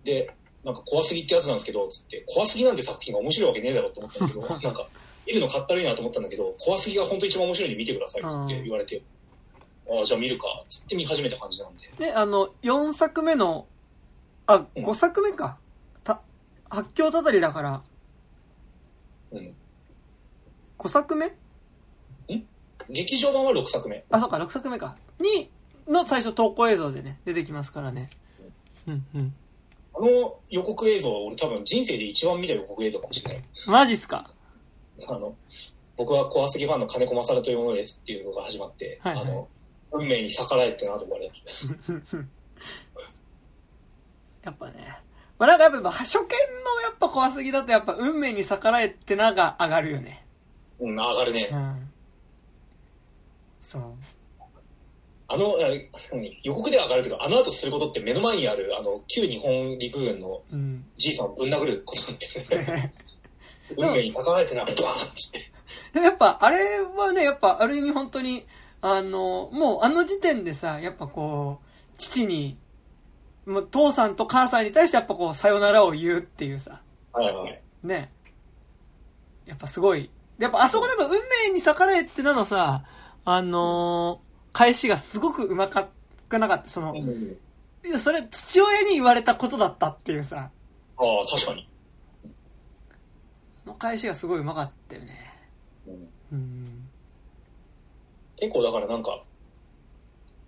[0.04, 0.32] で、
[0.64, 4.88] なんか怖すぎってやつなんですけど、つって、怖すぎなんて作品が面白いわけねえだろって思ったんだけど、 なんか、
[5.26, 9.02] 見るのかったるいなと思ったんだけど、怖すぎが本当一番面白いんで見てくださいっつって言われて、
[9.90, 11.90] ああ、じゃあ見るか、つって見始めた感じなんで。
[11.98, 13.68] で、あの、4作目の、
[14.48, 15.58] あ、うん5作目か。
[16.04, 16.22] た、
[16.70, 17.82] 発狂たたりだから、
[19.32, 19.56] うん。
[20.78, 21.32] 5作目
[22.90, 24.04] 劇場版は6作目。
[24.10, 24.96] あ、そうか、6作目か。
[25.20, 25.50] に、
[25.88, 28.10] の最初投稿映像でね、出てきますからね。
[28.88, 29.34] うんうん。
[29.96, 33.44] あの予告映像は俺多分人生で一番見た予告映像かもしれない。
[33.68, 34.32] マジっすか？
[35.08, 35.36] あの、
[35.98, 39.48] 僕は怖すぎファンの金子勝というものですっていうのが始まって、はいはいあの、
[39.92, 41.34] 運命に逆らえってなと思われる。
[44.44, 44.98] やっぱね。
[45.38, 50.26] まあなんかやっぱ初見のやっぱ怖すぎだとやっぱ運命に逆らえってなが上がるよね。
[50.80, 51.56] うん、上がるねう。
[51.56, 51.90] ん。
[53.70, 53.82] そう。
[55.28, 55.58] あの、
[56.42, 60.84] 予告では上がるけど、あの後することって目の前にある、あの、旧日本陸軍のうん。
[60.98, 62.20] じいさんをぶん殴ることなん
[62.50, 62.94] だよね。
[63.78, 64.82] 運命に逆らえてな、バーンっ
[65.94, 66.00] て。
[66.00, 68.48] やっぱあれはね、やっぱある意味本当に、
[68.82, 71.66] あの、もうあの時点でさ、やっぱこう、
[72.00, 72.58] 父に、
[73.46, 76.82] もう父さんと母さんに対してやっぱこう、さよならを言うっていうさ、
[77.14, 77.62] はいはい。
[77.84, 78.12] ね。
[79.46, 80.10] やっぱすごい。
[80.40, 82.84] やっぱあそこでも運命に逆らえってなのさ、
[83.26, 85.90] あのー返しがすごくうまか
[86.28, 86.70] くなかった。
[86.70, 87.38] その、うん
[87.86, 90.50] いやそれ父親に言われたことだったっていうさ、
[90.98, 91.70] ああ、確かに。
[93.64, 95.34] その返しがすごいうまかったよね。
[95.88, 96.90] うんうん。
[98.38, 99.24] 結構だからなんか、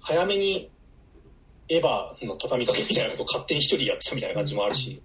[0.01, 0.69] 早めに
[1.69, 5.01] エヴァの畳みかけみたいなことを勝手に一人やってたみたいな感じもあるし、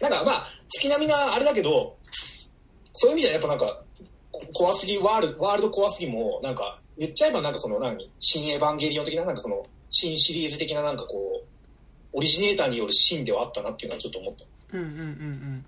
[0.00, 1.96] なんかまあ、月並みなあれだけど、
[2.94, 3.93] そういう意味ではやっぱなんか、こ
[4.54, 11.46] 怖すぎ、ワールワールド怖すぎも、なんか、言っちゃえばなんかその何、新エヴァンゲリオン的ななんかその、新シリーズ的ななんかこう、
[12.12, 14.44] オリジネーターによるシーンではあったなっていうのはちょっと思った。
[14.78, 15.66] うんうんうんうん。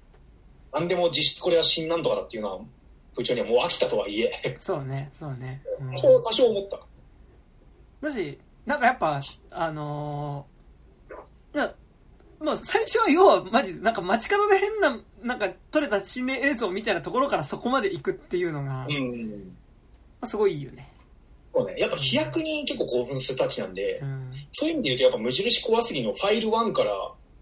[0.73, 2.61] なんでも実質これは新なんとかだっていうのは、
[3.17, 5.63] 部長にはもう飽きたとはいえ、そうね、そうね。
[5.81, 6.79] うんそう多少思った。
[8.07, 11.73] だし、なんかやっぱ、あのー、な、
[12.39, 19.57] まあ最初は要はマジで、なんか街角で変な、なんか撮れた心霊映像みたいなところからそこまで行くっていうのが、まうん。
[20.21, 20.93] あすごいいいよね。
[21.53, 21.75] そうね。
[21.79, 24.33] やっぱ飛躍に結構興奮するたちなんで、うん。
[24.53, 26.93] そういう意味で言うとやっぱ無印怖すぎのファイル1から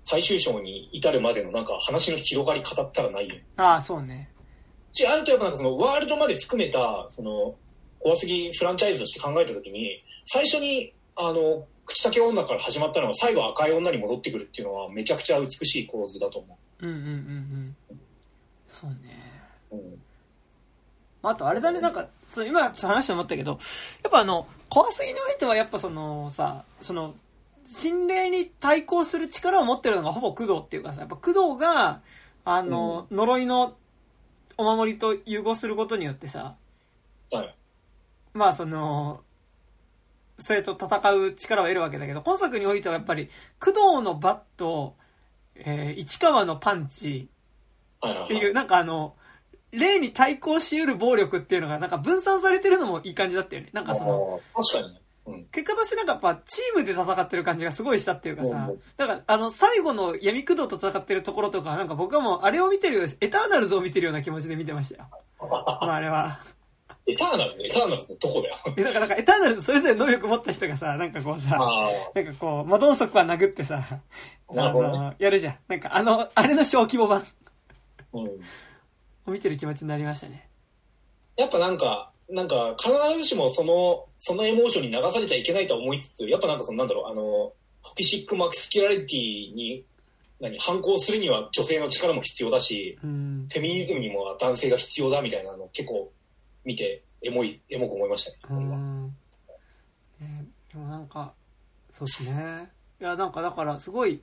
[0.05, 3.37] 最終章に至るまでのなんか話の広がり語ったらないよ。
[3.57, 4.31] ああ、そうね。
[4.93, 7.55] し、あるとやっぱなんかそのワールドまで含めた、その、
[7.99, 16.57] 怖すぎフランチャイズとして考えたときに、最初に、あの、口先女から始まったのが最後赤い女に戻ってくるっていうのはめちゃくちゃ美しい構図だと思う
[16.87, 18.01] んうんうんうん。
[18.69, 18.97] そうね。
[19.71, 19.77] う。
[19.77, 20.03] うん。
[21.23, 23.57] まああとあれだね、なんか、そう今ちょっと話して思ったけど、や
[24.09, 27.15] っぱあの、怖すぎにおいてはやっぱそのさ、その、
[27.67, 32.03] 心霊に対抗する力を持ってるのがほぼ工藤っていうかさ、やっぱ工藤が、
[32.45, 33.75] あの、呪いの
[34.59, 36.57] お守りと融合することによってさ、
[37.31, 37.55] はい。
[38.35, 39.23] まあその、
[40.39, 43.31] それと戦う力を得るわけだけど、今作においてはやっぱり、
[43.61, 44.97] 工藤のバット、
[45.57, 47.29] えー市川のパンチ。
[48.07, 49.17] っていう、なんかあの、
[49.71, 53.71] 霊に対抗し得る暴力っていうのがなんか分散されてるのもいい感じだったよね。
[53.73, 55.01] なんかその、確かにね。
[55.27, 55.45] うん。
[55.47, 65.09] 結果としてなんかやっぱチームで戦ってる感じがすごいしたっていうかさうん、だからあの最後の闇駆動と戦ってるところとかなんか僕はもうあれを見てるよエターナルズを見てるような気持ちで見てましたよ。
[65.41, 66.41] まああれは。
[67.07, 67.65] エターナルズ？
[67.65, 68.57] エターナルズのどこだよ。
[68.77, 73.85] えだからなんかエターナルズそれぞれ能力持った人がさ、なんかこうさ、あなんかこう、魔導足は殴ってさ、
[74.49, 75.59] あなるほどねの、やるじゃん。
[75.69, 77.25] なんかあの、あれの小規模版あ。
[78.13, 78.29] うん。
[79.27, 80.49] を見てる気持ちになりましたね。
[81.37, 87.53] やっぱなんか、なんか、必ずしもその、そのエモーションに流されちゃいけないとは思いつつ、やっぱなんかその、なんだろう、あの、
[87.83, 89.85] toxic masculinity に、
[90.41, 93.49] 何、反抗するには女性の力も必要だし、うん。
[93.51, 96.13] フェミニズムにも男性が必要だみたいなのを結構
[96.65, 98.39] 見て、エモい、エモく思いましたね。
[98.51, 99.07] うーん。
[100.21, 101.33] ねでもなんか、
[101.91, 102.71] そうですね。
[103.01, 104.21] いや、なんかだからすごい、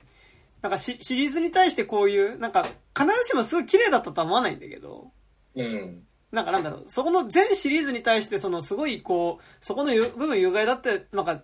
[0.62, 2.62] なんかシシリーズに対してこういう、なんか
[2.96, 5.10] 必ずしもすごい綺麗だったとは思わないんだけど、
[5.54, 6.02] うん。
[6.30, 11.42] なんかなんだろう、そこの全シリーズに対してそのすごいこう、そこのゆ部分有害だって、なんか、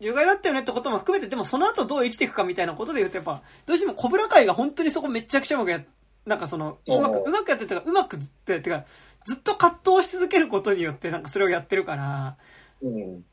[0.00, 5.84] 有害だったよねってことも含めて、でもその後どう生きていくかみたいなことで言うとやっぱ、どうしてもコブラ会が本当にそこめちゃくちゃうまくやっ
[6.26, 8.84] なんかその、うまく、うまくやってたか、うまくって、てか、
[9.24, 12.36] ずっと葛藤し続けることによって、なんかそれをやってるから、
[12.82, 13.24] うん。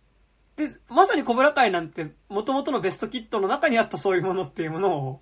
[0.58, 5.22] で、まさにコブラ会なんて、元々のベストキットの中にあったそういうものっていうものを、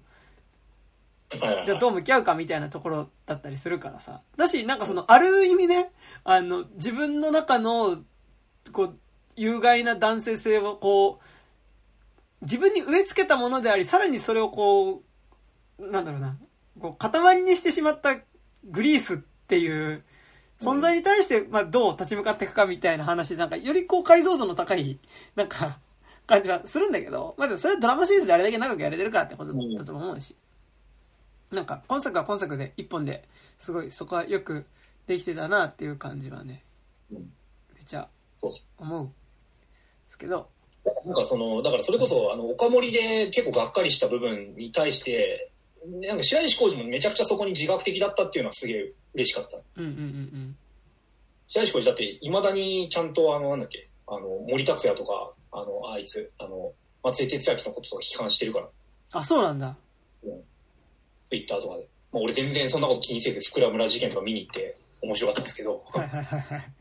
[1.29, 4.21] じゃあどう向き合うかみたいなところだったりするからさ。
[4.37, 5.91] だし、なんかその、ある意味ね、
[6.23, 7.97] あの、自分の中の、
[8.71, 8.99] こう、
[9.35, 15.03] 有害な男性性をこう、自分に植え付けたものであり、さらにそれをこ
[15.79, 16.37] う、なんだろうな、
[16.79, 18.15] こう、塊にしてしまった
[18.63, 20.03] グリースっていう
[20.59, 24.99] 存在に対して、まあ、どう立ち向かっていくかみたいな話で、なんか、よりこう、解像度の高い、
[25.35, 25.79] なんか、
[26.25, 30.35] 感じはするんだけど、まあでもそれはドラマシリーズであれだけ長くやれてるからってことだと思うし。
[31.51, 33.23] なんか、今作は今作で一本で
[33.59, 34.65] すごいそこはよく
[35.05, 36.63] できてたなっていう感じはね、
[37.11, 37.17] うん。
[37.75, 38.07] めっちゃ
[38.37, 39.13] そう思うんで
[40.09, 40.49] すけど、
[41.05, 45.51] なんかその、だからそれこそ、あの、岡森で結構がっかりした部分に対して、
[46.01, 49.57] なんか白石浩二もめちゃくちゃそこに自覚的だったっていうのはすげえ嬉しかった。
[49.77, 50.57] うんうんうん
[51.47, 56.73] 白石浩二だって、未だにちゃんとあの、なんだっけ、あの、森達也とか、あの、あいつ、あの、
[57.03, 58.71] 松江哲明のこととか批判してるから、うん。
[59.11, 59.75] あ、そうなんだ。
[61.29, 61.87] ツイッターとかで。
[62.11, 66.71] まあ俺全然そんなこと気にせず、福良村事件とか見に行って面白かったんですけど、はいはいはいはい。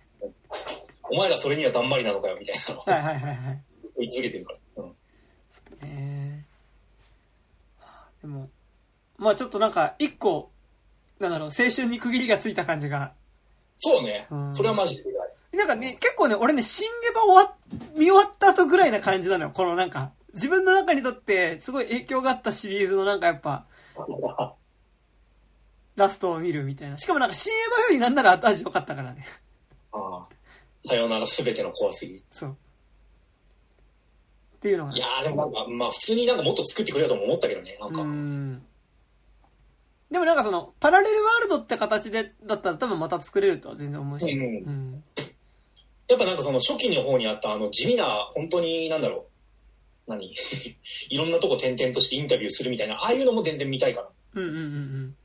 [1.10, 3.62] お前らそれにはだんまりなのかよ、みたいなのをはいはいはいはい。
[3.98, 4.82] 言い続けてるから。
[4.82, 5.88] うん。
[5.88, 6.46] ね
[8.22, 8.48] でも、
[9.18, 10.50] まあちょっとなんか、一個、
[11.20, 13.12] なんだろう、青春に区切りがついた感じが。
[13.78, 14.36] そうねう。
[14.36, 15.04] んそれはマジで。
[15.52, 17.54] なんかね、結構ね、俺ね、新ゲバ終わっ、
[17.94, 19.50] 見終わった後ぐらいな感じなのよ。
[19.54, 23.66] このなんか、自分の中にとって、すごい影響があったシリーズのなんかやっぱ、
[25.96, 26.98] ラストを見るみたいな。
[26.98, 29.24] しかもなんか新エヴァよりなんなら後味良かったからね。
[29.92, 30.88] ああ。
[30.88, 32.22] さよならすべての怖すぎ。
[32.30, 32.56] そう。
[34.56, 34.92] っていうのが。
[34.92, 38.00] いやーでもなんか、まあ普通になんかもっと作ってくれよとも思ったけどね、なんか。
[38.00, 38.66] うん。
[40.14, 44.30] でもなんかその、パラレルワールドって形で、だったら多分また作れるとは全然思うし。
[44.30, 45.04] うんうん。
[46.06, 49.26] やっぱなんかその初期の方にあったあの地味な、本当になんだろ
[50.06, 50.10] う。
[50.12, 50.32] 何？
[51.10, 54.08] いろんなとこ転々としてインタビューするみたいな、ああいうのも全然見たいから。
[54.34, 55.16] うんうんうん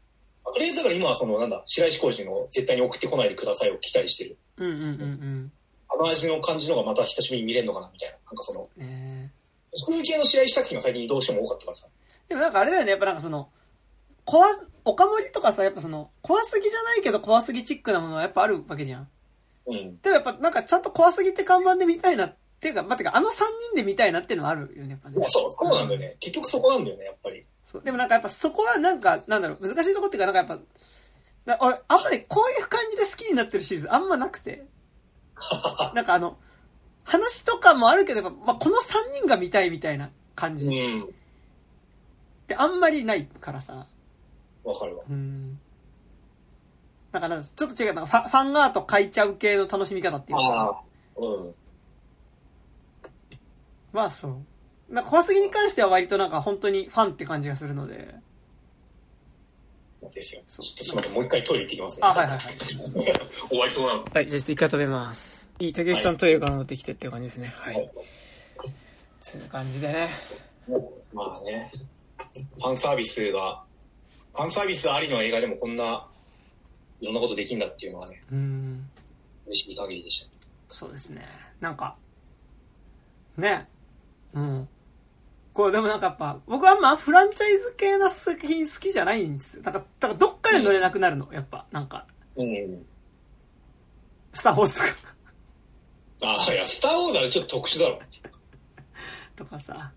[0.52, 4.38] とりあえずだから今はそのなんだ、白石浩二の絶対に送ってこないでくださいを期待してる。
[4.58, 4.72] うん。
[4.72, 5.52] うんうんうんうん。
[5.88, 8.16] あの味の感じのがまた久しぶりに見れるのかなみたいな。
[8.26, 9.32] なんかその、ね
[9.74, 11.86] そういう系の白石作品が最近どうしても多かったからさ。
[12.28, 13.50] でもなんかあれだよね、やっぱなんかその、
[14.30, 14.46] 怖、
[14.86, 19.08] 岡森とかさ、やっぱその、怖すぎじゃないけど怖すぎチックなものはやっぱあるわけじゃん。
[19.66, 20.00] うん。
[20.02, 23.32] でもやっぱなんかちゃんと怖すぎって看板で見たいなっていうか、まあ、てかあの3
[23.72, 25.16] 人で見たいなっていうのはあるよね、やっぱね。
[25.28, 26.16] そう、そうなんだよね。
[26.20, 27.44] 結局そこなんだよね、やっぱり。
[27.66, 27.82] そう。
[27.84, 30.64] でもなんかやっぱそこはなんか、なんだろう、難しいとこっていうかなんかやっぱ、
[31.46, 34.68] だ俺、あんまね、こういう感じで好きになってるシリーズあんまなくて。
[35.96, 36.38] なんかあの、
[37.04, 41.14] 話とかもあるけど、まあ、この3人が見たいみたいな感じっうん。
[42.48, 43.88] てあんまりないからさ。
[44.64, 45.04] わかるわ。
[45.10, 45.60] うん。
[47.12, 50.84] なんかなんかちょっと違う、なファファンアート描いちゃう系の楽しみ方っていうあか。
[51.18, 51.22] あ。
[51.22, 51.56] うん。
[53.92, 54.94] まあそう。
[54.94, 58.16] なんか怖すぎに関しては割となんか本当にファンって感じがするので。
[60.14, 60.42] ですよ。
[60.48, 62.00] ちそうょっとすみません、もう一回トイレ行ってきますね。
[62.04, 62.58] あ、はいはいはい。
[63.50, 64.06] 終わりそうなの。
[64.12, 65.50] はい、じゃあ一回止めます。
[65.60, 67.54] いい、竹内さんトイレから戻ってきてっていう感じですね。
[67.58, 67.92] はい。
[69.20, 70.10] つう感じでね。
[71.14, 71.72] まあね、
[72.56, 73.64] ファンサービスが、
[74.40, 76.08] ファンサービスありの映画でもこんな
[77.02, 78.90] いろんなことできんだっていうのはね、うん。
[79.48, 80.30] 嬉しい限りでした。
[80.74, 81.26] そうですね。
[81.60, 81.98] なんか、
[83.36, 83.68] ね。
[84.34, 84.70] うん。
[85.52, 89.64] こう、でもなんかやっぱ、僕はあんまフランチャイズ系な作品好きじゃないんですよ。
[89.64, 91.66] なんか、だからどっかで乗れなくなるの、やっぱ。
[91.72, 92.08] なんか、
[92.38, 92.86] うん。
[94.34, 94.82] スター・ウォーズ
[96.24, 98.00] ああ、いや、スター・ウォーズあれちょっと特殊だろ。
[99.36, 99.92] とかさ。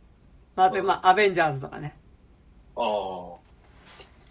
[0.56, 1.96] まあ、あと、まあ、アベンジャーズとかね。
[2.74, 3.41] ああ。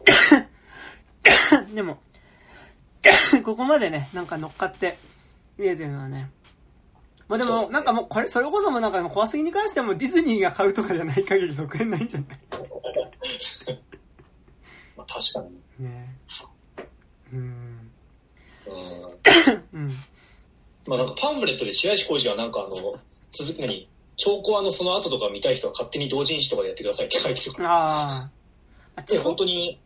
[1.73, 1.99] でも、
[3.44, 4.98] ここまでね、なんか乗っかって
[5.57, 6.30] 見えてるのはね。
[7.28, 12.40] まあでも、なんかもう、これ、それこそもなんか怖すぎに関してはもうディズニーが買うとかじゃない限り続編ないんじゃない？
[14.98, 15.41] まあ確か
[15.80, 15.86] に。
[15.86, 16.15] ね
[17.32, 17.91] うん。
[18.68, 19.02] うん。
[19.73, 19.90] うん。
[20.88, 22.95] まあなんかパンフレットで白石浩二はなんかあの、
[23.32, 23.88] 続きに、
[24.18, 27.69] 兆候あのその後とか見たい人は勝手に同人誌とかでやってくださいって書いてるから。
[27.73, 28.30] ああ。
[29.23, 29.80] 本当に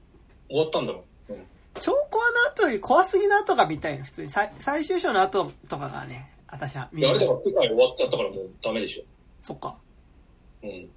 [0.50, 1.04] 終わったんだもん。
[1.30, 1.48] うん。
[1.80, 4.30] 超怖の後より怖すぎの後が見たいの、普通に。
[4.30, 7.32] 最最終章の後とかがね、私は見いや、あれだる。
[7.32, 9.04] から世界終わっちゃったからもうダメでしょ。
[9.42, 9.78] そっか。
[10.64, 10.90] うん。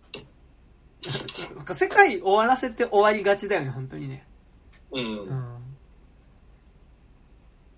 [1.57, 4.27] なんか世界終わらせて終わりがちだよね、本当にね。
[4.93, 5.19] うん。
[5.21, 5.59] うん。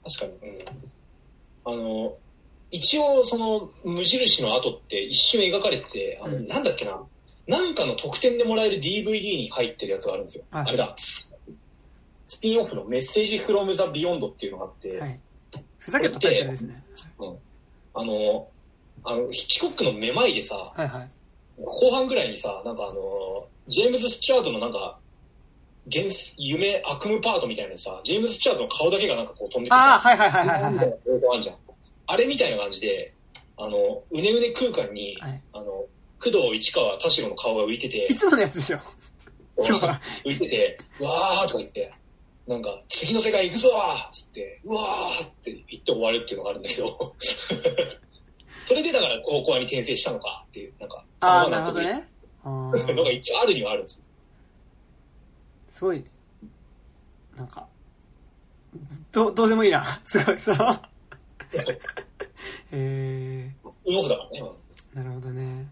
[0.05, 0.51] 確かに。
[0.51, 0.67] うん。
[1.65, 2.17] あの、
[2.71, 7.01] 一応その無印の後って一瞬描かれてて、あの、うんなんだっけな。
[7.47, 9.05] なんかの特典でもらえる DVD
[9.37, 10.45] に入ってるやつがあるんですよ。
[10.51, 10.95] はいあれだ。
[12.31, 15.21] スピンオフのメッセージフロムザビヨンドっていうのがあって、はい。
[15.79, 16.85] ふざけたタイトルですね。
[17.93, 18.47] あの、
[19.03, 21.11] あの、ヒッチコックのめまいでさ、はいはい。
[21.59, 24.97] 後半ぐらいにさ、なんかあの、ジェームズ・スチュアートのなんか、
[25.89, 30.99] 現夢悪夢パートみたいなのさ、ジェームズ・スチュアートの顔だけがなんかこう飛んできてああ、さ、はいはいはいはいはいはい。
[31.35, 31.57] あんじゃん。
[32.07, 33.13] あれみたいな感じで、
[33.57, 35.65] あの、うねうね空間に、はいあの、
[36.23, 38.79] 工藤市川田代の顔が浮いててい、つものやつでしょ。
[39.59, 40.01] 今日は。
[40.25, 41.93] 浮いてて、うわーとか言って、
[42.51, 47.15] なんか、次の世界行くぞーっつって、うわーって言って終わるっていうのがあるんだけど、
[48.67, 52.09] それでだから高校に転生したのかっていう、なんか、ああ、まなるほどね。
[52.45, 54.03] のが 一応あるにはあるんです。
[55.71, 56.05] すごい、
[57.37, 57.69] なんか、
[59.13, 59.85] ど、どうでもいいな。
[60.03, 60.77] すごい、その、
[62.73, 63.55] え
[63.87, 64.43] 運オフだからね。
[64.93, 65.69] ー、なるほどね。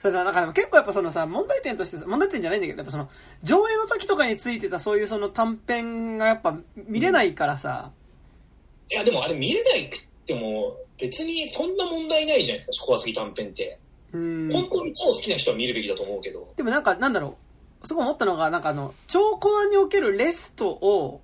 [0.00, 3.08] それなんかでも結構やっぱそのさ、問題点としてさ、問題点じゃないんだけど、やっぱその、
[3.42, 7.90] 上映の時とかについてたそういうその短編がやっぱ見れないからさ、
[8.90, 13.78] いや、でもあれ見れないくっても、別にそんな問題ないじゃないですか、怖すぎ短編って。
[14.12, 14.50] うん。
[14.50, 16.48] 本当に超好きな人は見るべきだと思うけど。
[16.56, 17.36] でもなんか、なんだろ
[17.82, 21.20] う、すごい思ったのが、なんかあの、超コアにおけるレストを、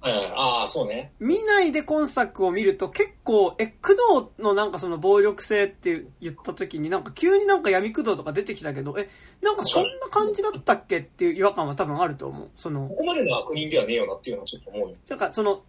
[0.00, 1.12] はいはい、ああ、そうね。
[1.18, 3.88] 見ないで今作を見ると結構、え、工
[4.20, 9.08] 藤のなんかその暴力性って言った時になんか急になんか闇工藤とか出てきたけど、え、
[9.42, 12.48] なんかそんな感じだったっけっていう違和感は多分あると思う。
[12.56, 14.96] そのこ、こまでの悪人ではねえよなっていうのはちょっと思うよ。
[15.08, 15.62] なんかその、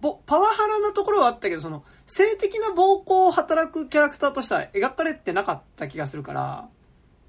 [0.00, 6.68] ぼパワハラなところはあったけど、その、性的な暴行を働くキャラクターとしては描かれてなかった気がするから、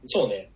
[0.06, 0.52] そうね。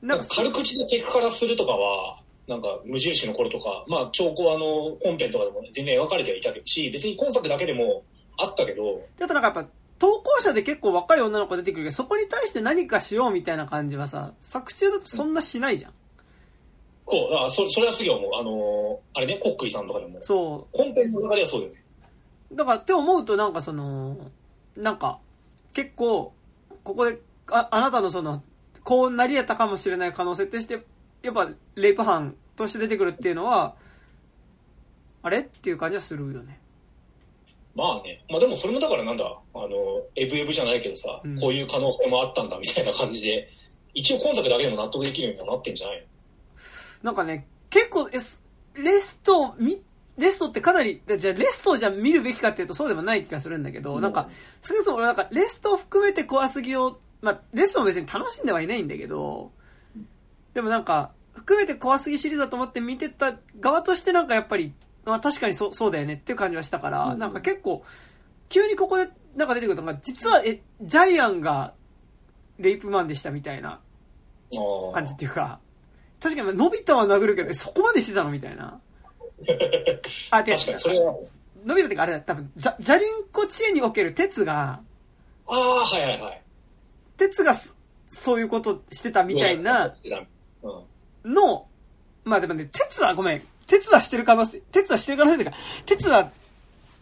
[0.00, 8.04] なんか軽口でセクハラするとかは、なんか無印の頃とか、まあ兆候あの本編とかでも全然描かれてはいたし、別に今作だけでも
[8.38, 15.92] あったけど、であとなんかやっぱ、投稿者で結構若い女の子出てくるけど、そこに対して何かしようみたいな感じはさ、作中だとそんなしないじゃん。
[17.08, 18.30] そう、だからそそれはすげえ思う。
[18.34, 20.18] あのーあれね、コックリさんとかでも。
[20.20, 21.82] そ本編の中ではそうだよね。
[22.52, 22.56] う。
[22.56, 24.16] だからって思うとなんかその、
[24.76, 25.18] なんか、
[25.72, 26.32] 結構、
[26.84, 27.18] ここで、
[27.48, 28.42] ああなたのその、
[28.84, 30.80] こうなり得たかもしれない可能性として、
[31.22, 33.74] やっぱ、レイプ犯として出てくるっていうのは、
[35.22, 36.60] あれっていう感じはするよね。
[37.74, 38.24] まあね。
[38.30, 39.24] まあでもそれもだからなんだ、
[39.54, 39.68] あの、
[40.14, 43.48] エブエブじゃないけどさ、うんこういう可能性もあったんだみたいな感じで、
[43.92, 46.00] 一応今作だけでも納得できるようにはなってんじゃない？
[46.00, 46.06] の
[47.02, 48.40] なんかね、結構、レス
[49.22, 49.82] ト、み、
[50.16, 54.30] レストってかなり、じゃあレストをじゃあ見るべきかっていうとそうでもない気がするんだけど、なんか、
[54.62, 59.50] 少なくとも俺なんか、レストを含めて怖すぎを、まあ、レストも別に楽しんではいないんだけど、
[60.56, 64.72] でもなんか、含めて怖すぎシリーズだと思って見てた側としてなんかやっぱり、
[65.04, 67.84] まあ確かにそうそうだよねっていう感じはしたから、うんなんか結構、
[68.48, 71.74] 急にここでなんか出てくるのが、実は、え、ジャイアンが
[72.58, 73.80] レイプマンでしたみたいな
[74.94, 75.60] 感じっていうか、
[76.22, 78.80] 確かに、のび太は殴るけど、えそこまでしてたのみたいな。
[80.30, 81.14] あ、て確かに、それは。
[81.66, 84.80] のび太ってかあれだ、多分、じゃ、じゃりんこ知恵における鉄が、
[85.48, 86.42] ああ、はいはいはい。
[87.18, 87.76] 鉄がす
[88.08, 90.26] そういうことしてたみたいなうん。
[91.26, 91.66] の、
[92.24, 96.30] まあでもね、鉄はごめん、鉄はしてる可能性、鉄はしてる可能性っていうか、鉄は、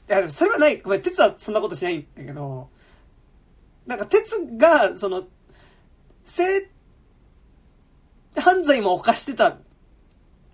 [0.09, 2.69] いや、それはない、ごめん、鉄はそんなことしないんだけど、
[3.87, 5.25] なんか鉄が、その、
[6.25, 6.69] 性、
[8.37, 9.59] 犯罪も犯してた、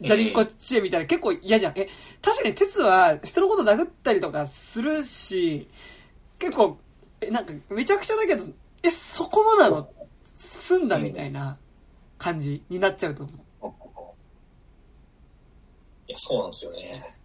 [0.00, 1.78] じゃりんこ知恵みたいな、結構嫌じゃん。
[1.78, 1.88] え、
[2.22, 5.68] 確かに鉄は人のこと殴ったりとかするし、
[6.38, 6.78] 結構、
[7.20, 8.44] え、なんかめちゃくちゃだけど、
[8.82, 9.88] え、そこもなの
[10.38, 11.58] 済んだみたいな
[12.18, 13.36] 感じになっちゃうと思う。
[16.10, 17.16] いや、そうなんですよね。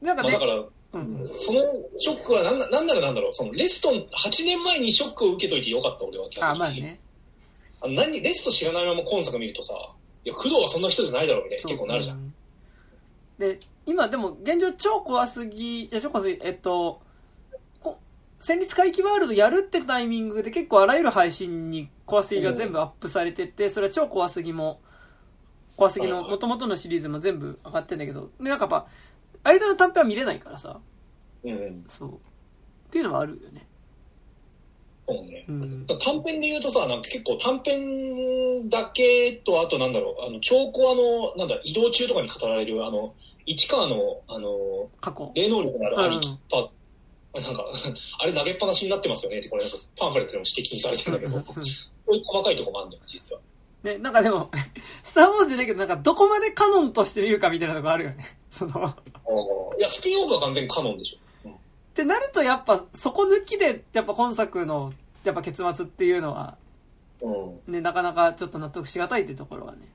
[0.00, 1.30] なんかねまあだ、から、うん。
[1.36, 1.62] その
[1.98, 6.28] ショックはなんだ、なんならなんだろう、そのレストン、8年前にショックを受けといてよかった、俺は。
[6.40, 6.70] あ、まあ。
[6.70, 7.00] ね。
[7.80, 9.74] あの何、レスト知らないまま今作見るとさ、
[10.24, 12.18] いや、工藤はそんな人じゃないだろうみたいな結構なるじゃん。
[12.18, 12.34] うん
[13.38, 17.02] で、今でも現状超怖すぎ、いや超怖すぎ、えっと、
[17.80, 17.98] こ
[18.40, 24.80] 戦慄回帰ワールドやるってタイミングで結構あらゆる配信に怖すぎが全部アップされてて、それは超怖すぎも、
[25.76, 28.86] 怖すぎの元々のシリーズも全部上がってんだけど、で、なんかやっぱ、
[29.42, 30.78] 間の短編は見れないからさ、
[31.44, 31.84] うんうん。
[31.88, 32.10] そう。
[32.10, 32.16] っ
[32.90, 33.66] ていうのはあるよね。
[35.06, 35.44] そうね。
[35.48, 35.86] うん。
[35.86, 43.12] 短編で言うとさ、なんか結構短編だけと、あとなんだろう、あの、超コアの、なんだ、移動中とかに語られる、あの、
[43.46, 45.30] 市川の、あの、過去。
[45.34, 46.70] 霊能力のある兄貴パ
[47.34, 47.64] なんか、
[48.20, 51.52] あれ投げっぱなしになってますよねって、これなんかパンフレットでも指摘にされてるんだけど、そ
[52.06, 53.40] ういう細かいとこもあるんだよ、実は。
[53.84, 54.50] ね、なんかでも、
[55.04, 58.38] スターウォーズじゃないけど、なんかどこまでカノンとして見るかみたいなとこあるよね。
[58.50, 58.96] その、
[59.78, 61.18] いや、スピンオフは完全にカノンでしょ。
[61.50, 61.52] っ
[61.94, 66.56] てなるとやっぱそこ抜きでやっぱ今作のやっぱ結末っていうのは
[67.20, 67.72] うん。
[67.72, 69.86] ねなかなかちょっと納得しがたいってところはね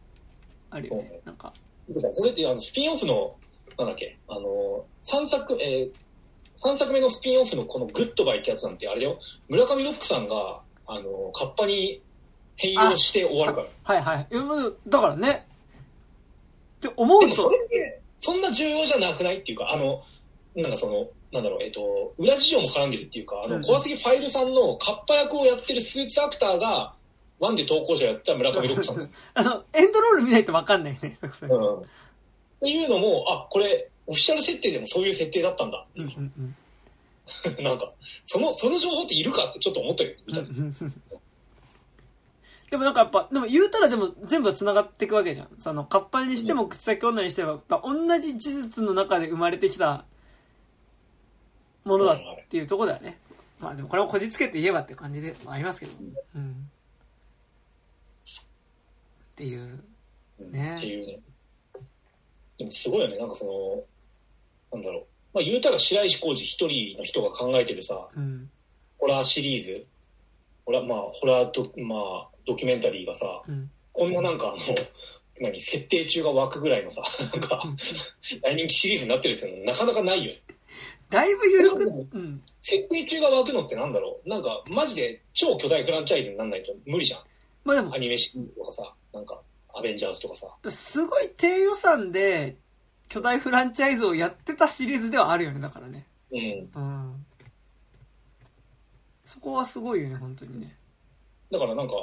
[0.69, 1.51] あるよねなんか
[1.89, 3.35] でさそれってあのスピンオフの、
[3.77, 5.91] なんだっけ、あの、3作、えー、
[6.61, 12.01] 3作目のスピンオフのこのグッドバイってやつなんて、あれよ、村上ロックさんが、あの、カッパに
[12.59, 13.95] 変容して終わるから。
[13.95, 14.27] はいはい。
[14.87, 15.47] だからね。
[16.77, 20.03] って思うとでもそれ、って、そんな重要じゃなくないっていうか、あの、
[20.55, 26.93] なんかその、なんだろう、えっと、裏事情も絡んでるっていうか、あの、うん小杉ファイルさんのカッパ役をやってるスーツアクターが、
[27.39, 28.97] ワンで投稿者やった村上ロクさん。
[28.97, 29.03] うん。
[29.05, 31.17] っあの、エンドロール見ないとわかんないね。
[31.33, 31.51] それ
[32.61, 35.85] ていうのも、あ、これ、オフィシャル設定でもそういう設定だったんだ。
[35.95, 36.55] うんうんうん
[37.63, 37.91] なんか、
[38.25, 40.49] その、その情報っているかってちょっと思ったけど、みたいな。
[42.69, 45.47] でもなんかやっぱ、でも言うたらでも全部繋がっていくわけじゃん。
[45.57, 50.05] その、カッパにしても口先女にしても、やっぱ同じ事実の中で生まれてきた
[51.83, 52.17] ものだっ
[52.47, 53.17] ていうところだよね。
[53.59, 55.91] まあでもこれをこじつけて言えばって感じではありますけど。
[56.35, 56.51] うん。
[56.51, 56.53] っ
[59.35, 59.83] ていう。
[60.39, 61.19] うんねっていうね。
[62.57, 63.45] でもすごいよね、なんかそ
[64.71, 65.03] の、なんだろう。
[65.33, 68.49] まあ言うたら白石浩二一人の人が考えてるさ、うん。
[68.97, 69.85] ホラーシリーズ、
[70.65, 73.69] ホラー、まあ、ホラード、まあ、ドキュメンタリーがさ、うん。
[73.93, 74.57] こんななんかあの、
[75.41, 77.63] 何、設定中が湧くぐらいのさ、なんか、
[78.41, 80.33] 大人気シリーズになってるっていうのはなかなかないよ。
[81.09, 82.41] だいぶ緩く、うん。
[82.61, 84.29] 設定中が湧くのってなんだろう？
[84.29, 87.21] なんか、マジで超巨大フランチャイズになんないと無理じゃん。
[87.63, 89.39] まあでもア、ニメシリーズとかさ、なんか、
[89.73, 90.47] アベンジャーズとかさ。
[90.69, 92.57] すごい低予算で
[93.07, 96.05] 巨大フランチャイズをやってたシリーズではあるよね、だからね。
[96.31, 96.69] うん。
[96.75, 97.25] うん。
[99.25, 100.75] そこはすごいよね、本当にね。
[101.51, 101.93] だからなんか、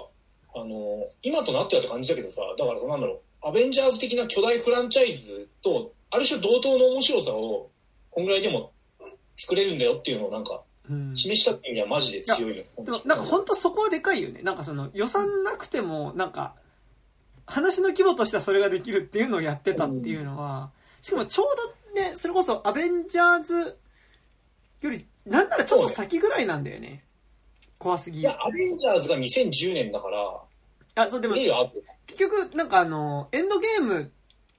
[0.56, 7.70] あの、今となってはって感じだけどさ、だからなんだろう、アベンジャーズ的な巨大フランチャイズと、ある種同等の面白さを、
[8.10, 8.72] こんぐらいでも
[9.36, 11.16] 作れるんだよっていうのをなんか、うん。
[11.16, 12.64] 示したっていう意味ではマジで強いよ。
[12.78, 14.40] でもなんか本当そこはでかいよね。
[14.42, 16.54] なんかその予算なくても、なんか、
[17.44, 20.70] 話の規模としてはそれができるっていうのをやってたっていうのは、
[21.02, 21.46] しかもちょう
[21.94, 23.78] どね、それこそアベンジャーズ
[24.80, 27.04] より、なんならちょっと先ぐらいなんだよね。
[27.78, 28.20] 怖すぎ。
[28.20, 30.40] いや、アベンジャーズが2010年だから、
[30.96, 31.72] あ、そう、でもいいよ。
[32.06, 34.12] 結局、なんかあの、エンドゲーム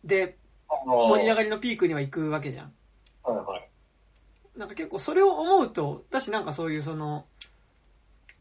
[0.03, 0.37] で
[0.85, 2.73] 盛り上がりのピークには行くわけじゃん。
[3.23, 3.69] はいはい。
[4.55, 7.25] なんか結構それを思うと、私なんかそういうその、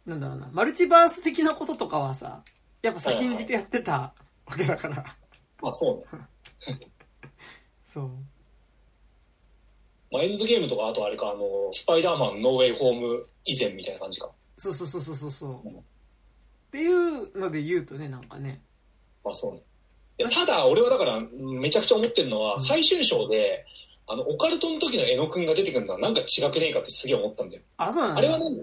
[0.04, 2.42] なんだろうな、マルチバース的なこととかはさ、
[2.82, 5.04] やっぱ先んじてやってたわけだから。
[5.62, 6.28] まあそうね。
[7.82, 8.10] そう。
[10.12, 14.30] まあエンドゲームとか、あとあれか、あの、スパイダーマンノーウェイホーム以前みたいな感じか。
[14.58, 15.95] そうそうそうそうそうそう。
[16.76, 18.60] っていうので言うとね、なんかね。
[19.24, 19.62] まあそう
[20.30, 21.18] ただ、俺はだから、
[21.60, 23.64] めちゃくちゃ思ってるのは、うん最終章で、
[24.06, 27.62] あの、オカルトの時の絵野くんが出てくるのはなんか違くねえかってすげえ思ったんだよ。
[27.78, 28.18] あ、そうなんだ。
[28.18, 28.62] あれはなんか、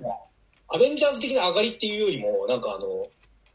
[0.69, 3.07] アベンジャーズ的な上がりっていうよりも、なんかあの、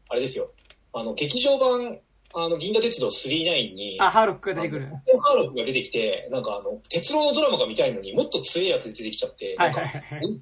[0.09, 0.51] あれですよ。
[0.93, 1.99] あの、劇場版、
[2.35, 4.85] あの、銀河鉄道39に、あ、ハーロックが出てくる。
[4.85, 9.81] ハーロックが出てきて、なんかあの、鉄郎のドラマが見たいのにもっと強いやつ出てきちゃって、はないんか。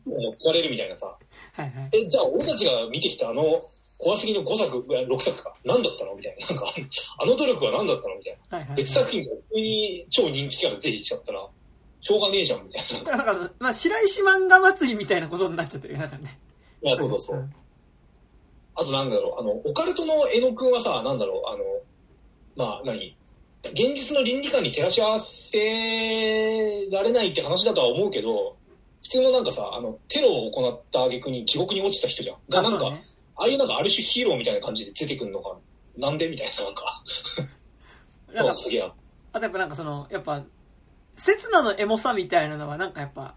[0.06, 1.18] もう疲れるみたいなさ。
[1.54, 1.90] はいはい。
[1.94, 3.62] え、じゃあ俺たちが見てきたあの、
[3.98, 5.54] 怖すぎの5作、6作か。
[5.66, 6.16] 何だったの？
[6.16, 6.48] みたいな。
[6.48, 6.74] なんか、
[7.20, 8.16] あの努力は何だったの？
[8.18, 8.58] みたいな。
[8.58, 11.48] はいはい、別作品が急に超人気キャラ出てきちゃったら、
[12.02, 13.12] しょうがねえじゃん、みたいな。
[13.18, 16.40] だから、まあ、白石漫画祭りみたいなことになっちゃってるよ、だからね。
[16.84, 17.38] いや、そうそうそう。
[17.38, 17.54] ん
[18.76, 21.64] あとなんだろう、あの、オカルトの絵野くんはさ、なんだろう、あの、
[22.56, 23.16] まあ、何？
[23.64, 28.56] 現実の倫理観に照らし合わせられないって話だとは思うけど、
[29.04, 32.38] 普通のなんかさ、あの、テロを行った挙句に地獄に落ちた人じゃん。
[32.50, 33.07] が、なんか、ね。
[33.38, 35.56] ああいうなんかある種ヒーローみたいな感じで出てくるのか、
[35.98, 37.04] なんでみたいな、なんか、
[38.34, 38.94] なんか、 すげえな。
[39.34, 40.44] あとやっぱなんかその、やっぱ、
[41.16, 43.36] 刹那のエモさみたいなのはなんかやっぱ、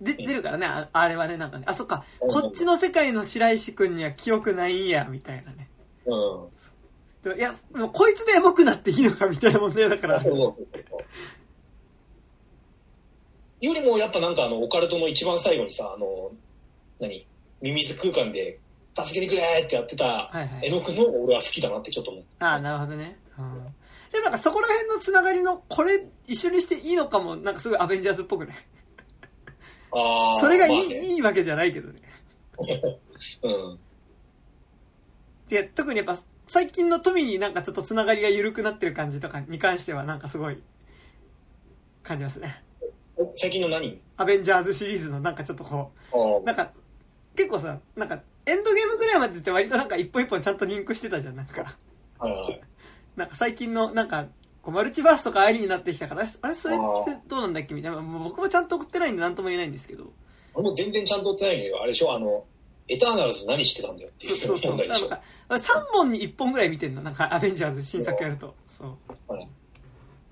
[0.00, 5.68] で、出るからね、ああれはね、なんかね、あ、そっか、こっちの世界の白石くんには記憶ないんや、みたいなね。
[6.06, 6.48] うん。
[7.22, 10.20] でもいや、でもこいつでエモくなっていいのかみたいな問題だから。
[10.22, 11.04] そうそうそう
[13.60, 16.32] よりもやっぱなんかあのオカルトの一番最後にさあの
[16.98, 17.26] 何？
[17.60, 18.58] ミミズ空間で
[18.96, 20.30] 助けてくれってやってた
[20.62, 23.18] 絵の具の俺は好きだなってちょっと思うああ、なるほどね。
[23.38, 23.54] うん。
[24.12, 28.54] でもなんかそこら辺のつながりの、これ一緒にしていいのかも、なんかすごいアベンジャーズっぽくね。
[29.92, 32.00] あーそれがいい、まあねいいわけじゃないけどね。
[33.42, 33.78] うん
[35.48, 40.62] で、特にやっぱ最近の富になんかちょっとつながりが緩くなってる感じとかに関してはなんかすごい
[42.02, 42.62] 感じますね。
[43.34, 44.00] 最近の何？
[44.16, 46.70] アベンジャーズシリーズのなんかちょっとこう、なんか
[47.36, 48.20] 結構さ、なんか
[48.50, 51.76] エンドゲームぐらいまでって割となんか一本一本ちゃんとリンクしてたじゃん、なんか。
[52.18, 52.60] はいはい
[53.16, 54.26] なんか最近のなんか、
[54.62, 58.00] こうマルチバースとかありになってきたから、あれそれってどうなんだっけみたいな。
[58.00, 60.12] 僕もちゃんと送ってないんで何とも言えないんですけど。
[60.54, 62.14] 俺も全然ちゃんと追ってないけどあれでしょ？
[62.14, 62.44] あの
[62.88, 64.70] エターナルズ何してたんだよっていうそうそうそう。
[64.72, 65.60] 問題でしょなんか、3
[65.92, 67.02] 本に1本ぐらい見てんの。
[67.02, 68.54] なんか、アベンジャーズ新作やると。
[68.66, 68.96] そ
[69.28, 69.32] う。
[69.32, 69.48] はい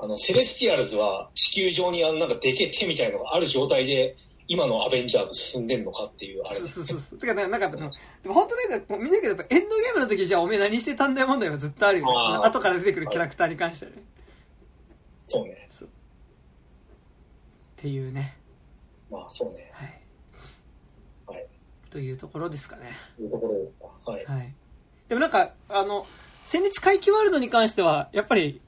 [0.00, 4.16] あの、セレスティアルズは地球上にあのなんかでけえ手みたいのがある状態で、
[4.48, 6.68] 今のアベンジャーズ進んでんのかっていう、あれそう。
[6.68, 7.18] そうそうそう。
[7.18, 12.12] てか、なんか、なんかでも、本当なんか、みんなけど、やっぱエンドゲームの時じゃあおめえ何してたんだよ問題はずっとあるよね。
[12.12, 13.98] その後から出てくるキャラクターに関してはね。
[15.26, 15.68] そうね。
[15.70, 15.88] そう。
[15.88, 15.90] っ
[17.76, 18.38] ていうね。
[19.10, 19.70] まあ、そうね。
[19.74, 20.00] はい。
[21.26, 21.46] はい。
[21.90, 22.92] というところですかね。
[23.16, 24.12] というところ。
[24.12, 24.24] はい。
[24.24, 24.54] はい。
[25.08, 26.06] でもなんか、あの、
[26.44, 28.62] 戦慄回帰ワールドに関しては、やっぱり、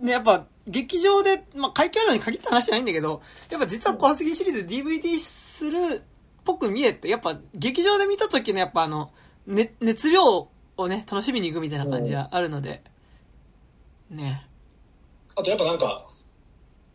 [0.00, 6.02] ね、やっぱ、劇場で、まあ、回帰ワールドに限った話じゃないんだけど、やっぱ実は小杉シリーズ DVD するっ
[6.44, 9.12] ぽく見えて、やっぱ劇場で見た時のやっぱあの、
[9.46, 12.82] ね、熱量をね、楽しみに行くみたいな感じがあるので、
[14.10, 14.46] ね。
[15.34, 16.06] あとやっぱなんか、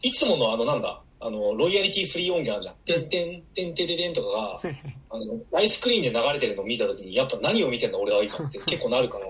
[0.02, 2.76] いつものあのなんだ、あの、ロイヤリティフリー音源あるじゃん。
[3.02, 4.60] てんてんてんてれれんとかが、
[5.12, 9.26] あの、大スクリーンで流れてるのを見たときに、やっぱ何を見てんだ俺は今って結構なるから、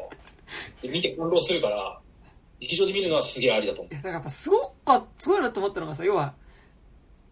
[0.81, 1.99] で見て感動するから、
[2.61, 6.35] 劇場で見るのはすげえありだと思いやだからやっぱすごか、すごいなと思ったのがさ、要は、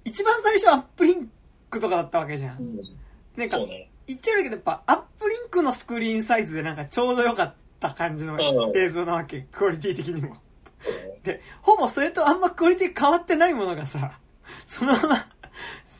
[0.04, 1.32] 一番最初はアップリン
[1.70, 2.62] クとかだったわけじゃう。
[2.62, 2.80] ん。
[3.38, 3.90] なんかね。
[4.08, 10.38] 言っちゃうけどやっぱアップリンクのスクリーンサイズでなんかちょうど良かった感じのうん映像なわけ、クオリティ的にも。
[11.24, 14.20] で、ほぼそれとあんまクオリティ変わってないものがさ、
[14.66, 15.28] そのまま、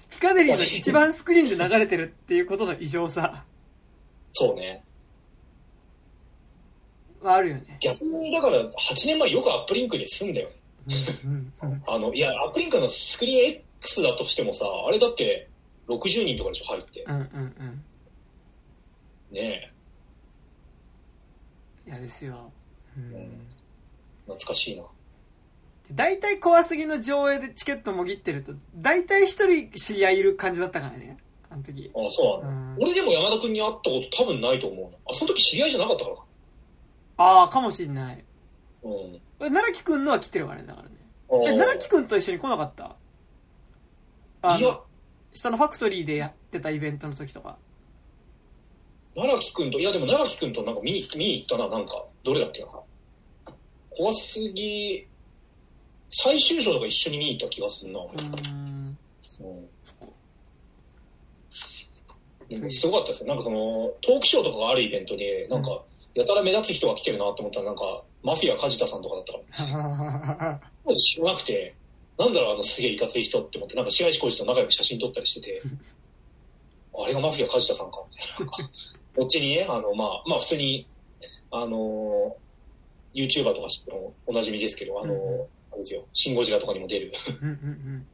[0.10, 3.46] ピカデリーの一番スクリーンで流れてるっていうことの異常さ
[4.34, 4.84] そうね。
[7.22, 7.78] はあるよね。
[7.82, 8.70] 逆に、だから、8
[9.06, 10.50] 年前よくアップリンクで済んだよ
[11.88, 15.50] あの、いや、アップリンクのスクリーン X だとしてもさ、あれだって、
[15.88, 17.04] 60人とかでしょ、入って。
[17.08, 17.84] うんうんうん。
[19.32, 19.72] ね
[21.88, 22.52] いやですよ。
[22.98, 23.30] うんうん
[24.26, 24.84] 懐かしいな。
[25.92, 31.18] 大体怖すぎの上映でチケットもぎってると、大体一人知り合いいる感じだったからね、
[31.50, 31.90] あの時。
[31.96, 34.98] あそうなの、うん俺でも山田君に会ったこと多分ないと思うな。
[35.12, 36.24] あ、その時知り合いじゃなかったからか。
[37.20, 38.24] ああ、かもしんない。
[38.82, 38.92] うん。
[38.92, 40.96] え奈良木くんのは来てるからね、だからね。
[41.32, 42.96] え、奈良木くんと一緒に来なかった？
[44.42, 44.84] あいやの、
[45.34, 47.58] 下のファクトリーでやってたイベントの時とか。
[49.16, 52.68] 奈良木君と、いやでも奈良木君となんか見に見に行ったな、なんか、どれだっけな。
[53.90, 55.06] 怖すぎ、
[56.12, 58.24] 最終章とか一緒に見に行った気がするな、う俺。
[58.24, 58.98] ーん。
[59.42, 59.70] うん。
[62.48, 63.28] でもすごかったですよ。
[63.28, 65.84] なんかその、トークショーとかがあるイベントで、なんか、
[66.20, 69.26] やたら目立つ人が来てるなと思ったら、なんか、マフィア梶田さんとかだっ
[69.58, 69.78] たか
[70.44, 71.76] ら、 もう知らなくて、
[72.18, 75.62] なんだろう、あのすげえいかつい人って思って、なんか白石浩二と仲良く写真撮ったりしてて、
[76.94, 78.40] あれがマフィア梶田さんか、みたいな。
[78.40, 78.72] なんか
[79.16, 80.86] こっちにね、あの、まあ、まあ普通に、
[81.52, 82.36] あの、
[83.14, 87.14] YouTuber とかしてもおなじみですけど、あの、うんあれですよ、シン・ゴジラとかにも出る。
[87.42, 88.08] うんうん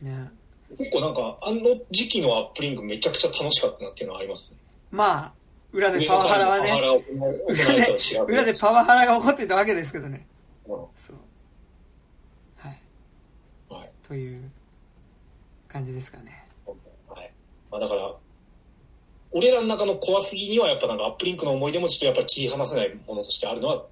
[0.00, 0.06] うん。
[0.06, 0.30] ね
[0.78, 4.56] 結構なんか、あの時期のアップリングめちゃくちゃ楽しかったなっていうのはありますね。
[4.90, 5.32] まあ、
[5.76, 6.72] 裏でパワハラはね、
[8.26, 10.26] 裏でパワハラが起こってたわけですけどね。
[10.66, 11.16] うんそう。
[12.56, 12.80] はい。
[13.68, 13.90] はい。
[14.08, 14.50] という
[15.68, 16.46] 感じですかね。
[17.08, 17.30] はい。
[17.70, 18.14] まあだから、
[19.32, 23.84] 俺らの中の怖すぎにはやっぱなんかアップリンクの思い出もちょっとやっぱり切り離せないものとしてあるのは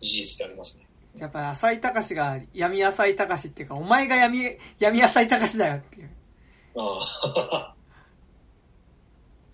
[0.00, 0.88] 事実でありますね。
[1.18, 4.40] やっぱ浅井隆が闇浅井隆っていうか、お前が闇、
[4.80, 6.10] 闇浅井隆だよっていう。
[6.76, 6.98] あ
[7.52, 7.77] あ。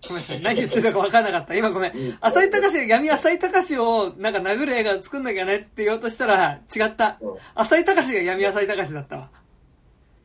[0.07, 0.41] ごめんなさい。
[0.41, 1.55] 何言ってたか分かんなかった。
[1.55, 2.17] 今ごめん。
[2.21, 7.17] 浅井隆が闇浅井隆をなんか殴る映画を作んなきゃねって言おうとしたら違った。
[7.21, 9.29] うん浅井隆が闇浅井隆だったわ。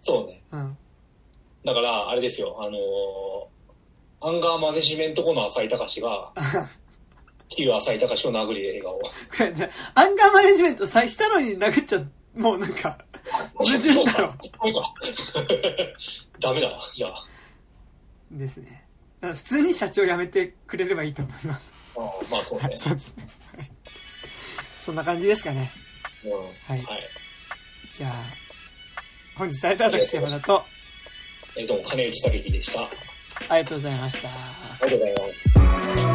[0.03, 0.43] そうね。
[0.53, 0.77] うん。
[1.65, 3.51] だから、あれですよ、あのー
[4.23, 6.31] アンガーマネジメント後の浅井隆が、
[7.49, 9.01] 旧浅井隆を殴る映画を。
[9.95, 12.03] アンガーマネジメントさしたのに殴っちゃ、
[12.35, 12.99] もうなんか、
[13.55, 14.35] 矛盾だろ。
[16.39, 17.27] ダメだな、じゃあ。
[18.31, 18.80] ですね。
[19.21, 21.73] 普通に社長辞めてくれればいいと思います。
[21.97, 22.77] ああまあそうね。
[22.77, 23.29] そうですね。
[23.57, 23.71] はい
[24.85, 25.71] そんな感じですかね。
[26.25, 26.33] うん。
[26.33, 27.03] はいはい。
[27.95, 28.13] じゃあ、
[29.37, 30.65] 本日ありがとう私山田と、
[31.57, 32.81] えーどうも、金内武樹でした。
[32.81, 32.91] あ
[33.51, 34.29] ありがとうございました。
[34.29, 36.10] りがとうございます。